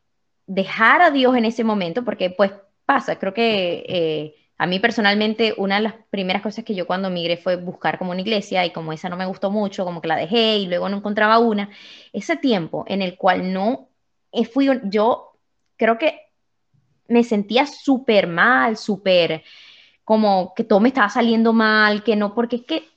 dejar 0.46 1.02
a 1.02 1.10
Dios 1.10 1.36
en 1.36 1.44
ese 1.44 1.64
momento, 1.64 2.04
porque 2.04 2.30
pues 2.30 2.52
pasa, 2.84 3.18
creo 3.18 3.34
que... 3.34 3.84
Eh, 3.88 4.34
a 4.62 4.66
mí 4.68 4.78
personalmente, 4.78 5.54
una 5.56 5.74
de 5.74 5.82
las 5.82 5.94
primeras 6.08 6.40
cosas 6.40 6.64
que 6.64 6.76
yo 6.76 6.86
cuando 6.86 7.10
migré 7.10 7.36
fue 7.36 7.56
buscar 7.56 7.98
como 7.98 8.12
una 8.12 8.20
iglesia 8.20 8.64
y 8.64 8.70
como 8.70 8.92
esa 8.92 9.08
no 9.08 9.16
me 9.16 9.26
gustó 9.26 9.50
mucho, 9.50 9.84
como 9.84 10.00
que 10.00 10.06
la 10.06 10.14
dejé 10.14 10.58
y 10.58 10.66
luego 10.66 10.88
no 10.88 10.98
encontraba 10.98 11.40
una. 11.40 11.68
Ese 12.12 12.36
tiempo 12.36 12.84
en 12.86 13.02
el 13.02 13.16
cual 13.16 13.52
no 13.52 13.88
fui, 14.52 14.70
yo 14.84 15.32
creo 15.76 15.98
que 15.98 16.20
me 17.08 17.24
sentía 17.24 17.66
súper 17.66 18.28
mal, 18.28 18.76
súper 18.76 19.42
como 20.04 20.54
que 20.54 20.62
todo 20.62 20.78
me 20.78 20.90
estaba 20.90 21.08
saliendo 21.08 21.52
mal, 21.52 22.04
que 22.04 22.14
no, 22.14 22.32
porque 22.32 22.56
es 22.56 22.62
que 22.62 22.88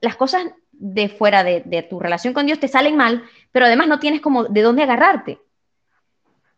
las 0.00 0.14
cosas 0.14 0.46
de 0.70 1.08
fuera 1.08 1.42
de 1.42 1.86
tu 1.90 1.98
relación 1.98 2.32
con 2.32 2.46
Dios 2.46 2.60
te 2.60 2.68
salen 2.68 2.96
mal, 2.96 3.24
pero 3.50 3.66
además 3.66 3.88
no 3.88 3.98
tienes 3.98 4.20
como 4.20 4.44
de 4.44 4.62
dónde 4.62 4.84
agarrarte. 4.84 5.40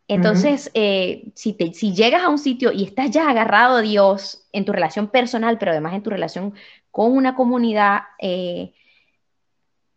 Entonces, 0.07 0.69
eh, 0.73 1.31
si, 1.35 1.53
te, 1.53 1.73
si 1.73 1.93
llegas 1.93 2.23
a 2.23 2.29
un 2.29 2.37
sitio 2.37 2.71
y 2.71 2.83
estás 2.83 3.11
ya 3.11 3.29
agarrado 3.29 3.77
a 3.77 3.81
Dios 3.81 4.45
en 4.51 4.65
tu 4.65 4.73
relación 4.73 5.07
personal, 5.07 5.57
pero 5.57 5.71
además 5.71 5.93
en 5.93 6.03
tu 6.03 6.09
relación 6.09 6.53
con 6.91 7.13
una 7.13 7.35
comunidad, 7.35 8.01
eh, 8.19 8.73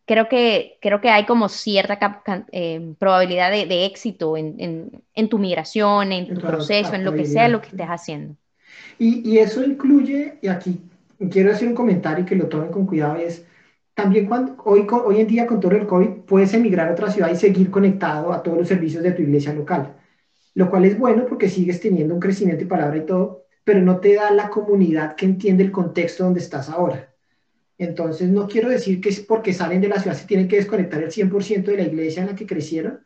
creo, 0.07 0.29
que, 0.29 0.79
creo 0.81 1.01
que 1.01 1.11
hay 1.11 1.27
como 1.27 1.49
cierta 1.49 2.23
eh, 2.53 2.95
probabilidad 2.99 3.51
de, 3.51 3.87
éxito 3.87 4.37
en, 4.37 5.29
tu 5.29 5.39
migración, 5.39 6.13
en 6.13 6.33
tu 6.33 6.41
proceso, 6.41 6.95
en 6.95 7.05
lo 7.05 7.13
que 7.13 7.25
sea 7.25 7.49
lo 7.49 7.61
que 7.61 7.69
estés 7.69 7.89
haciendo. 7.89 8.37
Y, 8.99 9.29
y, 9.29 9.39
eso 9.39 9.65
incluye, 9.65 10.39
y 10.41 10.49
aquí 10.49 10.81
quiero 11.31 11.53
hacer 11.53 11.67
un 11.67 11.75
comentario 11.75 12.25
que 12.25 12.37
lo 12.37 12.47
tomen 12.47 12.71
con 12.71 12.87
cuidado, 12.87 13.17
es 13.17 13.45
también 13.95 14.27
cuando, 14.27 14.57
hoy, 14.65 14.87
hoy 14.91 15.21
en 15.21 15.27
día 15.27 15.47
con 15.47 15.61
todo 15.61 15.73
el 15.73 15.87
COVID 15.87 16.09
puedes 16.27 16.53
emigrar 16.55 16.89
a 16.89 16.93
otra 16.93 17.11
ciudad 17.11 17.31
y 17.31 17.37
seguir 17.37 17.71
conectado 17.71 18.33
a 18.33 18.43
todos 18.43 18.59
los 18.59 18.69
servicios 18.69 19.03
de 19.03 19.13
tu 19.13 19.23
iglesia 19.23 19.53
local 19.53 19.95
lo 20.55 20.71
cual 20.71 20.85
es 20.85 20.99
bueno 20.99 21.27
porque 21.27 21.49
sigues 21.49 21.81
teniendo 21.81 22.15
un 22.15 22.21
crecimiento 22.21 22.65
y 22.65 22.69
palabra 22.69 22.97
y 22.97 23.07
todo, 23.07 23.47
pero 23.65 23.81
no 23.81 23.99
te 23.99 24.15
da 24.15 24.31
la 24.31 24.49
comunidad 24.49 25.17
que 25.17 25.27
entiende 25.27 25.65
el 25.65 25.73
contexto 25.73 26.25
donde 26.25 26.41
estás 26.41 26.69
ahora. 26.69 27.13
Entonces, 27.77 28.31
no 28.31 28.47
quiero 28.47 28.69
decir 28.69 29.01
que 29.01 29.09
es 29.09 29.21
porque 29.21 29.53
salen 29.53 29.81
de 29.81 29.89
la 29.89 30.01
ciudad 30.01 30.17
se 30.17 30.27
tienen 30.27 30.47
que 30.47 30.57
desconectar 30.57 31.03
el 31.03 31.11
100% 31.11 31.65
de 31.65 31.77
la 31.77 31.83
iglesia 31.83 32.23
en 32.23 32.29
la 32.29 32.37
que 32.37 32.47
crecieron, 32.47 33.01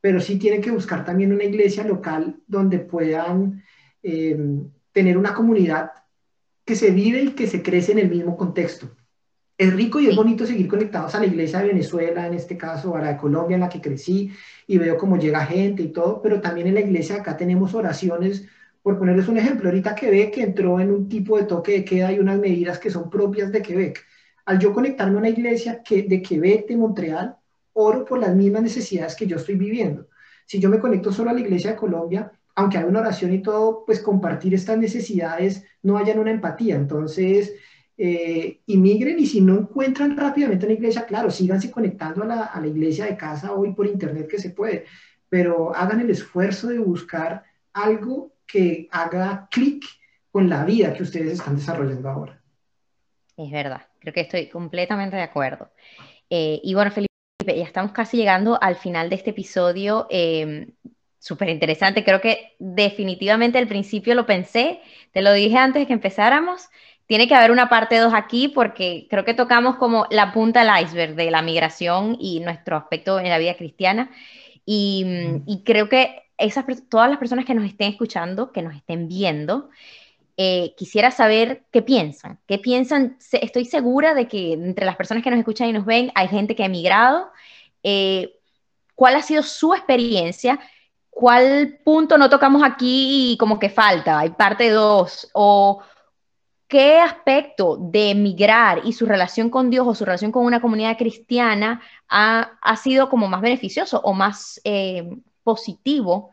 pero 0.00 0.18
sí 0.20 0.38
tienen 0.38 0.62
que 0.62 0.70
buscar 0.70 1.04
también 1.04 1.32
una 1.32 1.44
iglesia 1.44 1.84
local 1.84 2.40
donde 2.46 2.78
puedan 2.78 3.62
eh, 4.02 4.38
tener 4.92 5.18
una 5.18 5.34
comunidad 5.34 5.90
que 6.64 6.74
se 6.74 6.90
vive 6.90 7.22
y 7.22 7.30
que 7.32 7.46
se 7.46 7.62
crece 7.62 7.92
en 7.92 7.98
el 7.98 8.08
mismo 8.08 8.36
contexto 8.36 8.96
es 9.56 9.72
rico 9.72 10.00
y 10.00 10.08
es 10.08 10.16
bonito 10.16 10.46
seguir 10.46 10.66
conectados 10.68 11.14
a 11.14 11.20
la 11.20 11.26
iglesia 11.26 11.60
de 11.60 11.68
Venezuela, 11.68 12.26
en 12.26 12.34
este 12.34 12.56
caso, 12.56 12.96
a 12.96 13.00
la 13.00 13.08
de 13.12 13.16
Colombia, 13.16 13.54
en 13.54 13.60
la 13.60 13.68
que 13.68 13.80
crecí, 13.80 14.32
y 14.66 14.78
veo 14.78 14.96
cómo 14.96 15.16
llega 15.16 15.46
gente 15.46 15.82
y 15.82 15.88
todo, 15.88 16.20
pero 16.22 16.40
también 16.40 16.66
en 16.66 16.74
la 16.74 16.80
iglesia 16.80 17.16
acá 17.16 17.36
tenemos 17.36 17.74
oraciones, 17.74 18.46
por 18.82 18.98
ponerles 18.98 19.28
un 19.28 19.38
ejemplo, 19.38 19.68
ahorita 19.68 19.94
Quebec 19.94 20.36
entró 20.38 20.78
en 20.80 20.90
un 20.90 21.08
tipo 21.08 21.38
de 21.38 21.44
toque 21.44 21.72
de 21.72 21.84
queda 21.84 22.12
y 22.12 22.18
unas 22.18 22.38
medidas 22.38 22.78
que 22.78 22.90
son 22.90 23.08
propias 23.08 23.50
de 23.50 23.62
Quebec. 23.62 24.04
Al 24.44 24.58
yo 24.58 24.74
conectarme 24.74 25.16
a 25.16 25.18
una 25.20 25.28
iglesia 25.30 25.82
que, 25.82 26.02
de 26.02 26.20
Quebec, 26.20 26.68
de 26.68 26.76
Montreal, 26.76 27.36
oro 27.72 28.04
por 28.04 28.18
las 28.18 28.34
mismas 28.34 28.62
necesidades 28.62 29.16
que 29.16 29.26
yo 29.26 29.36
estoy 29.36 29.54
viviendo. 29.54 30.08
Si 30.46 30.60
yo 30.60 30.68
me 30.68 30.78
conecto 30.78 31.12
solo 31.12 31.30
a 31.30 31.32
la 31.32 31.40
iglesia 31.40 31.70
de 31.70 31.76
Colombia, 31.76 32.30
aunque 32.56 32.78
hay 32.78 32.84
una 32.84 33.00
oración 33.00 33.32
y 33.32 33.40
todo, 33.40 33.84
pues 33.86 34.00
compartir 34.00 34.54
estas 34.54 34.78
necesidades 34.78 35.64
no 35.82 35.96
hayan 35.96 36.18
una 36.18 36.30
empatía. 36.30 36.76
Entonces, 36.76 37.54
eh, 37.96 38.60
inmigren 38.66 39.18
y 39.18 39.26
si 39.26 39.40
no 39.40 39.58
encuentran 39.58 40.16
rápidamente 40.16 40.66
una 40.66 40.74
iglesia, 40.74 41.06
claro, 41.06 41.30
síganse 41.30 41.70
conectando 41.70 42.22
a 42.22 42.26
la, 42.26 42.42
a 42.44 42.60
la, 42.60 42.66
iglesia 42.66 43.06
de 43.06 43.16
casa 43.16 43.52
hoy 43.52 43.72
por 43.72 43.86
internet 43.86 44.28
que 44.28 44.38
se 44.38 44.50
puede, 44.50 44.84
pero 45.28 45.74
hagan 45.74 46.00
el 46.00 46.10
esfuerzo 46.10 46.68
de 46.68 46.78
buscar 46.78 47.44
algo 47.72 48.32
que 48.46 48.88
haga 48.90 49.48
clic 49.50 49.84
con 50.30 50.48
la 50.48 50.64
vida 50.64 50.92
que 50.92 51.02
ustedes 51.04 51.34
están 51.34 51.56
desarrollando 51.56 52.08
ahora. 52.08 52.40
Es 53.36 53.50
verdad, 53.50 53.82
creo 54.00 54.14
que 54.14 54.20
estoy 54.20 54.48
completamente 54.48 55.16
de 55.16 55.22
acuerdo. 55.22 55.70
Eh, 56.30 56.60
y 56.62 56.74
bueno, 56.74 56.90
Felipe, 56.90 57.12
ya 57.46 57.64
estamos 57.64 57.92
casi 57.92 58.16
llegando 58.16 58.58
al 58.60 58.76
final 58.76 59.10
de 59.10 59.16
este 59.16 59.30
episodio. 59.30 60.06
Eh, 60.10 60.68
súper 61.18 61.48
interesante. 61.48 62.04
Creo 62.04 62.20
que 62.20 62.54
definitivamente 62.58 63.58
al 63.58 63.66
principio 63.66 64.14
lo 64.14 64.26
pensé, 64.26 64.80
te 65.12 65.22
lo 65.22 65.32
dije 65.32 65.56
antes 65.56 65.82
de 65.82 65.86
que 65.86 65.92
empezáramos. 65.94 66.68
Tiene 67.06 67.28
que 67.28 67.34
haber 67.34 67.50
una 67.50 67.68
parte 67.68 67.98
2 67.98 68.12
aquí 68.14 68.48
porque 68.48 69.06
creo 69.10 69.24
que 69.24 69.34
tocamos 69.34 69.76
como 69.76 70.06
la 70.10 70.32
punta 70.32 70.64
del 70.64 70.84
iceberg 70.84 71.14
de 71.14 71.30
la 71.30 71.42
migración 71.42 72.16
y 72.18 72.40
nuestro 72.40 72.76
aspecto 72.76 73.20
en 73.20 73.28
la 73.28 73.38
vida 73.38 73.56
cristiana. 73.56 74.10
Y, 74.64 75.04
y 75.46 75.62
creo 75.64 75.88
que 75.88 76.22
esas, 76.38 76.64
todas 76.88 77.08
las 77.08 77.18
personas 77.18 77.44
que 77.44 77.54
nos 77.54 77.66
estén 77.66 77.92
escuchando, 77.92 78.52
que 78.52 78.62
nos 78.62 78.74
estén 78.74 79.08
viendo, 79.08 79.70
eh, 80.36 80.74
quisiera 80.76 81.10
saber 81.10 81.64
qué 81.70 81.82
piensan. 81.82 82.40
¿Qué 82.46 82.58
piensan? 82.58 83.18
Estoy 83.32 83.64
segura 83.66 84.14
de 84.14 84.26
que 84.26 84.52
entre 84.52 84.84
las 84.84 84.96
personas 84.96 85.22
que 85.22 85.30
nos 85.30 85.38
escuchan 85.38 85.68
y 85.68 85.72
nos 85.72 85.84
ven 85.84 86.10
hay 86.14 86.28
gente 86.28 86.56
que 86.56 86.64
ha 86.64 86.66
emigrado. 86.66 87.30
Eh, 87.82 88.40
¿Cuál 88.94 89.16
ha 89.16 89.22
sido 89.22 89.42
su 89.42 89.74
experiencia? 89.74 90.58
¿Cuál 91.10 91.78
punto 91.84 92.18
no 92.18 92.28
tocamos 92.28 92.62
aquí 92.64 93.32
y 93.32 93.36
como 93.36 93.58
que 93.58 93.70
falta? 93.70 94.18
Hay 94.18 94.30
parte 94.30 94.70
dos. 94.70 95.30
O 95.34 95.82
qué 96.74 96.98
aspecto 96.98 97.76
de 97.80 98.10
emigrar 98.10 98.80
y 98.84 98.94
su 98.94 99.06
relación 99.06 99.48
con 99.48 99.70
Dios 99.70 99.86
o 99.86 99.94
su 99.94 100.04
relación 100.04 100.32
con 100.32 100.44
una 100.44 100.60
comunidad 100.60 100.98
cristiana 100.98 101.80
ha, 102.08 102.58
ha 102.60 102.76
sido 102.76 103.08
como 103.08 103.28
más 103.28 103.42
beneficioso 103.42 104.00
o 104.02 104.12
más 104.12 104.60
eh, 104.64 105.08
positivo. 105.44 106.32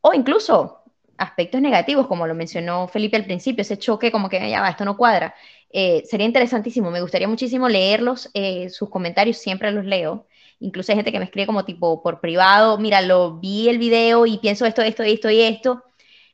O 0.00 0.14
incluso 0.14 0.82
aspectos 1.16 1.60
negativos, 1.60 2.08
como 2.08 2.26
lo 2.26 2.34
mencionó 2.34 2.88
Felipe 2.88 3.16
al 3.18 3.24
principio, 3.24 3.62
ese 3.62 3.78
choque 3.78 4.10
como 4.10 4.28
que 4.28 4.50
ya 4.50 4.60
va, 4.60 4.70
esto 4.70 4.84
no 4.84 4.96
cuadra. 4.96 5.32
Eh, 5.70 6.02
sería 6.06 6.26
interesantísimo, 6.26 6.90
me 6.90 7.00
gustaría 7.00 7.28
muchísimo 7.28 7.68
leerlos, 7.68 8.30
eh, 8.34 8.70
sus 8.70 8.90
comentarios 8.90 9.38
siempre 9.38 9.70
los 9.70 9.84
leo. 9.84 10.26
Incluso 10.58 10.90
hay 10.90 10.96
gente 10.96 11.12
que 11.12 11.20
me 11.20 11.26
escribe 11.26 11.46
como 11.46 11.64
tipo 11.64 12.02
por 12.02 12.20
privado, 12.20 12.78
mira, 12.78 13.00
lo 13.00 13.38
vi 13.38 13.68
el 13.68 13.78
video 13.78 14.26
y 14.26 14.38
pienso 14.38 14.66
esto, 14.66 14.82
esto, 14.82 15.04
esto 15.04 15.30
y 15.30 15.40
esto. 15.40 15.84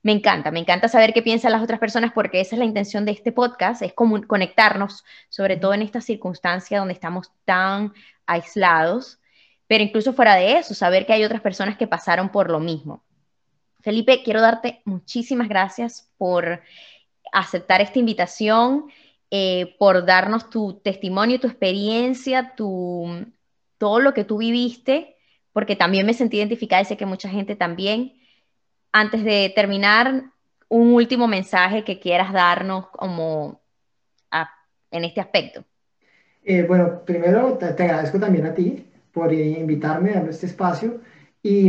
Me 0.05 0.13
encanta, 0.13 0.51
me 0.51 0.61
encanta 0.61 0.87
saber 0.87 1.15
qué 1.15 1.23
piensan 1.23 1.53
las 1.53 1.63
otras 1.63 1.81
personas 1.81 2.13
porque 2.13 2.39
esa 2.39 2.57
es 2.57 2.59
la 2.59 2.67
intención 2.67 3.07
de 3.07 3.13
este 3.13 3.33
podcast, 3.33 3.81
es 3.81 3.95
conectarnos, 3.95 5.03
sobre 5.31 5.57
todo 5.57 5.73
en 5.73 5.81
esta 5.81 6.03
circunstancia 6.03 6.79
donde 6.79 6.93
estamos 6.93 7.33
tan 7.47 7.95
aislados, 8.27 9.19
pero 9.67 9.83
incluso 9.83 10.13
fuera 10.13 10.35
de 10.35 10.59
eso, 10.59 10.75
saber 10.75 11.07
que 11.07 11.15
hay 11.15 11.25
otras 11.25 11.41
personas 11.41 11.79
que 11.79 11.87
pasaron 11.87 12.29
por 12.29 12.51
lo 12.51 12.61
mismo. 12.61 13.03
Felipe, 13.81 14.23
quiero 14.23 14.43
darte 14.43 14.83
muchísimas 14.85 15.49
gracias 15.49 16.11
por 16.19 16.61
aceptar 17.33 17.81
esta 17.81 17.99
invitación, 17.99 18.91
eh, 19.31 19.75
por 19.79 20.05
darnos 20.05 20.51
tu 20.51 20.81
testimonio, 20.85 21.41
tu 21.41 21.47
experiencia, 21.47 22.55
tu, 22.55 23.25
todo 23.79 24.01
lo 24.01 24.13
que 24.13 24.25
tú 24.25 24.37
viviste, 24.37 25.17
porque 25.55 25.77
también 25.77 26.05
me 26.05 26.13
sentí 26.13 26.37
identificada 26.37 26.83
y 26.83 26.85
sé 26.85 26.99
que 26.99 27.07
mucha 27.07 27.31
gente 27.31 27.57
también. 27.57 28.21
Antes 28.97 29.25
de 29.25 29.53
terminar, 29.53 30.23
un 30.69 30.93
último 30.93 31.27
mensaje 31.27 31.83
que 31.83 31.99
quieras 31.99 32.33
darnos 32.33 32.87
como 32.91 33.61
en 34.93 35.05
este 35.05 35.21
aspecto. 35.21 35.65
Eh, 36.45 36.63
bueno, 36.63 37.05
primero 37.05 37.55
te, 37.59 37.67
agradezco 37.67 38.21
también 38.21 38.47
a 38.47 38.55
ti 38.55 38.87
por 39.11 39.33
invitarme 39.33 40.11
a 40.11 40.21
este 40.21 40.47
espacio 40.47 41.01
y 41.43 41.67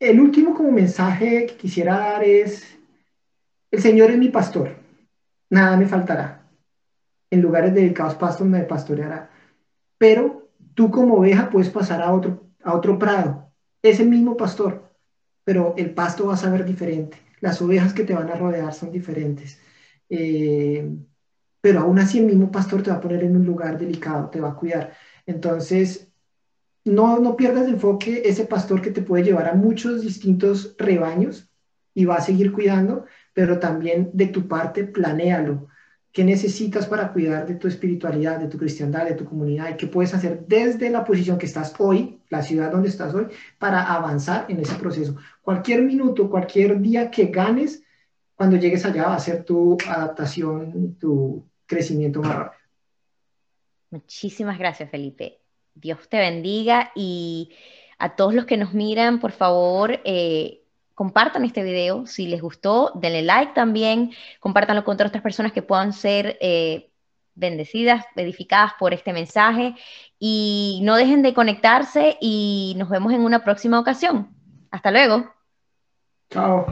el 0.00 0.20
último 0.20 0.56
como 0.56 0.72
mensaje 0.72 1.46
que 1.46 1.54
quisiera 1.54 1.96
dar 1.96 2.24
es, 2.24 2.76
el 3.70 3.80
Señor 3.80 4.10
es 4.10 4.18
mi 4.18 4.28
pastor, 4.28 4.74
nada 5.50 5.76
me 5.76 5.86
faltará. 5.86 6.42
En 7.30 7.40
lugares 7.40 7.74
dedicados 7.74 8.16
pastos 8.16 8.44
me 8.44 8.64
pastoreará. 8.64 9.30
Pero 9.98 10.48
tú 10.74 10.90
como 10.90 11.14
oveja 11.14 11.48
puedes 11.48 11.70
pasar 11.70 12.02
a 12.02 12.12
otro, 12.12 12.42
a 12.64 12.74
otro 12.74 12.98
prado. 12.98 13.52
Es 13.82 14.00
el 14.00 14.08
mismo 14.08 14.36
pastor, 14.36 14.91
pero 15.44 15.74
el 15.76 15.94
pasto 15.94 16.26
va 16.26 16.34
a 16.34 16.38
saber 16.38 16.64
diferente. 16.64 17.18
Las 17.40 17.60
ovejas 17.60 17.92
que 17.92 18.04
te 18.04 18.14
van 18.14 18.30
a 18.30 18.36
rodear 18.36 18.72
son 18.72 18.92
diferentes. 18.92 19.58
Eh, 20.08 20.88
pero 21.60 21.80
aún 21.80 21.98
así 21.98 22.18
el 22.18 22.26
mismo 22.26 22.50
pastor 22.50 22.82
te 22.82 22.90
va 22.90 22.96
a 22.96 23.00
poner 23.00 23.22
en 23.24 23.36
un 23.36 23.46
lugar 23.46 23.78
delicado, 23.78 24.28
te 24.30 24.40
va 24.40 24.50
a 24.50 24.56
cuidar. 24.56 24.92
Entonces, 25.26 26.12
no, 26.84 27.18
no 27.20 27.36
pierdas 27.36 27.66
de 27.66 27.72
enfoque 27.72 28.22
ese 28.24 28.44
pastor 28.44 28.82
que 28.82 28.90
te 28.90 29.02
puede 29.02 29.24
llevar 29.24 29.48
a 29.48 29.54
muchos 29.54 30.02
distintos 30.02 30.74
rebaños 30.78 31.50
y 31.94 32.04
va 32.04 32.16
a 32.16 32.20
seguir 32.20 32.52
cuidando, 32.52 33.04
pero 33.32 33.58
también 33.58 34.10
de 34.12 34.26
tu 34.26 34.48
parte 34.48 34.84
planéalo. 34.84 35.68
¿Qué 36.12 36.24
necesitas 36.24 36.86
para 36.86 37.12
cuidar 37.12 37.46
de 37.46 37.54
tu 37.54 37.68
espiritualidad, 37.68 38.38
de 38.38 38.48
tu 38.48 38.58
cristiandad, 38.58 39.06
de 39.06 39.14
tu 39.14 39.24
comunidad? 39.24 39.70
¿Y 39.70 39.76
qué 39.76 39.86
puedes 39.86 40.12
hacer 40.14 40.44
desde 40.46 40.90
la 40.90 41.04
posición 41.04 41.38
que 41.38 41.46
estás 41.46 41.74
hoy, 41.78 42.21
la 42.32 42.42
ciudad 42.42 42.72
donde 42.72 42.88
estás 42.88 43.14
hoy, 43.14 43.26
para 43.58 43.92
avanzar 43.94 44.46
en 44.48 44.58
ese 44.58 44.74
proceso? 44.76 45.16
Cualquier 45.42 45.82
minuto, 45.82 46.30
cualquier 46.30 46.80
día 46.80 47.10
que 47.10 47.26
ganes, 47.26 47.82
cuando 48.34 48.56
llegues 48.56 48.84
allá 48.86 49.04
va 49.04 49.14
a 49.14 49.20
ser 49.20 49.44
tu 49.44 49.76
adaptación, 49.86 50.96
tu 50.98 51.44
crecimiento 51.66 52.22
más 52.22 52.34
rápido. 52.34 52.62
Muchísimas 53.90 54.58
gracias, 54.58 54.90
Felipe. 54.90 55.40
Dios 55.74 56.08
te 56.08 56.18
bendiga 56.18 56.90
y 56.94 57.50
a 57.98 58.16
todos 58.16 58.34
los 58.34 58.46
que 58.46 58.56
nos 58.56 58.72
miran, 58.72 59.20
por 59.20 59.32
favor, 59.32 60.00
eh, 60.04 60.62
compartan 60.94 61.44
este 61.44 61.62
video. 61.62 62.06
Si 62.06 62.26
les 62.26 62.40
gustó, 62.40 62.92
denle 62.94 63.22
like 63.22 63.52
también, 63.52 64.12
compártanlo 64.40 64.84
con 64.84 64.94
otras 64.94 65.22
personas 65.22 65.52
que 65.52 65.62
puedan 65.62 65.92
ser 65.92 66.38
eh, 66.40 66.90
bendecidas, 67.34 68.04
edificadas 68.16 68.72
por 68.78 68.94
este 68.94 69.12
mensaje 69.12 69.74
y 70.24 70.78
no 70.84 70.94
dejen 70.94 71.22
de 71.22 71.34
conectarse 71.34 72.16
y 72.20 72.74
nos 72.78 72.88
vemos 72.88 73.12
en 73.12 73.22
una 73.22 73.42
próxima 73.42 73.80
ocasión. 73.80 74.28
Hasta 74.70 74.92
luego. 74.92 75.34
Chao. 76.30 76.64